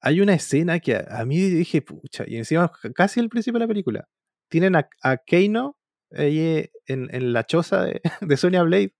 [0.00, 3.64] hay una escena que a, a mí dije, pucha, y encima casi al principio de
[3.66, 4.08] la película,
[4.48, 5.78] tienen a, a Keino
[6.12, 8.94] eh, en, en la choza de, de Sonya Blade,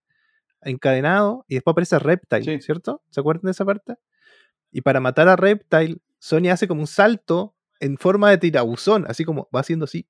[0.63, 2.61] encadenado, y después aparece Reptile, Sí.
[2.63, 3.03] ¿cierto?
[3.11, 3.95] ¿Se acuerdan de esa parte?
[4.71, 9.25] Y para matar a Reptile, Sonya hace como un salto en forma de tirabuzón, así
[9.25, 10.07] como va haciendo así.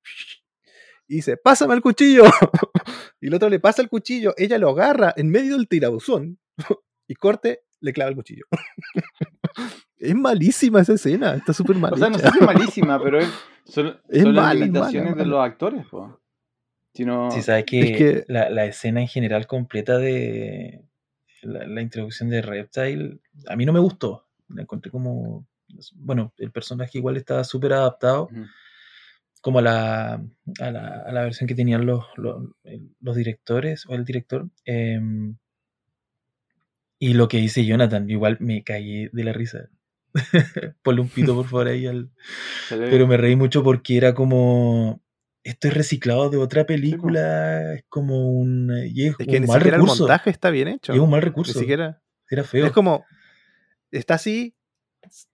[1.07, 2.23] Y dice, pásame el cuchillo.
[3.21, 6.39] y el otro le pasa el cuchillo, ella lo agarra en medio del tirabuzón
[7.07, 8.45] y corte, le clava el cuchillo.
[9.97, 11.93] es malísima esa escena, está súper mal.
[11.93, 13.29] O sea, no sé si es malísima, pero es,
[13.65, 16.21] son, Es son las mala, es limitaciones mala, de los actores, po.
[16.93, 20.85] Si no- Sí, sabes que, Es que- La, la escena en general completa de
[21.43, 24.27] la, la introducción de Reptile, a mí no me gustó.
[24.49, 25.47] La encontré como.
[25.95, 28.27] Bueno, el personaje igual estaba súper adaptado
[29.41, 30.13] como a la,
[30.59, 32.43] a la, a la versión que tenían los, los,
[32.99, 34.49] los directores o el director.
[34.65, 35.37] em,
[36.97, 39.69] y lo que dice Jonathan, igual me caí de la risa.
[40.83, 42.09] Ponle un pito por favor ahí al,
[42.69, 45.01] pero me reí mucho porque era como.
[45.41, 47.75] Esto es reciclado de otra película.
[47.75, 48.71] Es como un.
[48.87, 49.93] Y es, Es que un ni mal siquiera recurso.
[49.95, 50.93] el montaje está bien hecho.
[50.93, 51.57] Y es un mal Ni recurso.
[51.57, 52.01] siquiera.
[52.29, 52.65] Era feo.
[52.65, 53.05] Es como.
[53.91, 54.55] Está así,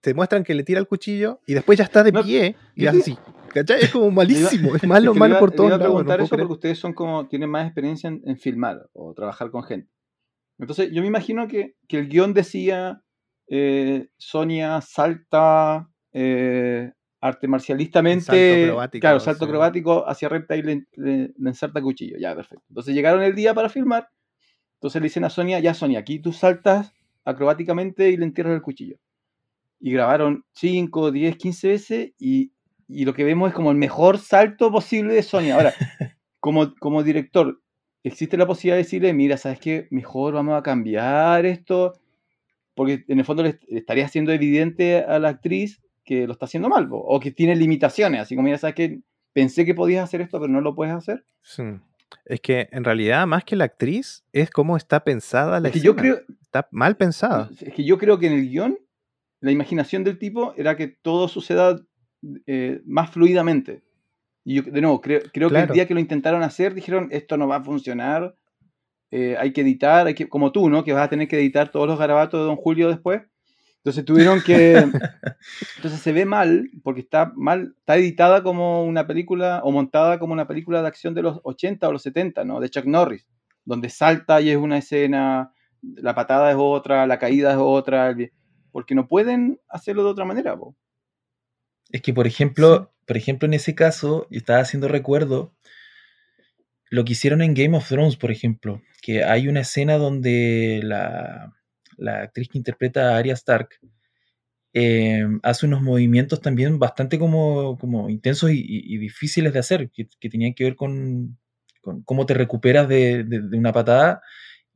[0.00, 2.86] te muestran que le tira el cuchillo y después ya está de No, pie y
[2.86, 3.18] hace así.
[3.52, 3.82] ¿Cachai?
[3.82, 5.80] Es como malísimo, es malo, Es que malo iba- por todos lados.
[5.80, 6.52] no preguntar puedo eso porque creer.
[6.52, 9.90] ustedes son como, tienen más experiencia en, en filmar o trabajar con gente.
[10.58, 13.02] Entonces, yo me imagino que, que el guion decía
[13.48, 18.24] eh, Sonia salta eh, arte marcialistamente.
[18.24, 19.48] Salto acrobático, claro, salto sí.
[19.50, 22.16] acrobático hacia recta y le, le- le inserta cuchillo.
[22.18, 22.64] Ya, perfecto.
[22.70, 24.08] Entonces llegaron el día para filmar.
[24.78, 26.92] Entonces le dicen a Sonia, ya Sonia, aquí tú saltas
[27.26, 28.96] acrobáticamente y le entierras el cuchillo.
[29.80, 32.52] Y grabaron 5, 10, 15 veces y,
[32.88, 35.56] y lo que vemos es como el mejor salto posible de Sonia.
[35.56, 35.74] Ahora,
[36.40, 37.60] como, como director,
[38.02, 39.88] existe la posibilidad de decirle, mira, ¿sabes qué?
[39.90, 41.92] Mejor vamos a cambiar esto,
[42.74, 46.44] porque en el fondo le est- estaría haciendo evidente a la actriz que lo está
[46.46, 49.00] haciendo mal, o que tiene limitaciones, así como, mira, ¿sabes qué?
[49.32, 51.24] Pensé que podías hacer esto, pero no lo puedes hacer.
[51.42, 51.64] Sí.
[52.24, 55.80] Es que en realidad, más que la actriz, es cómo está pensada la Es que
[55.80, 57.50] yo creo, Está mal pensada.
[57.60, 58.78] es que yo creo que en el guion,
[59.40, 61.76] la imaginación del tipo era que todo suceda
[62.46, 63.82] eh, más fluidamente.
[64.44, 67.36] Y yo, de nuevo, creo, creo que el día que lo intentaron hacer, dijeron, esto
[67.36, 68.36] no va a funcionar,
[69.10, 70.84] eh, hay que editar, hay que, como tú, ¿no?
[70.84, 73.22] Que vas a tener que editar todos los garabatos de Don Julio después.
[73.86, 74.74] Entonces tuvieron que...
[75.76, 80.32] Entonces se ve mal, porque está mal, está editada como una película, o montada como
[80.32, 82.58] una película de acción de los 80 o los 70, ¿no?
[82.58, 83.28] De Chuck Norris,
[83.64, 85.52] donde salta y es una escena,
[85.82, 88.12] la patada es otra, la caída es otra,
[88.72, 90.74] porque no pueden hacerlo de otra manera, po.
[91.92, 95.54] Es que, por ejemplo, por ejemplo, en ese caso, yo estaba haciendo recuerdo
[96.90, 101.55] lo que hicieron en Game of Thrones, por ejemplo, que hay una escena donde la,
[101.98, 103.70] la actriz que interpreta a Arya Stark
[104.72, 109.90] eh, hace unos movimientos también bastante como, como intensos y, y- y difíciles de hacer,
[109.90, 111.38] que, que tenían que ver con,
[111.80, 114.20] con cómo te recuperas de, de- de una patada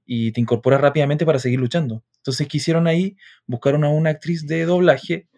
[0.06, 2.02] y te incorporas rápidamente para seguir luchando.
[2.16, 3.16] Entonces, ¿qué hicieron ahí?
[3.46, 5.28] Buscaron a una actriz de doblaje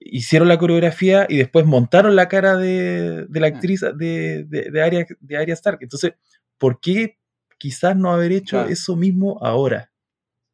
[0.00, 5.04] hicieron la coreografía y después montaron la cara de, de la actriz de, de, Arya,
[5.18, 5.78] de Arya Stark.
[5.80, 6.12] Entonces,
[6.56, 7.18] ¿por qué
[7.58, 8.70] quizás no haber hecho Claro.
[8.70, 9.87] eso mismo ahora?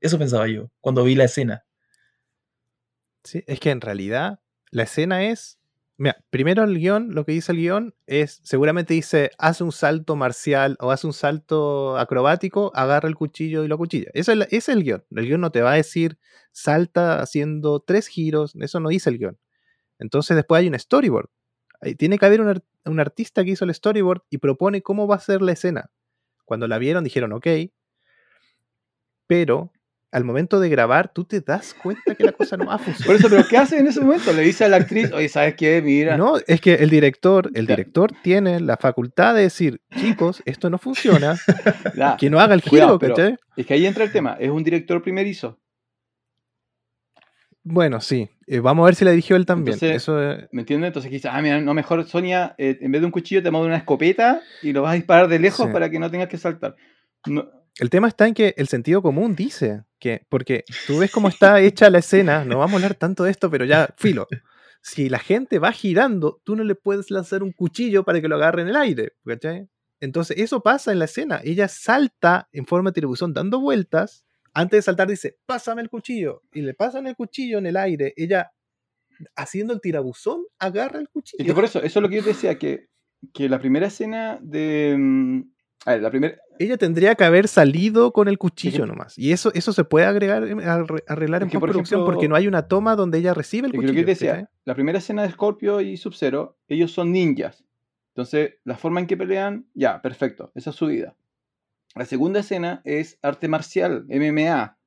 [0.04, 1.64] Eso pensaba yo cuando vi la escena.
[3.24, 4.38] Sí, es que en realidad
[4.70, 5.58] la escena es.
[5.96, 10.14] Mira, primero el guion, lo que dice el guion es, seguramente dice, hace un salto
[10.14, 14.10] marcial o hace un salto acrobático, agarra el cuchillo y lo cuchilla.
[14.12, 15.04] Ese es, ese es el guion.
[15.10, 16.18] El guion no te va a decir,
[16.52, 19.38] salta haciendo tres giros, eso no dice el guion.
[19.98, 21.30] Entonces después hay un storyboard.
[21.96, 25.20] Tiene que haber un, un artista que hizo el storyboard y propone cómo va a
[25.20, 25.90] ser la escena.
[26.44, 27.46] Cuando la vieron dijeron, ok,
[29.26, 29.72] pero
[30.14, 33.06] al momento de grabar tú te das cuenta que la cosa no va a funcionar.
[33.06, 34.32] Por eso, pero ¿qué hace en ese momento?
[34.32, 35.82] Le dice a la actriz, oye, ¿sabes qué?
[35.82, 36.16] Mira.
[36.16, 40.78] No, es que el director, el director tiene la facultad de decir, chicos, esto no
[40.78, 41.36] funciona,
[42.18, 43.36] que no haga el giro, Cuidado, pero- ¿cachai?
[43.56, 44.36] Es que ahí entra el tema.
[44.38, 45.58] Es un director primerizo.
[47.62, 48.28] Bueno, sí.
[48.46, 49.74] eh, vamos a ver si la dirigió él también.
[49.74, 50.88] Entonces- Eso eh, ¿Me entiendes?
[50.88, 53.66] Entonces quizás, ah, mira, no, mejor Sonia, eh, en vez de un cuchillo te manda
[53.66, 55.72] una escopeta y lo vas a disparar de lejos Sí.
[55.72, 56.76] para que no tengas que saltar.
[57.26, 61.28] No- el tema está en que el sentido común dice que, porque tú ves cómo
[61.28, 64.26] está hecha la escena, no vamos a hablar tanto de esto, pero ya, filo.
[64.80, 68.36] Si la gente va girando, tú no le puedes lanzar un cuchillo para que lo
[68.36, 69.68] agarre en el aire, ¿cachai?
[70.00, 71.40] Entonces, eso pasa en la escena.
[71.42, 74.26] Ella salta en forma de tirabuzón dando vueltas.
[74.52, 76.42] Antes de saltar dice, pásame el cuchillo.
[76.52, 78.12] Y le pasan el cuchillo en el aire.
[78.16, 78.52] Ella,
[79.34, 81.42] haciendo el tirabuzón, agarra el cuchillo.
[81.42, 82.88] Es que por eso, eso es lo que yo decía, que,
[83.32, 85.44] que la primera escena de...
[85.86, 86.36] A ver, la primera...
[86.58, 89.18] Ella tendría que haber salido con el cuchillo nomás.
[89.18, 92.68] Y eso, eso se puede agregar, arre- arreglar en por postproducción porque no hay una
[92.68, 94.00] toma donde ella recibe el que lo cuchillo.
[94.02, 97.64] que decía, la primera escena de Scorpio y Sub-Zero, ellos son ninjas.
[98.14, 101.16] Entonces, la forma en que pelean, ya, perfecto, esa es su vida.
[101.96, 104.78] La segunda escena es arte marcial, MMA.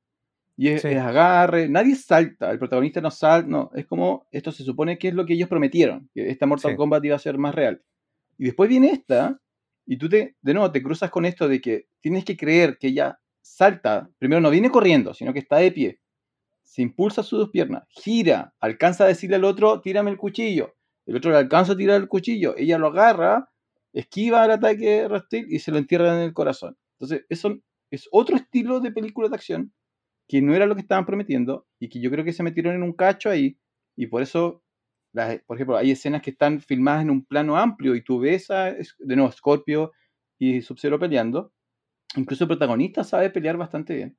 [0.56, 0.88] Y es, Sí.
[0.88, 5.08] es agarre, nadie salta, el protagonista no salta, no, es como, esto se supone que
[5.08, 6.76] es lo que ellos prometieron, que esta Mortal Sí.
[6.76, 7.82] Kombat iba a ser más real.
[8.38, 9.38] Y después viene esta,
[9.88, 12.88] y tú te, de nuevo te cruzas con esto de que tienes que creer que
[12.88, 16.00] ella salta, primero no viene corriendo, sino que está de pie,
[16.62, 21.16] se impulsa sus dos piernas, gira, alcanza a decirle al otro, tírame el cuchillo, el
[21.16, 23.50] otro le alcanza a tirar el cuchillo, ella lo agarra,
[23.94, 26.76] esquiva el ataque reptil y se lo entierra en el corazón.
[26.98, 27.58] Entonces, eso
[27.90, 29.72] es otro estilo de película de acción
[30.28, 32.82] que no era lo que estaban prometiendo y que yo creo que se metieron en
[32.82, 33.58] un cacho ahí
[33.96, 34.62] y por eso,
[35.18, 38.50] las- por ejemplo, hay escenas que están filmadas en un plano amplio y tú ves
[38.50, 39.92] a, de nuevo, Scorpio
[40.38, 41.52] y Sub-Zero peleando.
[42.16, 44.16] Incluso el protagonista sabe pelear bastante bien.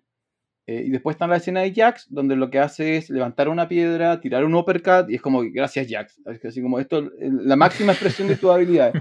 [0.67, 3.67] Eh, y después está la escena de Jax, donde lo que hace es levantar una
[3.67, 6.21] piedra, tirar un uppercut, y es como, gracias Jax.
[6.27, 8.93] Es Así como esto, la máxima expresión de tu habilidad.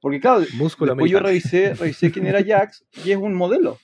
[0.00, 3.76] Porque claro, Músculo Después yo revisé, revisé quién era Jax y es un modelo.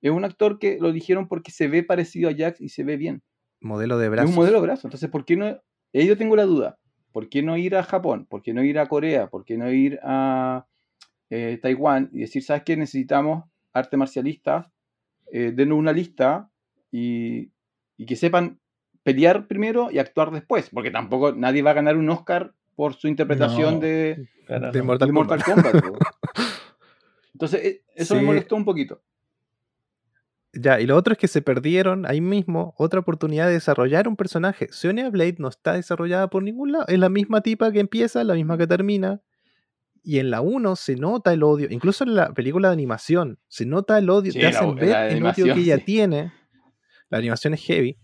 [0.00, 2.96] Es un actor que lo dijeron porque se ve parecido a Jax y se ve
[2.98, 3.22] bien.
[3.60, 4.30] Modelo de Es brazos.
[4.30, 4.86] un modelo de brazo.
[4.86, 5.58] Entonces, ¿por qué no?
[5.94, 6.78] Ahí yo tengo la duda.
[7.12, 8.26] ¿Por qué no ir a Japón?
[8.28, 9.28] ¿Por qué no ir a Corea?
[9.28, 10.66] ¿Por qué no ir a
[11.30, 12.76] eh, Taiwán y decir, ¿sabes qué?
[12.76, 14.70] Necesitamos arte marcialista.
[15.32, 16.50] Eh, denos una lista
[16.90, 17.50] y,
[17.96, 18.58] y que sepan
[19.04, 20.70] pelear primero y actuar después.
[20.70, 23.80] Porque tampoco nadie va a ganar un Oscar por su interpretación No.
[23.80, 24.28] de.
[24.72, 25.74] De Mortal de Mortal Kombat.
[27.32, 29.00] Entonces, eh, eso me molestó un poquito.
[30.54, 34.16] Ya, y lo otro es que se perdieron ahí mismo otra oportunidad de desarrollar un
[34.16, 34.68] personaje.
[34.70, 36.84] Sonya Blade no está desarrollada por ningún lado.
[36.88, 39.20] Es la misma tipa que empieza, la misma que termina.
[40.02, 43.64] Y en la 1 se nota el odio, incluso en la película de animación, se
[43.64, 45.84] nota el odio, Sí, te hacen la ver el odio que ella sí.
[45.84, 46.30] tiene.
[47.08, 47.98] La animación es heavy.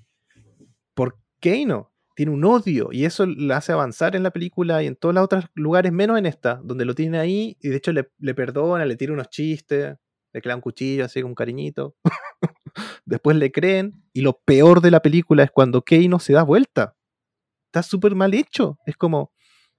[0.95, 4.97] Por Keino tiene un odio y eso la hace avanzar en la película y en
[4.97, 8.11] todos los otros lugares, menos en esta, donde lo tiene ahí y de hecho le,
[8.19, 9.97] le perdona, le tira unos chistes,
[10.33, 11.97] le clava un cuchillo así con un cariñito.
[13.11, 16.97] Después le creen y lo peor de la película es cuando Keino se da vuelta.
[17.67, 18.79] Está súper mal hecho.
[18.87, 19.33] Es como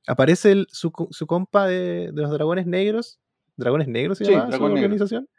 [0.07, 3.19] aparece el- su, su compa de, de los dragones negros.
[3.55, 4.85] ¿Dragones negros se Sí, llama su Dragón Negro.
[4.87, 5.29] organización?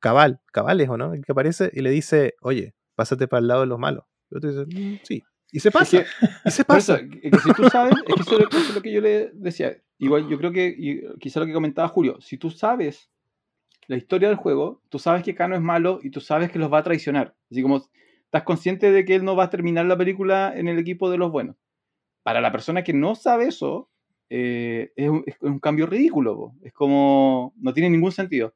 [0.00, 1.14] Cabal, Cabales, ¿o no?
[1.14, 4.04] El que aparece y le dice, oye, pásate para el lado de los malos.
[4.30, 5.22] Y otro dice, "Mm, sí.
[5.52, 6.06] Y se Es pasa, que,
[6.46, 7.06] y se por eso, pasa.
[7.08, 9.30] que- si tú sabes, es que eso, es lo- eso es lo que yo le
[9.34, 9.76] decía.
[9.98, 13.10] Igual yo creo que, y quizá lo que comentaba Julio, si tú sabes
[13.88, 16.72] la historia del juego, tú sabes que Kano es malo y tú sabes que los
[16.72, 17.34] va a traicionar.
[17.50, 17.82] Así como
[18.24, 21.18] estás consciente de que él no va a terminar la película en el equipo de
[21.18, 21.56] los buenos.
[22.22, 23.90] Para la persona que no sabe eso,
[24.30, 26.36] eh, es, un, es un cambio ridículo.
[26.36, 26.54] po.
[26.62, 28.54] Es como, no tiene ningún sentido.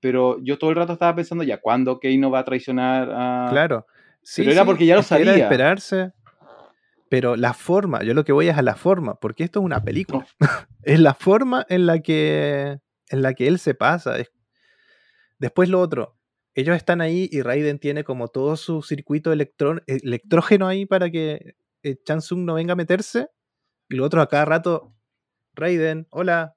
[0.00, 3.46] Pero yo todo el rato estaba pensando ya, ¿cuándo Kano va a traicionar a...
[3.50, 3.86] Claro.
[4.22, 5.44] Sí, Pero era sí, porque ya lo que Era sabía.
[5.44, 6.12] esperarse.
[7.08, 9.82] Pero la forma, yo lo que voy es a la forma, porque esto es una
[9.84, 10.26] película.
[10.82, 12.78] es la forma en la que
[13.10, 14.18] en la que él se pasa.
[14.18, 14.32] es-
[15.44, 16.16] Después lo otro,
[16.54, 21.54] ellos están ahí y Raiden tiene como todo su circuito electrón, electrógeno ahí para que
[21.82, 23.28] eh, Chansung no venga a meterse.
[23.90, 24.94] Y lo otro a cada rato,
[25.54, 26.56] Raiden, hola,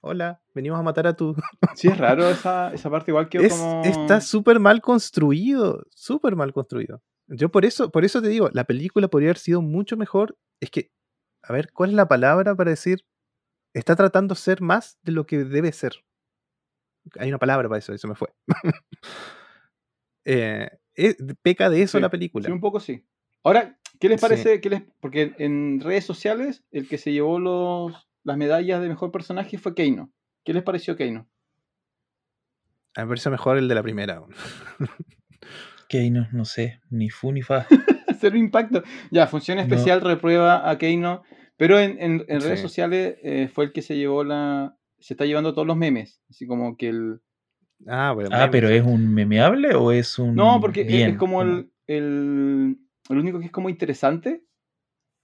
[0.00, 1.36] hola, venimos a matar a tu...
[1.76, 3.82] Sí, es raro esa, esa parte igual que Es- como...
[3.84, 7.04] Está súper mal construido, súper mal construido.
[7.28, 10.36] Yo por eso, por eso te digo, la película podría haber sido mucho mejor.
[10.60, 10.90] Es que,
[11.44, 13.06] a ver, ¿cuál es la palabra para decir?
[13.74, 15.92] Está tratando de ser más de lo que debe ser.
[17.18, 18.28] Hay una palabra para eso, eso me fue.
[20.24, 22.46] Eh, es- peca de eso Sí, la película.
[22.46, 23.04] Sí, un poco sí.
[23.42, 24.26] Ahora, ¿qué les Sí.
[24.26, 24.60] parece?
[24.60, 29.10] qué les- porque en redes sociales el que se llevó los, las medallas de mejor
[29.12, 30.12] personaje fue Keino.
[30.44, 31.28] ¿Qué les pareció Keino?
[32.96, 34.22] A mí me parece mejor el de la primera.
[35.88, 37.66] Que no, sé, ni fu ni fa.
[38.20, 38.82] Cero impacto.
[39.10, 39.62] Ya, función No.
[39.64, 41.22] especial reprueba a Keino.
[41.56, 42.62] Pero en, en- en redes Sí.
[42.62, 44.76] sociales eh, fue el que se llevó la.
[45.04, 46.22] Se está llevando todos los memes.
[46.30, 47.20] Así como que el.
[47.86, 48.74] Ah, bueno, Ah, pero sí.
[48.76, 50.34] ¿es un memeable o es un.
[50.34, 51.10] No, porque es- bien?
[51.10, 52.78] es como el, el,
[53.10, 54.42] el único que es como interesante.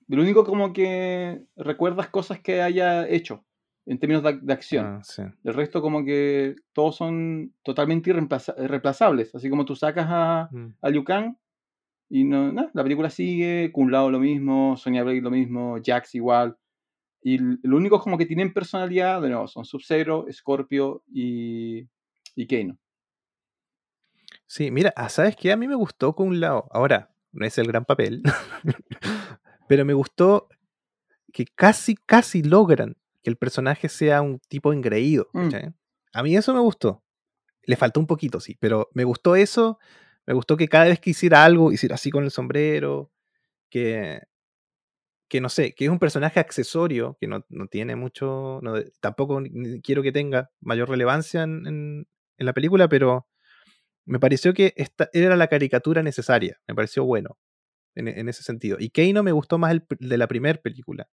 [0.09, 3.45] El único como que recuerdas cosas que haya hecho
[3.87, 4.85] en términos de, de acción.
[4.87, 5.23] Ah, sí.
[5.45, 9.35] El resto como que todos son totalmente irreemplaza- irreemplazables.
[9.35, 10.75] Así como tú sacas a, Mm.
[10.83, 11.37] a Liu Kang
[12.11, 16.15] y no, nada, la película sigue, Kun Lao lo mismo, Sonya Blade lo mismo, Jax
[16.17, 16.59] igual.
[17.23, 21.87] Y lo único como que tienen personalidad, de nuevo, son Sub-Zero, Scorpio y,
[22.35, 22.79] y Kano.
[24.47, 25.53] Sí, mira, ah, ¿sabes qué?
[25.53, 26.67] A mí me gustó con un lado.
[26.73, 28.23] Ahora, no es el gran papel,
[29.69, 30.49] pero me gustó
[31.33, 35.29] que casi, casi logran que el personaje sea un tipo engreído.
[35.33, 35.51] Mm.
[36.13, 37.05] A mí eso me gustó.
[37.65, 39.79] Le faltó un poquito, sí, pero me gustó eso.
[40.27, 43.13] Me gustó que cada vez que hiciera algo, hiciera así con el sombrero,
[43.69, 44.21] que,
[45.31, 48.61] que no sé, que es un personaje accesorio, que no, no tiene mucho,
[49.01, 49.41] tampoco
[49.83, 53.27] quiero que tenga mayor relevancia en, en- la película, pero
[54.07, 56.59] Me pareció que esta era la caricatura necesaria.
[56.67, 57.39] Me pareció bueno
[57.95, 58.77] en, ese sentido.
[58.81, 61.07] Y Keino me gustó más el de la primera película.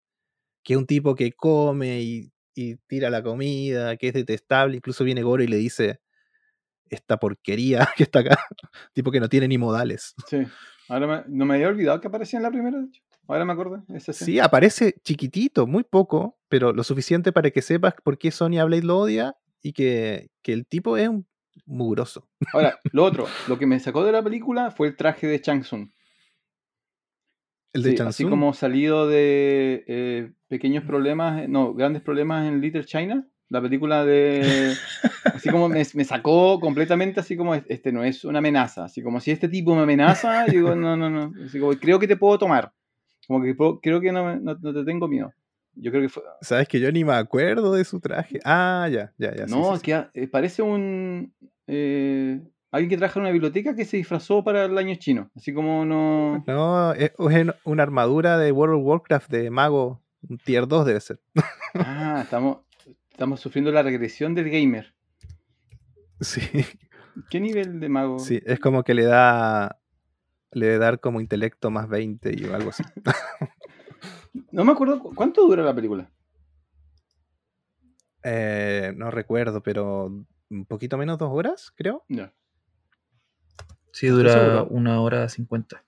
[0.63, 4.77] Que es un tipo que come y, y tira la comida, que es detestable.
[4.77, 5.99] Incluso viene Goro y le dice
[6.89, 8.37] esta porquería que está acá.
[8.93, 10.15] tipo que no tiene ni modales.
[10.27, 10.37] Sí.
[10.87, 13.01] Ahora no me había olvidado que aparecía en la primera, de hecho.
[13.27, 13.53] Ahora me.
[13.95, 14.25] Esa escena.
[14.25, 18.83] Sí, aparece chiquitito, muy poco, pero lo suficiente para que sepas por qué Sonya Blade
[18.83, 21.27] lo odia y que, que el tipo es un
[21.65, 22.27] mugroso.
[22.53, 25.63] Ahora, lo otro, lo que me sacó de la película fue el traje de Chang
[25.63, 25.89] Tsung.
[27.73, 32.61] El de Sí, así como salido de eh, pequeños problemas, eh, no, grandes problemas en
[32.61, 34.73] Little China, la película de...
[35.25, 39.19] Así como me, me sacó completamente, así como este no es una amenaza, así como
[39.19, 42.39] si este tipo me amenaza, digo, no, no, no, así como creo que te puedo
[42.39, 42.73] tomar,
[43.27, 45.31] como que creo que no, me- no, no te tengo miedo.
[45.75, 46.23] Yo creo que fue...
[46.41, 48.39] Sabes que yo ni me acuerdo de su traje.
[48.43, 49.45] Ah, ya, ya, ya.
[49.45, 49.81] no, sí, sí.
[49.83, 51.31] que ah, eh, parece un...
[51.67, 52.41] eh,
[52.71, 55.85] alguien que trabaja en una biblioteca que se disfrazó para el año chino, así como
[55.85, 56.43] no...
[56.47, 60.01] No, es, es una armadura de World of Warcraft de mago.
[60.27, 61.19] Un tier 2 debe ser.
[61.75, 62.59] Ah, estamos,
[63.11, 64.95] estamos sufriendo la regresión del gamer.
[66.21, 66.41] Sí,
[67.29, 68.17] ¿Qué nivel de mago?
[68.17, 69.79] sí, es como que le da.
[70.51, 72.83] Le debe dar como intelecto más 20 y algo así.
[74.51, 76.09] No me acuerdo cu- cuánto dura la película.
[78.23, 80.05] Eh, no recuerdo, pero
[80.49, 82.03] un poquito menos dos horas, creo.
[82.07, 82.33] Ya.
[83.91, 85.83] Sí, dura una hora cincuenta.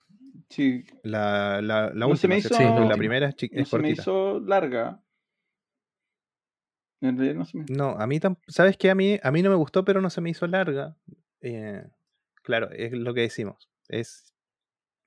[0.48, 2.56] Sí, La, la, la No se última, me ¿cierto?
[2.56, 5.00] hizo- Sí, la primera es, no es se me hizo larga.
[7.00, 7.64] En realidad no se me...
[7.68, 8.44] No, a mí tampoco.
[8.48, 8.90] ¿Sabes qué?
[8.90, 10.96] A mí, a mí no me gustó, pero no se me hizo larga.
[11.40, 11.84] Eh,
[12.42, 13.70] claro, es lo que decimos.
[13.88, 14.29] ¿Es,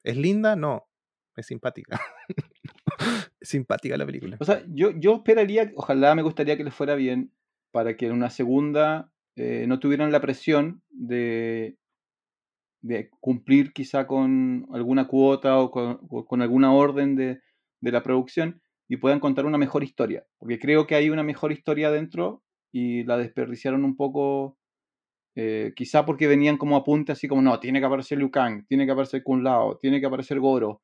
[0.03, 0.55] ¿Es linda?
[0.55, 0.87] No.
[1.35, 1.99] Es simpática.
[3.41, 4.37] simpática la película.
[4.39, 7.31] O sea, yo, yo esperaría, ojalá me gustaría que les fuera bien
[7.71, 11.77] para que en una segunda eh, no tuvieran la presión de,
[12.81, 17.41] de cumplir quizá con alguna cuota o con, o con alguna orden de,
[17.81, 20.25] de la producción y puedan contar una mejor historia.
[20.37, 24.57] Porque creo que hay una mejor historia dentro y la desperdiciaron un poco,
[25.35, 28.85] eh, quizá porque venían como apunte así como, no, tiene que aparecer Liu Kang, tiene
[28.85, 30.81] que aparecer Kun Lao, tiene que aparecer Goro.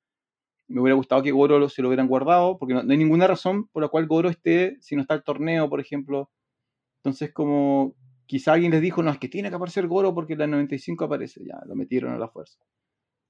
[0.67, 3.27] Me hubiera gustado que Goro lo- se lo hubieran guardado, porque no, no hay ninguna
[3.27, 6.29] razón por la cual Goro esté si no está el torneo, por ejemplo.
[7.03, 7.95] Entonces, como
[8.25, 11.43] quizá alguien les dijo, no, es que tiene que aparecer Goro porque la 95 aparece,
[11.45, 12.59] ya, lo metieron a la fuerza.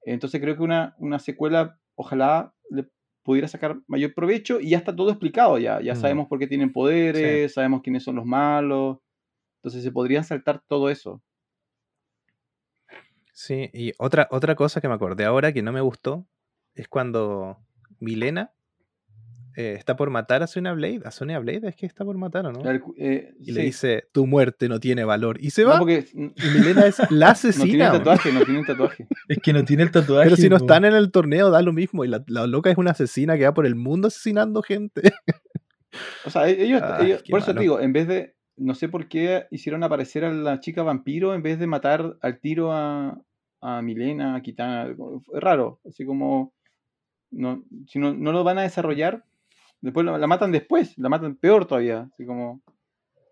[0.03, 2.87] Entonces creo que una, una secuela, ojalá le
[3.23, 5.97] pudiera sacar mayor provecho y ya está todo explicado ya, ya Mm.
[5.97, 8.97] sabemos por qué tienen poderes, sabemos quiénes son los malos,
[9.59, 11.21] entonces se podrían saltar todo eso.
[13.33, 16.27] Sí, y otra, otra cosa que me acordé ahora que no me gustó
[16.75, 17.57] es cuando
[17.99, 18.51] Milena
[19.55, 21.01] eh, está por matar a Sonya Blade.
[21.05, 22.69] A Sonya Blade es que está por matar, ¿o no?
[22.69, 25.37] El- eh, Y le dice, tu muerte no tiene valor.
[25.41, 25.79] Y se No, va.
[25.79, 27.89] porque Y Milena es la no tienen asesina.
[27.91, 27.97] weón.
[28.03, 29.07] tatuaje, no tienen tatuaje.
[29.29, 30.25] Es que no tiene el tatuaje.
[30.25, 32.03] Pero si no están en el torneo, da lo mismo.
[32.05, 35.13] Y la, la loca es una asesina que va por el mundo asesinando gente.
[36.25, 38.89] O sea, e- ellos, Ay, ellos- por eso te digo, en vez de, no sé
[38.89, 43.19] por qué hicieron aparecer a la chica vampiro en vez de matar al tiro a,
[43.61, 44.87] a Milena, a Kitana.
[44.89, 44.97] Es
[45.41, 46.53] raro, así como,
[47.31, 49.23] no, si no, no lo van a desarrollar,
[49.81, 52.61] después la, la matan después, la matan peor todavía, así como,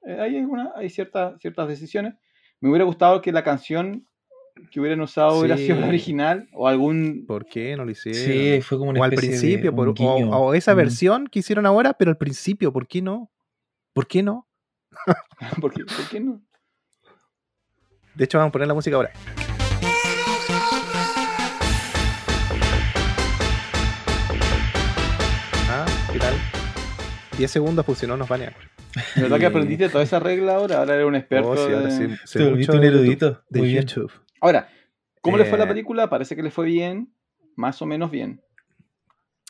[0.06, 2.16] eh, hay, alguna, hay ciertas, ciertas decisiones.
[2.60, 4.08] Me hubiera gustado que la canción
[4.72, 5.90] que hubieran usado hubiera sido la Sí.
[5.90, 7.26] original o algún...
[7.28, 8.16] ¿Por qué no lo hicieron?
[8.24, 10.78] Sí, fue como una o al de principio, por- o, o esa Mm.
[10.78, 13.30] versión que hicieron ahora, pero al principio, ¿por qué no?
[13.94, 14.47] ¿Por qué no?
[15.62, 16.42] ¿Por qué, por qué no?
[18.16, 19.12] De hecho, vamos a poner la música ahora.
[25.70, 26.36] Ah, ¿qué tal?
[27.38, 28.54] 10 segundos, pues si no nos banean.
[29.16, 30.80] ¿De verdad que aprendiste toda esa regla ahora?
[30.80, 31.50] Ahora eres un experto.
[31.52, 33.44] Oh, sí, ahora de- sí, sé Te volviste mucho un erudito.
[33.50, 33.72] De.
[33.72, 34.12] YouTube.
[34.42, 34.70] Ahora,
[35.22, 36.10] ¿cómo le fue a la Eh, película?
[36.10, 37.14] Parece que le fue bien,
[37.56, 38.42] más o menos bien.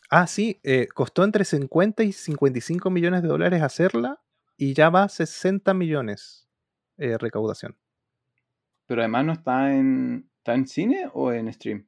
[0.09, 4.19] Ah, sí, eh, costó entre 50 y 55 millones de dólares hacerla
[4.57, 6.47] y ya va a 60 millones
[6.97, 7.77] eh, recaudación.
[8.87, 10.29] Pero además no está en.
[10.39, 11.87] ¿Está en cine o en stream?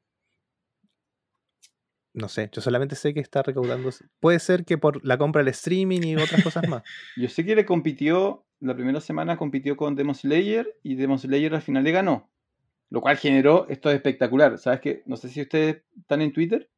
[2.14, 3.90] No sé, yo solamente sé que está recaudando.
[4.20, 6.84] Puede ser que por la compra del streaming y otras cosas más.
[7.16, 11.54] Yo sé que le compitió, la primera semana compitió con Demon Slayer y Demon Slayer
[11.54, 12.30] al final le ganó.
[12.90, 14.58] Lo cual generó, esto es espectacular.
[14.58, 15.04] ¿Sabes qué?
[15.06, 16.70] No sé si ustedes están en Twitter.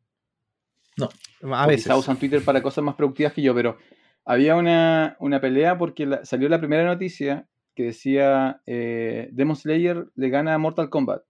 [0.99, 1.91] A o veces.
[1.95, 3.77] usan Twitter para cosas más productivas que yo, pero
[4.26, 10.30] había una, una pelea porque salió la primera noticia que decía eh, Demon Slayer le
[10.30, 11.23] gana a Mortal Kombat.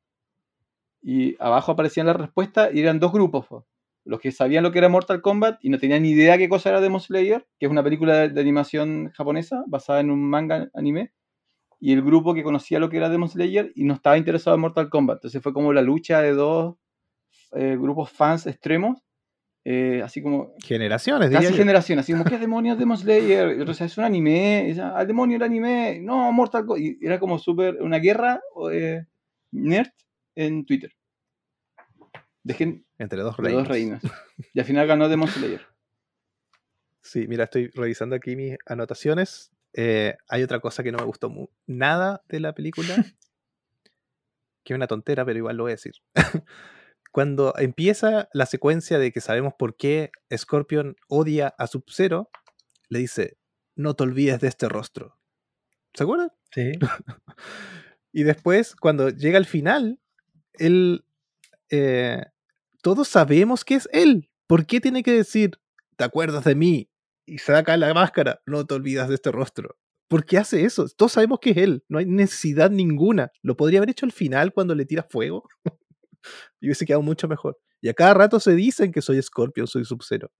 [1.04, 3.48] Y abajo aparecían las respuestas y eran dos grupos.
[3.48, 3.68] po.
[4.06, 6.70] Los que sabían lo que era Mortal Kombat y no tenían ni idea qué cosa
[6.70, 10.70] era Demon Slayer, que es una película de, de animación japonesa basada en un manga
[10.74, 11.12] anime.
[11.80, 14.62] y el grupo que conocía lo que era Demon Slayer y no estaba interesado en
[14.62, 15.18] Mortal Kombat.
[15.18, 16.76] Entonces fue como la lucha de dos
[17.54, 19.00] eh, grupos fans extremos,
[19.64, 21.56] eh, así como Generaciones, casi yo.
[21.56, 23.58] generación, así como, ¿qué demonios Demon Slayer?
[23.58, 26.84] Y es un anime, al demonio el anime, no, Mortal Kombat.
[26.84, 29.06] Y era como súper, una guerra eh,
[29.52, 29.92] nerd
[30.36, 30.92] en Twitter.
[32.44, 33.64] Dejen Entre dos reinos.
[33.64, 34.02] dos reinos.
[34.54, 35.62] Y al final ganó Demon Slayer.
[37.02, 39.52] Sí, mira, estoy revisando aquí mis anotaciones.
[39.74, 41.32] Eh, hay otra cosa que no me gustó
[41.68, 42.96] nada de la película.
[44.64, 45.94] que es una tontera, pero igual lo voy a decir.
[47.12, 52.30] Cuando empieza la secuencia de que sabemos por qué Scorpion odia a Sub-Zero,
[52.90, 53.38] le dice,
[53.76, 55.18] no te olvides de este rostro.
[55.94, 56.32] ¿Se acuerdan?
[56.54, 56.74] Sí.
[58.14, 60.00] Y después, cuando llega al final,
[60.54, 61.06] él.
[61.70, 62.24] eh,
[62.82, 64.30] todos sabemos que es él.
[64.48, 65.60] ¿Por qué tiene que decir,
[65.98, 66.90] te acuerdas de mí?
[67.26, 69.78] Y saca la máscara, no te olvidas de este rostro.
[70.10, 70.88] ¿Por qué hace eso?
[70.98, 71.86] Todos sabemos que es él.
[71.88, 73.32] No hay necesidad ninguna.
[73.42, 75.48] Lo podría haber hecho al final cuando le tira fuego.
[76.60, 77.58] Y hubiese quedado mucho mejor.
[77.82, 80.32] Y a cada rato se dicen que soy Scorpion, soy Sub-Zero.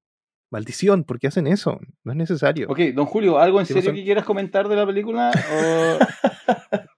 [0.52, 1.80] Maldición, ¿por qué hacen eso?
[2.04, 2.68] No es necesario.
[2.70, 5.32] Ok, don Julio, ¿algo en serio son- que quieras comentar de la película?
[5.54, 5.98] O-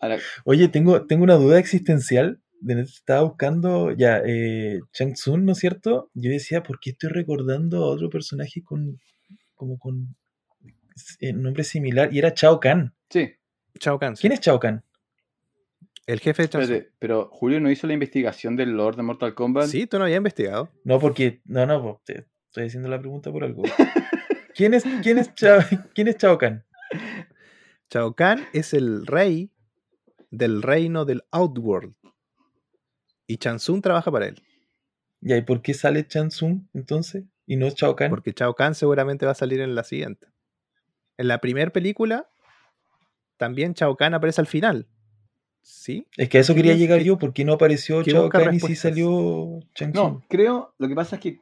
[0.00, 2.40] Ahora, Oye, tengo, tengo una duda existencial.
[2.66, 6.10] Estaba buscando ya eh, Chang Tsung, ¿no es cierto?
[6.14, 8.98] Yo decía, ¿por qué estoy recordando a otro personaje con
[9.54, 10.16] como con
[11.20, 12.12] eh, nombre similar?
[12.12, 12.94] Y era Chao Kahn.
[13.10, 13.32] sí,
[13.78, 14.14] Chao Kahn.
[14.16, 14.82] ¿Quién es Chao Kahn?
[16.08, 19.66] El jefe de espérate, pero Julio no hizo la investigación del Lord de Mortal Kombat.
[19.66, 20.72] Sí, tú no habías investigado.
[20.82, 21.42] No, porque.
[21.44, 23.62] No, no, po, te estoy haciendo la pregunta por algo.
[24.54, 25.60] ¿Quién es, quién es, Chao,
[25.94, 26.64] ¿quién es Chao Kahn?
[27.90, 29.52] Shao Kahn es el rey
[30.30, 31.94] del reino del Outworld.
[33.26, 34.42] Y Chansung trabaja para él.
[35.20, 37.24] Ya, ¿y por qué sale Chang Tsung entonces?
[37.44, 38.08] Y no Chao Kahn.
[38.08, 40.26] Porque Shao Kahn seguramente va a salir en la siguiente.
[41.18, 42.30] En la primera película,
[43.36, 44.88] también Shao Kahn aparece al final.
[45.70, 46.06] ¿Sí?
[46.16, 48.74] Es que a eso ¿Qué quería llegar yo, porque no apareció Chao Kahn y sí
[48.74, 49.92] salió Chang.
[49.94, 51.40] No, creo, lo que pasa es que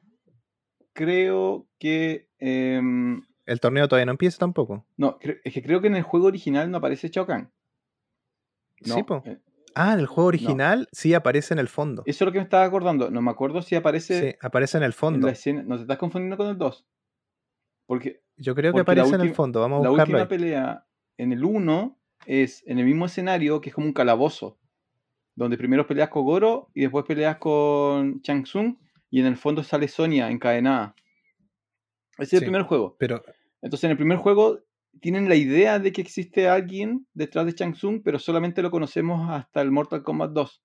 [0.93, 2.29] creo que...
[2.39, 4.85] em, El torneo todavía no empieza tampoco.
[4.97, 7.53] no, es que creo que en el juego original no aparece Shao Kahn.
[8.85, 9.23] No, Sí, po.
[9.25, 9.39] eh,
[9.77, 12.03] Ah, en el juego original sí aparece en el fondo.
[12.07, 13.11] eso es lo que me estaba acordando.
[13.11, 15.27] No me acuerdo si aparece Sí, aparece en el en fondo.
[15.27, 15.63] la escena.
[15.63, 16.87] No te estás confundiendo con el 2.
[17.87, 19.61] Porque Yo creo que porque la aparece en el fondo.
[19.61, 20.29] Vamos a la buscarlo última ahí.
[20.29, 20.87] pelea
[21.19, 24.59] en el 1 es en el mismo escenario que es como un calabozo.
[25.35, 28.77] Donde primero peleas con Goro y después peleas con Chang Tsung
[29.11, 30.95] y en el fondo sale Sonia encadenada.
[32.19, 32.97] Ese es el primer juego.
[32.99, 33.23] Pero
[33.61, 34.61] Entonces en el primer juego
[35.01, 39.31] tienen la idea de que existe alguien detrás de Chang Tsung, pero solamente lo conocemos
[39.31, 40.63] hasta el Mortal Kombat 2.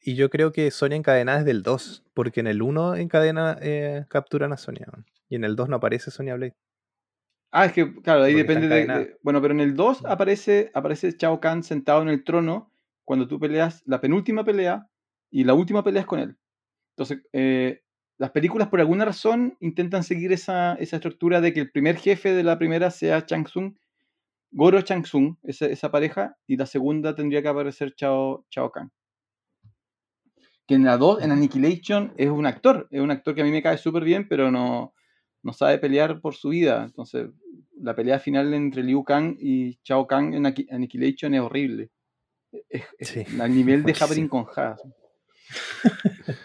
[0.00, 4.04] Y yo creo que Sonia encadenada es del 2, porque en el 1 encadena, eh,
[4.08, 4.86] capturan a Sonia.
[5.28, 6.54] Y en el 2 no aparece Sonia Blade.
[7.52, 11.12] Ah, es que, claro, ahí Porque depende de, Bueno, pero en el 2 aparece, aparece
[11.18, 12.70] Shao Kahn sentado en el trono
[13.04, 14.88] cuando tú peleas la penúltima pelea
[15.30, 16.36] y la última pelea es con él.
[16.96, 17.82] Entonces, eh,
[18.18, 22.34] las películas por alguna razón intentan seguir esa, esa estructura de que el primer jefe
[22.34, 23.74] de la primera sea Chang Tsung,
[24.50, 28.90] Goro Chang Tsung, esa, esa pareja, y la segunda tendría que aparecer Chao, Chao Kahn.
[30.66, 33.50] Que en la 2, en Annihilation, es un actor, es un actor que a mí
[33.50, 34.94] me cae súper bien, pero no,
[35.46, 36.82] no sabe pelear por su vida.
[36.84, 37.28] Entonces,
[37.80, 41.90] la pelea final entre Liu Kang y Chao Kahn en Anni- Annihilation es horrible.
[42.68, 43.92] Es, es Sí, al nivel de.
[44.00, 44.82] Happening con Haas.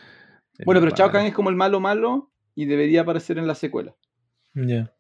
[0.63, 3.95] Bueno, pero Chao Kahn es como el malo malo y debería aparecer en la secuela.
[4.53, 4.93] Ya.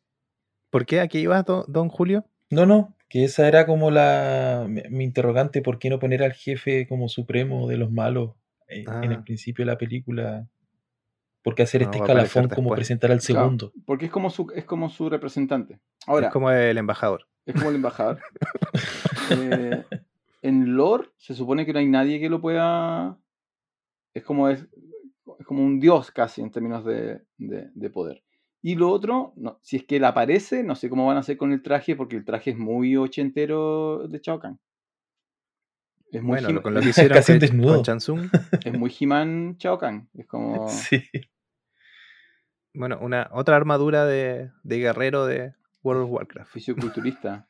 [0.71, 2.25] ¿Por qué aquí ibas, don, don Julio?
[2.49, 6.33] No, no, que esa era como la mi, mi interrogante, ¿por qué no poner al
[6.33, 8.31] jefe como supremo de los malos
[8.69, 9.23] eh, en el Ah.
[9.23, 10.47] principio de la película?
[11.43, 12.77] ¿Por qué hacer No, este escalafón como después.
[12.79, 13.73] presentar al Claro, segundo?
[13.85, 15.79] porque es como su, es como su representante.
[16.07, 17.27] Ahora, es como el embajador.
[17.45, 18.19] es como el embajador.
[19.33, 19.85] Eh,
[20.41, 23.17] en lore se supone que no hay nadie que lo pueda.
[24.13, 24.67] Es como es,
[25.39, 28.23] es como un dios casi en términos de, de- de poder.
[28.61, 31.37] Y lo otro, no, si es que él aparece, no sé cómo van a hacer
[31.37, 34.59] con el traje, porque el traje es muy ochentero de Shao Kahn.
[36.11, 38.29] Es muy, Bueno, con lo que hicieron Casi que- con Chansung.
[38.65, 40.09] es muy He-Man Shao Kahn.
[40.13, 40.67] Es como.
[40.69, 41.03] Sí.
[42.73, 46.51] Bueno, una otra armadura de, de guerrero de World of Warcraft.
[46.53, 47.47] fisioculturista.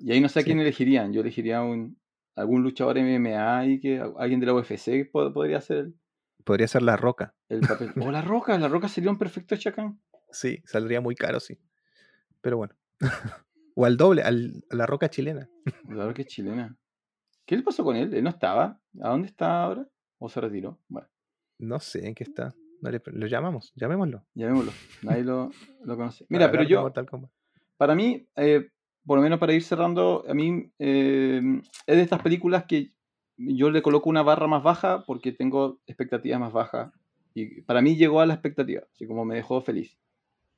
[0.00, 0.46] y ahí no sé a Sí.
[0.46, 1.12] quién elegirían.
[1.12, 1.98] Yo elegiría un,
[2.34, 5.94] algún luchador MMA y que alguien de la UFC po- podría el,
[6.44, 7.34] Podría ser la roca.
[7.48, 7.92] el papel.
[8.00, 10.00] O la roca, la roca sería un perfecto chacán.
[10.30, 11.58] Sí, saldría muy caro, sí.
[12.40, 12.74] Pero bueno.
[13.76, 15.48] o al doble, al- a la roca chilena.
[15.88, 16.76] La roca es chilena.
[17.46, 18.12] ¿Qué le pasó con él?
[18.12, 18.80] ¿Él no estaba?
[19.00, 19.86] ¿A dónde está ahora?
[20.18, 20.78] ¿O se retiró?
[20.88, 21.08] Bueno,
[21.58, 22.54] No sé en qué está.
[22.82, 24.24] No le- lo llamamos, llamémoslo.
[24.34, 24.72] llamémoslo.
[25.02, 25.50] Nadie lo,
[25.84, 26.24] lo conoce.
[26.28, 26.92] para Mira, pero yo,
[27.76, 28.68] para mí, eh,
[29.06, 31.40] por lo menos para ir cerrando, a mí eh,
[31.86, 32.92] es de estas películas que
[33.38, 36.92] yo le coloco una barra más baja porque tengo expectativas más bajas.
[37.34, 39.98] Y para mí llegó a la expectativa, así como me dejó feliz.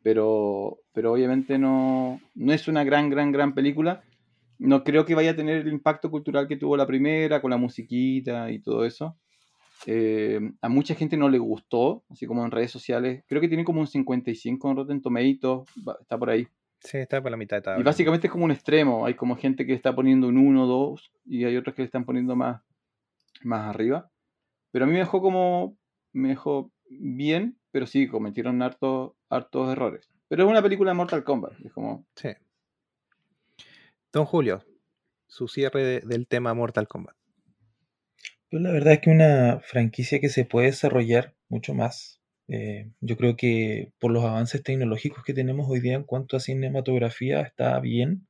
[0.03, 4.05] Pero, pero obviamente no, no es una gran, gran, gran película.
[4.59, 7.57] No creo que vaya a tener el impacto cultural que tuvo la primera, con la
[7.57, 9.17] musiquita y todo eso.
[9.87, 13.25] Eh, a mucha gente no le gustó, así como en redes sociales.
[13.29, 15.69] Creo que tiene como un 55 en Rotten Tomatoes,
[16.01, 16.49] está por ahí.
[16.81, 17.81] Sí, está por la mitad de tabla.
[17.81, 19.07] Y básicamente es como un extremo.
[19.07, 22.05] Hay como gente que está poniendo un 1 2 y hay otros que le están
[22.05, 22.63] poniendo más,
[23.43, 24.11] más arriba.
[24.71, 25.77] Pero a mí me dejó como.
[26.13, 30.09] Me dejó bien, pero sí, cometieron hartos, hartos errores.
[30.29, 31.53] Pero es una película de Mortal Kombat.
[31.65, 32.07] Es como.
[32.15, 32.31] Sí.
[34.13, 34.65] Don Julio,
[35.27, 37.17] su cierre de- del tema Mortal Kombat.
[38.51, 42.21] Pues la verdad es que una franquicia que se puede desarrollar mucho más.
[42.49, 46.41] Eh, yo creo que por los avances tecnológicos que tenemos hoy día en cuanto a
[46.41, 48.27] cinematografía está bien.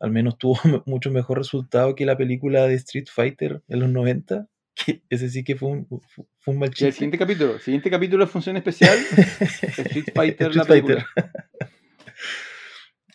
[0.00, 4.48] Al menos tuvo mucho mejor resultado que la película de Street Fighter en los 90.
[4.86, 6.92] Que ese sí que fue un, fue un mal Y el chiste.
[6.92, 7.58] siguiente capítulo.
[7.58, 8.96] Siguiente capítulo de Función Especial.
[9.40, 11.06] Street Fighter, la Street película.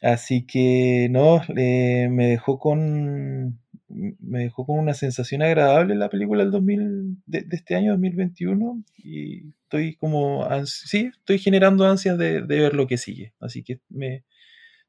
[0.04, 6.44] Así que no, eh, me dejó con me dejó con una sensación agradable la película
[6.44, 12.42] del 2000 de, de este año 2021 y estoy como sí, estoy generando ansias de,
[12.42, 13.34] ver lo que sigue.
[13.40, 14.26] Así que me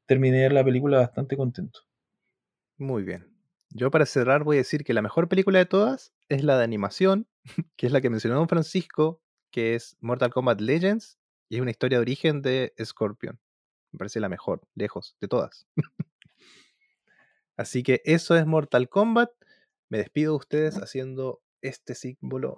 [0.05, 1.79] terminé la película bastante contento.
[2.77, 3.25] Muy bien.
[3.69, 6.63] Yo para cerrar voy a decir que la mejor película de todas es la de
[6.63, 7.27] animación,
[7.77, 11.17] que es la que mencionó Don Francisco, que es Mortal Kombat Legends,
[11.47, 13.39] y es una historia de origen de Scorpion.
[13.95, 15.67] Me parece la mejor, lejos, de todas.
[17.55, 19.29] Así que eso es Mortal Kombat.
[19.87, 22.55] Me despido de ustedes haciendo este símbolo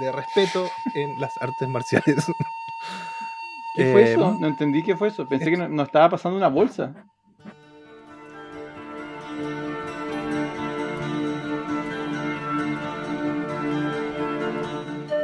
[0.00, 2.24] de respeto en las artes marciales.
[3.76, 4.34] ¿Qué fue Eh, eso?
[4.40, 5.28] No entendí qué fue eso.
[5.28, 6.94] Pensé que no- nos estaba pasando una bolsa.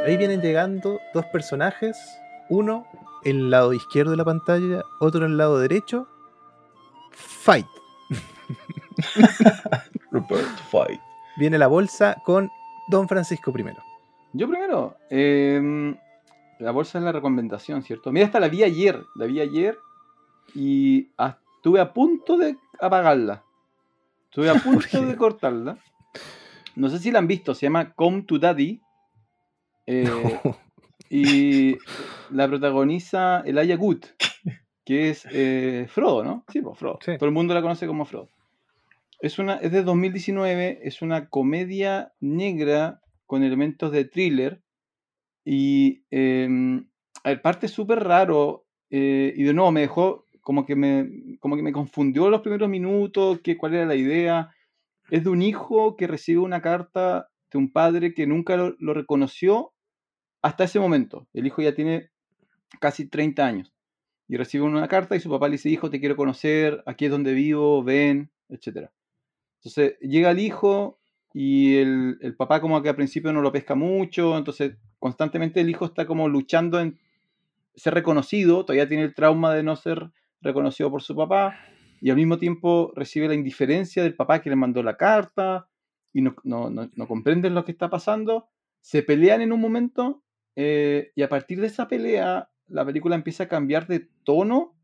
[0.06, 1.96] Ahí vienen llegando dos personajes,
[2.50, 2.86] uno
[3.24, 6.06] en el lado izquierdo de la pantalla, otro en el lado derecho.
[7.12, 7.66] Fight.
[10.10, 11.00] Rupert Fight.
[11.36, 12.50] Viene la bolsa con
[12.88, 13.82] Don Francisco primero.
[14.32, 14.96] Yo primero.
[15.10, 15.96] em,
[16.58, 18.12] la bolsa es la recomendación, ¿cierto?
[18.12, 19.04] Mira, esta la vi ayer.
[19.16, 19.78] La vi ayer
[20.54, 23.42] y ah, estuve a punto de apagarla.
[24.24, 25.78] Estuve a punto de cortarla.
[26.76, 27.54] No sé si la han visto.
[27.54, 28.80] Se llama Come to Daddy.
[29.86, 30.40] eh,
[31.10, 31.76] y
[32.30, 34.04] la protagoniza Elijah Wood,
[34.84, 36.44] que es eh, Frodo, ¿no?
[36.52, 36.98] Sí, pues Frodo.
[37.04, 37.16] Sí.
[37.16, 38.30] Todo el mundo la conoce como Frodo.
[39.20, 44.62] Es, una, es de 2019, es una comedia negra con elementos de thriller.
[45.44, 46.48] Y eh,
[47.22, 48.66] a ver, parte súper raro.
[48.90, 52.68] eh, y de nuevo me dejó como que me, como que me confundió los primeros
[52.68, 54.54] minutos, que, cuál era la idea.
[55.10, 58.94] Es de un hijo que recibe una carta de un padre que nunca lo, lo
[58.94, 59.72] reconoció
[60.42, 61.26] hasta ese momento.
[61.32, 62.10] El hijo ya tiene
[62.80, 63.72] casi 30 años.
[64.28, 67.10] Y recibe una carta y su papá le dice, hijo, te quiero conocer, aquí es
[67.10, 68.90] donde vivo, ven, etc.
[69.58, 70.98] Entonces llega el hijo
[71.32, 75.68] y el, el papá como que al principio no lo pesca mucho, entonces constantemente el
[75.68, 76.98] hijo está como luchando en
[77.74, 80.10] ser reconocido, todavía tiene el trauma de no ser
[80.40, 81.58] reconocido por su papá,
[82.00, 85.68] y al mismo tiempo recibe la indiferencia del papá que le mandó la carta,
[86.12, 88.48] y no, no, no, comprenden lo que está pasando,
[88.80, 90.22] se pelean en un momento,
[90.54, 94.74] eh, y a partir de esa pelea, la película empieza a cambiar de tono,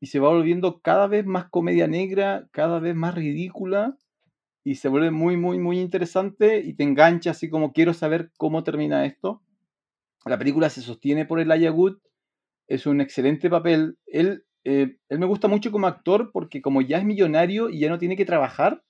[0.00, 3.96] y se va volviendo cada vez más comedia negra, cada vez más ridícula,
[4.64, 8.64] y se vuelve muy, muy, muy interesante, y te engancha así como quiero saber cómo
[8.64, 9.42] termina esto.
[10.26, 11.98] La película se sostiene por el Wood,
[12.68, 13.98] es un excelente papel.
[14.06, 17.90] Él, eh, él me gusta mucho como actor porque como ya es millonario y ya
[17.90, 18.82] no tiene que trabajar,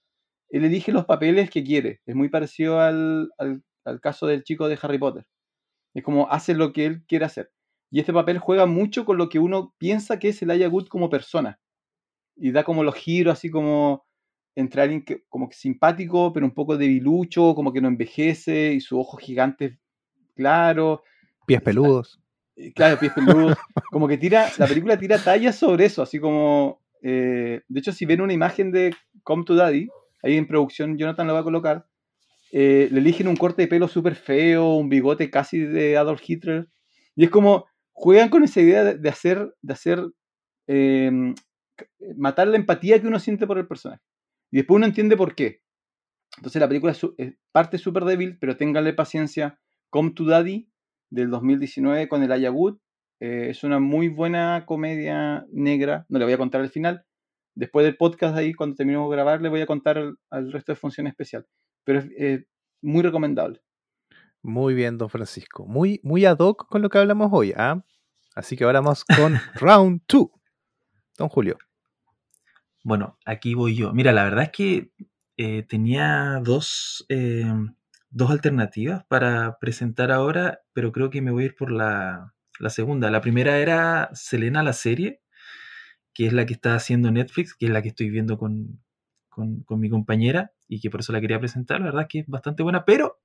[0.50, 2.00] él elige los papeles que quiere.
[2.06, 5.26] Es muy parecido al, al- al caso del chico de Harry Potter.
[5.94, 7.50] Es como hace lo que él quiere hacer.
[7.90, 11.10] Y este papel juega mucho con lo que uno piensa que es el Wood como
[11.10, 11.58] persona.
[12.36, 14.06] Y da como los giros así como
[14.54, 18.80] entre alguien que, como que simpático, pero un poco debilucho, como que no envejece y
[18.80, 19.78] su ojo gigante
[20.34, 21.02] claro.
[21.46, 22.20] Pies peludos.
[22.56, 23.56] Eh, Claro, pies peludos.
[23.90, 26.80] Como que tira, la película tira tallas sobre eso, así como.
[27.02, 29.88] eh, de hecho, si ven una imagen de Come to Daddy,
[30.22, 31.86] ahí en producción Jonathan lo va a colocar,
[32.52, 36.68] eh, le eligen un corte de pelo súper feo, un bigote casi de Adolf Hitler.
[37.16, 37.66] Y es como.
[38.00, 39.54] Juegan con esa idea de, de hacer.
[39.62, 40.00] De hacer
[40.68, 41.10] eh,
[42.16, 44.02] matar la empatía que uno siente por el personaje.
[44.50, 45.60] Y después uno entiende por qué.
[46.36, 49.58] Entonces la película es es parte súper débil, pero ténganle paciencia.
[49.90, 50.70] Come to Daddy
[51.10, 52.78] del 2019 con el Wood
[53.20, 56.06] Eh, es una muy buena comedia negra.
[56.08, 57.04] No le voy a contar el final.
[57.54, 60.72] Después del podcast ahí, cuando terminemos de grabar, le voy a contar al, al resto
[60.72, 61.46] de función especial.
[61.84, 62.44] Pero es eh,
[62.82, 63.60] muy recomendable.
[64.42, 65.66] Muy bien, don Francisco.
[65.66, 67.52] Muy, muy ad hoc con lo que hablamos hoy.
[67.56, 67.84] ¿ah?
[68.34, 70.28] Así que ahora vamos con round 2.
[71.18, 71.58] Don Julio.
[72.82, 73.92] Bueno, aquí voy yo.
[73.92, 74.90] Mira, la verdad es que
[75.36, 77.52] eh, tenía dos, eh,
[78.08, 82.70] dos alternativas para presentar ahora, pero creo que me voy a ir por la, la
[82.70, 83.10] segunda.
[83.10, 85.20] La primera era Selena, la serie,
[86.14, 88.82] que es la que está haciendo Netflix, que es la que estoy viendo con,
[89.28, 91.80] con, con mi compañera y que por eso la quería presentar.
[91.80, 93.20] La verdad es que es bastante buena, pero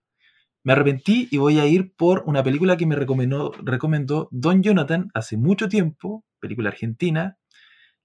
[0.66, 5.38] me arrepentí y voy a ir por una película que me recomendó, Don Jonathan hace
[5.38, 7.38] mucho tiempo, película argentina,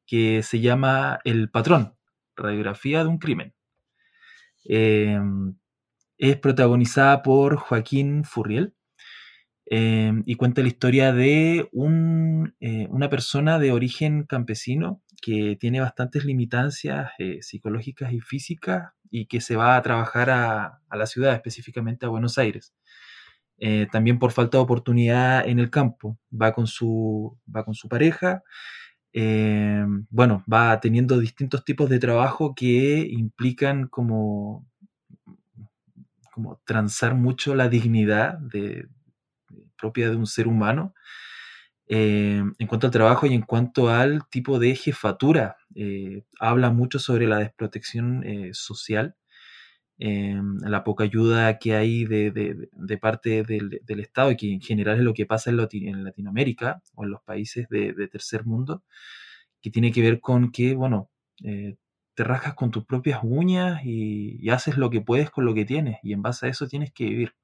[0.07, 1.95] que se llama El Patrón,
[2.37, 3.55] radiografía de un crimen.
[4.69, 5.19] Eh,
[6.19, 8.75] es protagonizada por Joaquín Furriel
[9.65, 15.81] eh, y cuenta la historia de un, eh, una persona de origen campesino que tiene
[15.81, 21.07] bastantes limitancias eh, psicológicas y físicas y que se va a trabajar a, a la
[21.07, 22.75] ciudad, específicamente a Buenos Aires.
[23.59, 26.19] Eh, también por falta de oportunidad en el campo.
[26.33, 28.43] Va con su, va con su pareja.
[29.13, 34.67] eh, bueno, va teniendo distintos tipos de trabajo que implican como,
[36.33, 38.89] como transar mucho la dignidad de,
[39.79, 40.95] propia de un ser humano
[41.91, 45.59] eh, en cuanto al trabajo y en cuanto al tipo de jefatura.
[45.77, 49.17] eh, habla mucho sobre la desprotección eh, social,
[49.99, 55.03] la poca ayuda que hay de, parte del, del Estado y que en general es
[55.05, 58.83] lo que pasa en, Lati- en Latinoamérica o en los países de, tercer mundo,
[59.63, 61.11] que tiene que ver con que, bueno,
[62.15, 65.99] te rascas con tus propias uñas y haces lo que puedes con lo que tienes
[66.03, 67.35] y en base a eso tienes que vivir.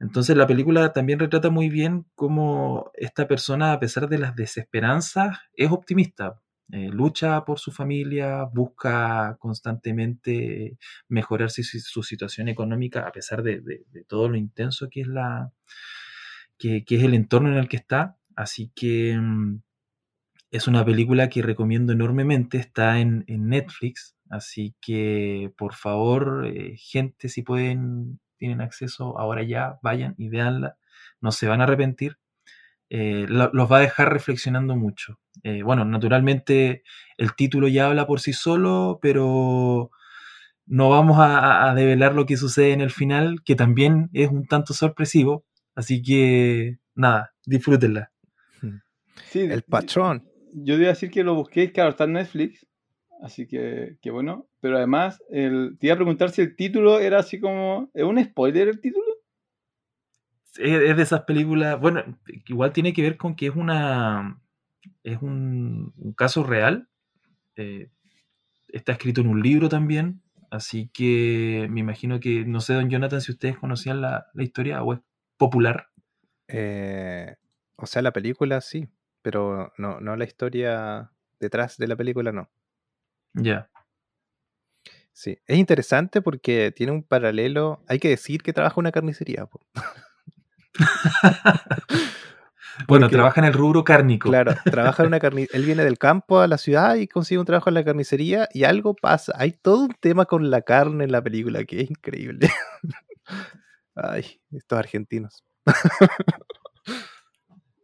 [0.00, 5.38] Entonces la película también retrata muy bien cómo esta persona, a pesar de las desesperanzas,
[5.54, 6.40] es optimista.
[6.72, 13.62] Eh, lucha por su familia, busca constantemente mejorar su, situación económica, a pesar de,
[14.08, 15.52] todo lo intenso que es, la,
[16.58, 18.16] que, es el entorno en el que está.
[18.34, 19.60] Así que mm,
[20.50, 26.76] es una película que recomiendo enormemente, está en, en Netflix, así que por favor, eh,
[26.76, 30.76] gente, si pueden, tienen acceso ahora ya, vayan y veanla,
[31.22, 32.18] no se van a arrepentir,
[32.90, 35.18] eh, lo- los va a dejar reflexionando mucho.
[35.42, 36.82] Eh, bueno, naturalmente
[37.16, 39.90] el título ya habla por sí solo, pero
[40.66, 44.74] no vamos a, develar lo que sucede en el final, que también es un tanto
[44.74, 48.12] sorpresivo, así que nada, disfrútenla.
[49.30, 50.28] Sí, El patrón.
[50.52, 52.66] Yo iba a decir que lo busqué, claro, está en Netflix.
[53.24, 54.46] Así que, que bueno.
[54.60, 57.90] Pero además, el, te iba a preguntar si el título era así como.
[57.94, 59.04] ¿Es un spoiler el título?
[60.58, 62.04] es, es de esas películas, bueno,
[62.46, 64.40] igual tiene que ver con que es una
[65.02, 66.88] es un, un caso real.
[67.56, 67.90] eh,
[68.68, 73.20] está escrito en un libro también, así que me imagino que, no sé, don Jonathan,
[73.20, 75.00] si ustedes conocían la, la historia o es
[75.38, 75.88] popular.
[76.48, 77.36] Eh,
[77.76, 78.88] o sea, la película sí,
[79.22, 82.50] pero no, no la historia detrás de la película, no.
[83.34, 83.68] Ya.
[85.12, 87.82] Sí, es interesante porque tiene un paralelo.
[87.88, 89.48] Hay que decir que trabaja en una carnicería.
[92.88, 94.28] Bueno, Porque- trabaja en el rubro cárnico.
[94.28, 95.56] Claro, trabaja en una carnicería.
[95.60, 98.64] Él viene del campo a la ciudad y consigue un trabajo en la carnicería y
[98.64, 99.32] algo pasa.
[99.36, 102.50] Hay todo un tema con la carne en la película que es increíble.
[103.94, 105.44] Ay, estos argentinos.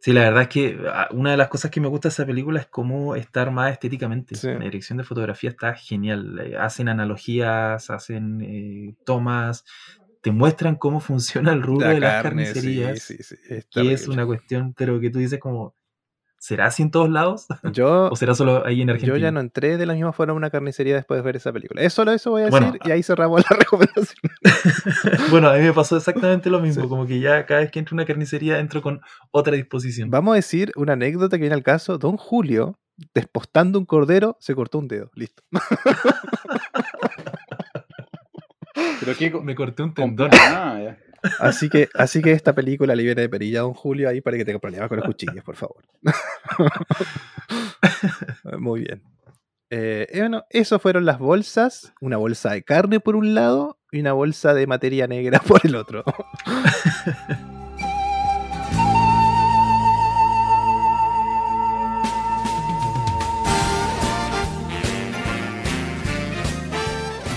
[0.03, 2.25] Sí, la verdad es que ah, una de las cosas que me gusta de esa
[2.27, 4.35] película es cómo está armada estéticamente.
[4.35, 4.47] Sí.
[4.49, 6.41] La dirección de fotografía está genial.
[6.43, 9.65] Eh, Hacen analogías, hacen eh, tomas,
[10.23, 13.03] te muestran cómo funciona el rubro La de las carne, carnicerías.
[13.03, 15.75] sí, sí, es que es una cuestión, pero que tú dices como,
[16.43, 17.47] ¿será así en todos lados?
[17.73, 19.15] Yo, ¿O será solo ahí en Argentina?
[19.17, 21.53] yo ya no entré de la misma forma a una carnicería después de ver esa
[21.53, 21.83] película.
[21.83, 24.17] Es solo eso voy a Bueno, decir y ahí cerramos la recomendación.
[25.31, 26.89] bueno, a mí me pasó exactamente lo mismo, Sí.
[26.89, 29.01] como que ya cada vez que entro a una carnicería entro con
[29.31, 30.11] otra disposición.
[30.11, 31.99] Vamos a decir una anécdota que viene al caso.
[31.99, 32.79] Don Julio,
[33.15, 35.11] despostando un cordero, se cortó un dedo.
[35.15, 35.43] Listo.
[39.01, 39.31] Pero qué.
[39.43, 40.31] Me corté un tendón.
[40.33, 40.99] Ah, ya.
[41.39, 44.45] Así que, así que esta película viene de perilla a Don Julio ahí para que
[44.45, 45.85] tenga problemas con los cuchillos, por favor.
[48.59, 49.03] Muy bien.
[49.71, 51.93] Eh, bueno, eso fueron las bolsas.
[52.01, 55.77] Una bolsa de carne por un lado y una bolsa de materia negra por el
[55.77, 56.05] otro.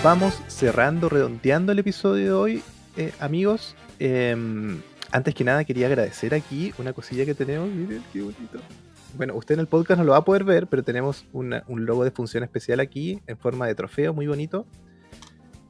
[0.04, 2.64] Vamos cerrando, redondeando el episodio de hoy,
[2.98, 3.76] eh, amigos.
[4.00, 7.70] Em, antes que nada quería agradecer aquí una cosilla que tenemos.
[7.70, 8.60] Miren qué bonito.
[9.16, 12.04] Bueno, usted en el podcast no lo va a poder ver, pero tenemos un logo
[12.04, 14.66] de función especial aquí en forma de trofeo muy bonito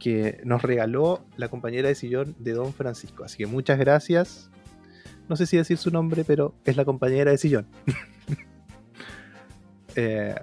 [0.03, 3.23] que nos regaló la compañera de sillón de Don Francisco.
[3.23, 4.49] Así que muchas gracias.
[5.29, 7.65] No sé si decir su nombre, pero es la compañera de sillón.
[9.95, 10.33] Eh,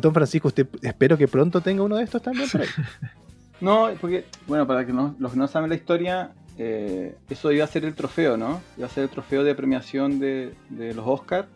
[0.00, 2.66] Don Francisco, usted espero que pronto tenga uno de estos también por ahí.
[3.60, 7.64] No, porque, bueno, para que no- los que no saben la historia, eh, eso iba
[7.64, 8.60] a ser el trofeo, ¿no?
[8.76, 11.46] Iba a ser el trofeo de premiación de, de los Oscars,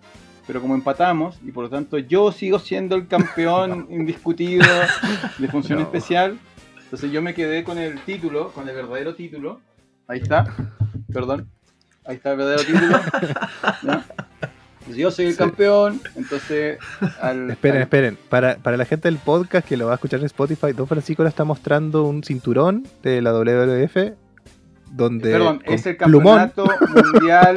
[0.46, 4.66] pero como empatamos, y por lo tanto yo sigo siendo el campeón indiscutido
[5.38, 5.84] de función No.
[5.84, 6.38] especial,
[6.82, 9.60] entonces yo me quedé con el título, con el verdadero título.
[10.06, 10.44] Ahí está,
[11.12, 11.48] perdón.
[12.06, 13.00] Ahí está el verdadero título.
[13.82, 14.04] ¿ya?
[14.86, 15.38] Entonces yo soy el Sí.
[15.38, 16.78] campeón, entonces
[17.20, 18.18] al, Esperen, al- esperen.
[18.28, 21.22] Para, para la gente del podcast que lo va a escuchar en Spotify, Don Francisco
[21.22, 23.96] le está mostrando un cinturón de la WWF
[24.90, 26.66] donde Perdón, con es el plumón campeonato
[27.12, 27.56] mundial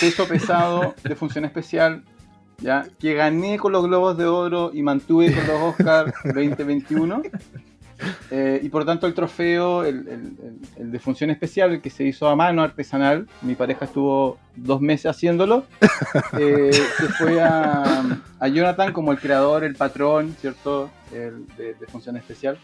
[0.00, 2.04] peso pesado de función especial,
[2.58, 7.22] ya que gané con los Globos de Oro y mantuve con los Oscars 2021.
[8.30, 12.04] Eh, y por tanto el trofeo, el, el- el- de función especial, el que se
[12.04, 15.64] hizo a mano artesanal, mi pareja estuvo dos meses haciéndolo,
[16.38, 18.02] eh, se fue a,
[18.40, 20.90] a Jonathan como el creador, el patrón, ¿cierto?
[21.12, 22.58] El de, de función especial.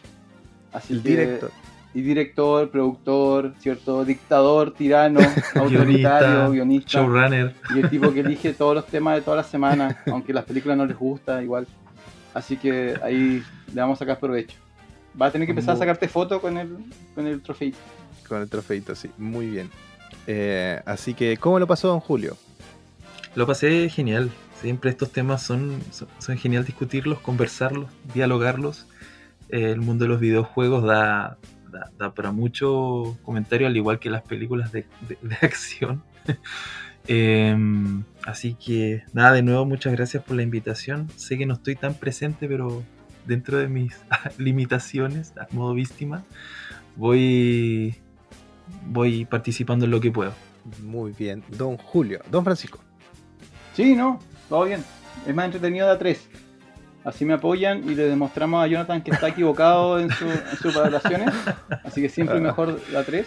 [0.73, 1.51] Así el que- director.
[1.95, 4.05] y director, productor, ¿cierto?
[4.05, 5.21] Dictador, tirano,
[5.55, 6.91] autoritario, guionista.
[7.01, 7.55] Showrunner.
[7.75, 10.77] Y el tipo que elige todos los temas de toda la semana, aunque las películas
[10.79, 11.67] no les gusta, igual.
[12.35, 13.43] Así que ahí
[13.75, 14.57] le vamos a sacar provecho.
[15.21, 16.77] Va a tener que empezar a sacarte foto con el,
[17.15, 17.73] con el trofeo.
[18.29, 19.11] Con el trofeito, sí.
[19.19, 19.71] Muy bien.
[20.27, 22.37] Eh, así que, ¿cómo lo pasó Don Julio?
[23.35, 24.31] Lo pasé genial.
[24.61, 28.87] Siempre estos temas son, son, son genial discutirlos, conversarlos, dialogarlos.
[29.49, 31.39] Eh, el mundo de los videojuegos da,
[31.71, 36.03] da, da para mucho comentario, al igual que las películas de, de- de acción.
[37.09, 41.09] Em, así que nada, de nuevo muchas gracias por la invitación.
[41.17, 42.83] Sé que no estoy tan presente, pero
[43.31, 43.97] dentro de mis
[44.39, 46.25] limitaciones, a modo víctima,
[46.97, 47.95] voy,
[48.87, 50.33] voy participando en lo que puedo.
[50.83, 51.43] Muy bien.
[51.49, 52.21] Don Julio.
[52.31, 52.81] Don Francisco.
[53.75, 54.85] Sí, no, todo bien.
[55.27, 56.29] Es más entretenido de a tres.
[57.05, 60.75] Así me apoyan y le demostramos a Jonathan que está equivocado en, su- en sus
[60.75, 61.33] valoraciones.
[61.85, 63.27] Así que siempre mejor de a tres.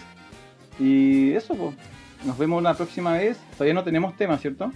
[0.78, 1.74] Y eso, pues.
[2.24, 3.36] Nos vemos la próxima vez.
[3.52, 4.70] Todavía no tenemos tema, ¿cierto?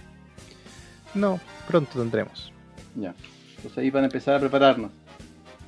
[1.15, 2.51] No, pronto tendremos.
[2.95, 3.15] Ya.
[3.55, 4.91] Entonces ahí van a empezar a prepararnos.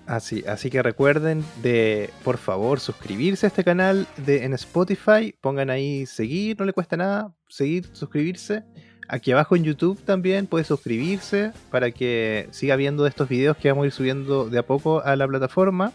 [0.08, 5.34] Así, así que recuerden de, por favor, suscribirse a este canal de, en Spotify.
[5.40, 7.34] Pongan ahí seguir, no le cuesta nada.
[7.48, 8.64] Seguir, suscribirse.
[9.08, 13.84] Aquí abajo en YouTube también puede suscribirse para que siga viendo estos videos que vamos
[13.84, 15.92] a ir subiendo de a poco a la plataforma.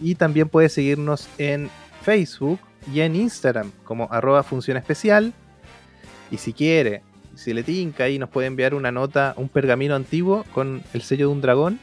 [0.00, 1.70] Y también puede seguirnos en
[2.02, 2.58] Facebook
[2.92, 5.32] y en Instagram como arroba función especial.
[6.30, 7.02] Y si quiere,
[7.34, 11.28] si le tinca ahí, nos puede enviar una nota, un pergamino antiguo con el sello
[11.28, 11.78] de un dragón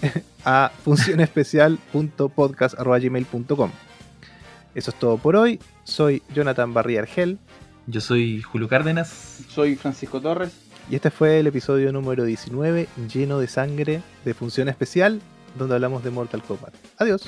[0.44, 3.70] a funcionespecial.podcast.gmail.com
[4.74, 5.60] Eso es todo por hoy.
[5.84, 7.38] Soy Jonathan Barría Argel
[7.86, 9.40] Yo soy Julio Cárdenas.
[9.48, 10.52] Soy Francisco Torres.
[10.90, 15.20] y este fue el episodio número 19 lleno de sangre de función especial
[15.58, 16.74] donde hablamos de Mortal Kombat.
[16.98, 17.22] Adiós.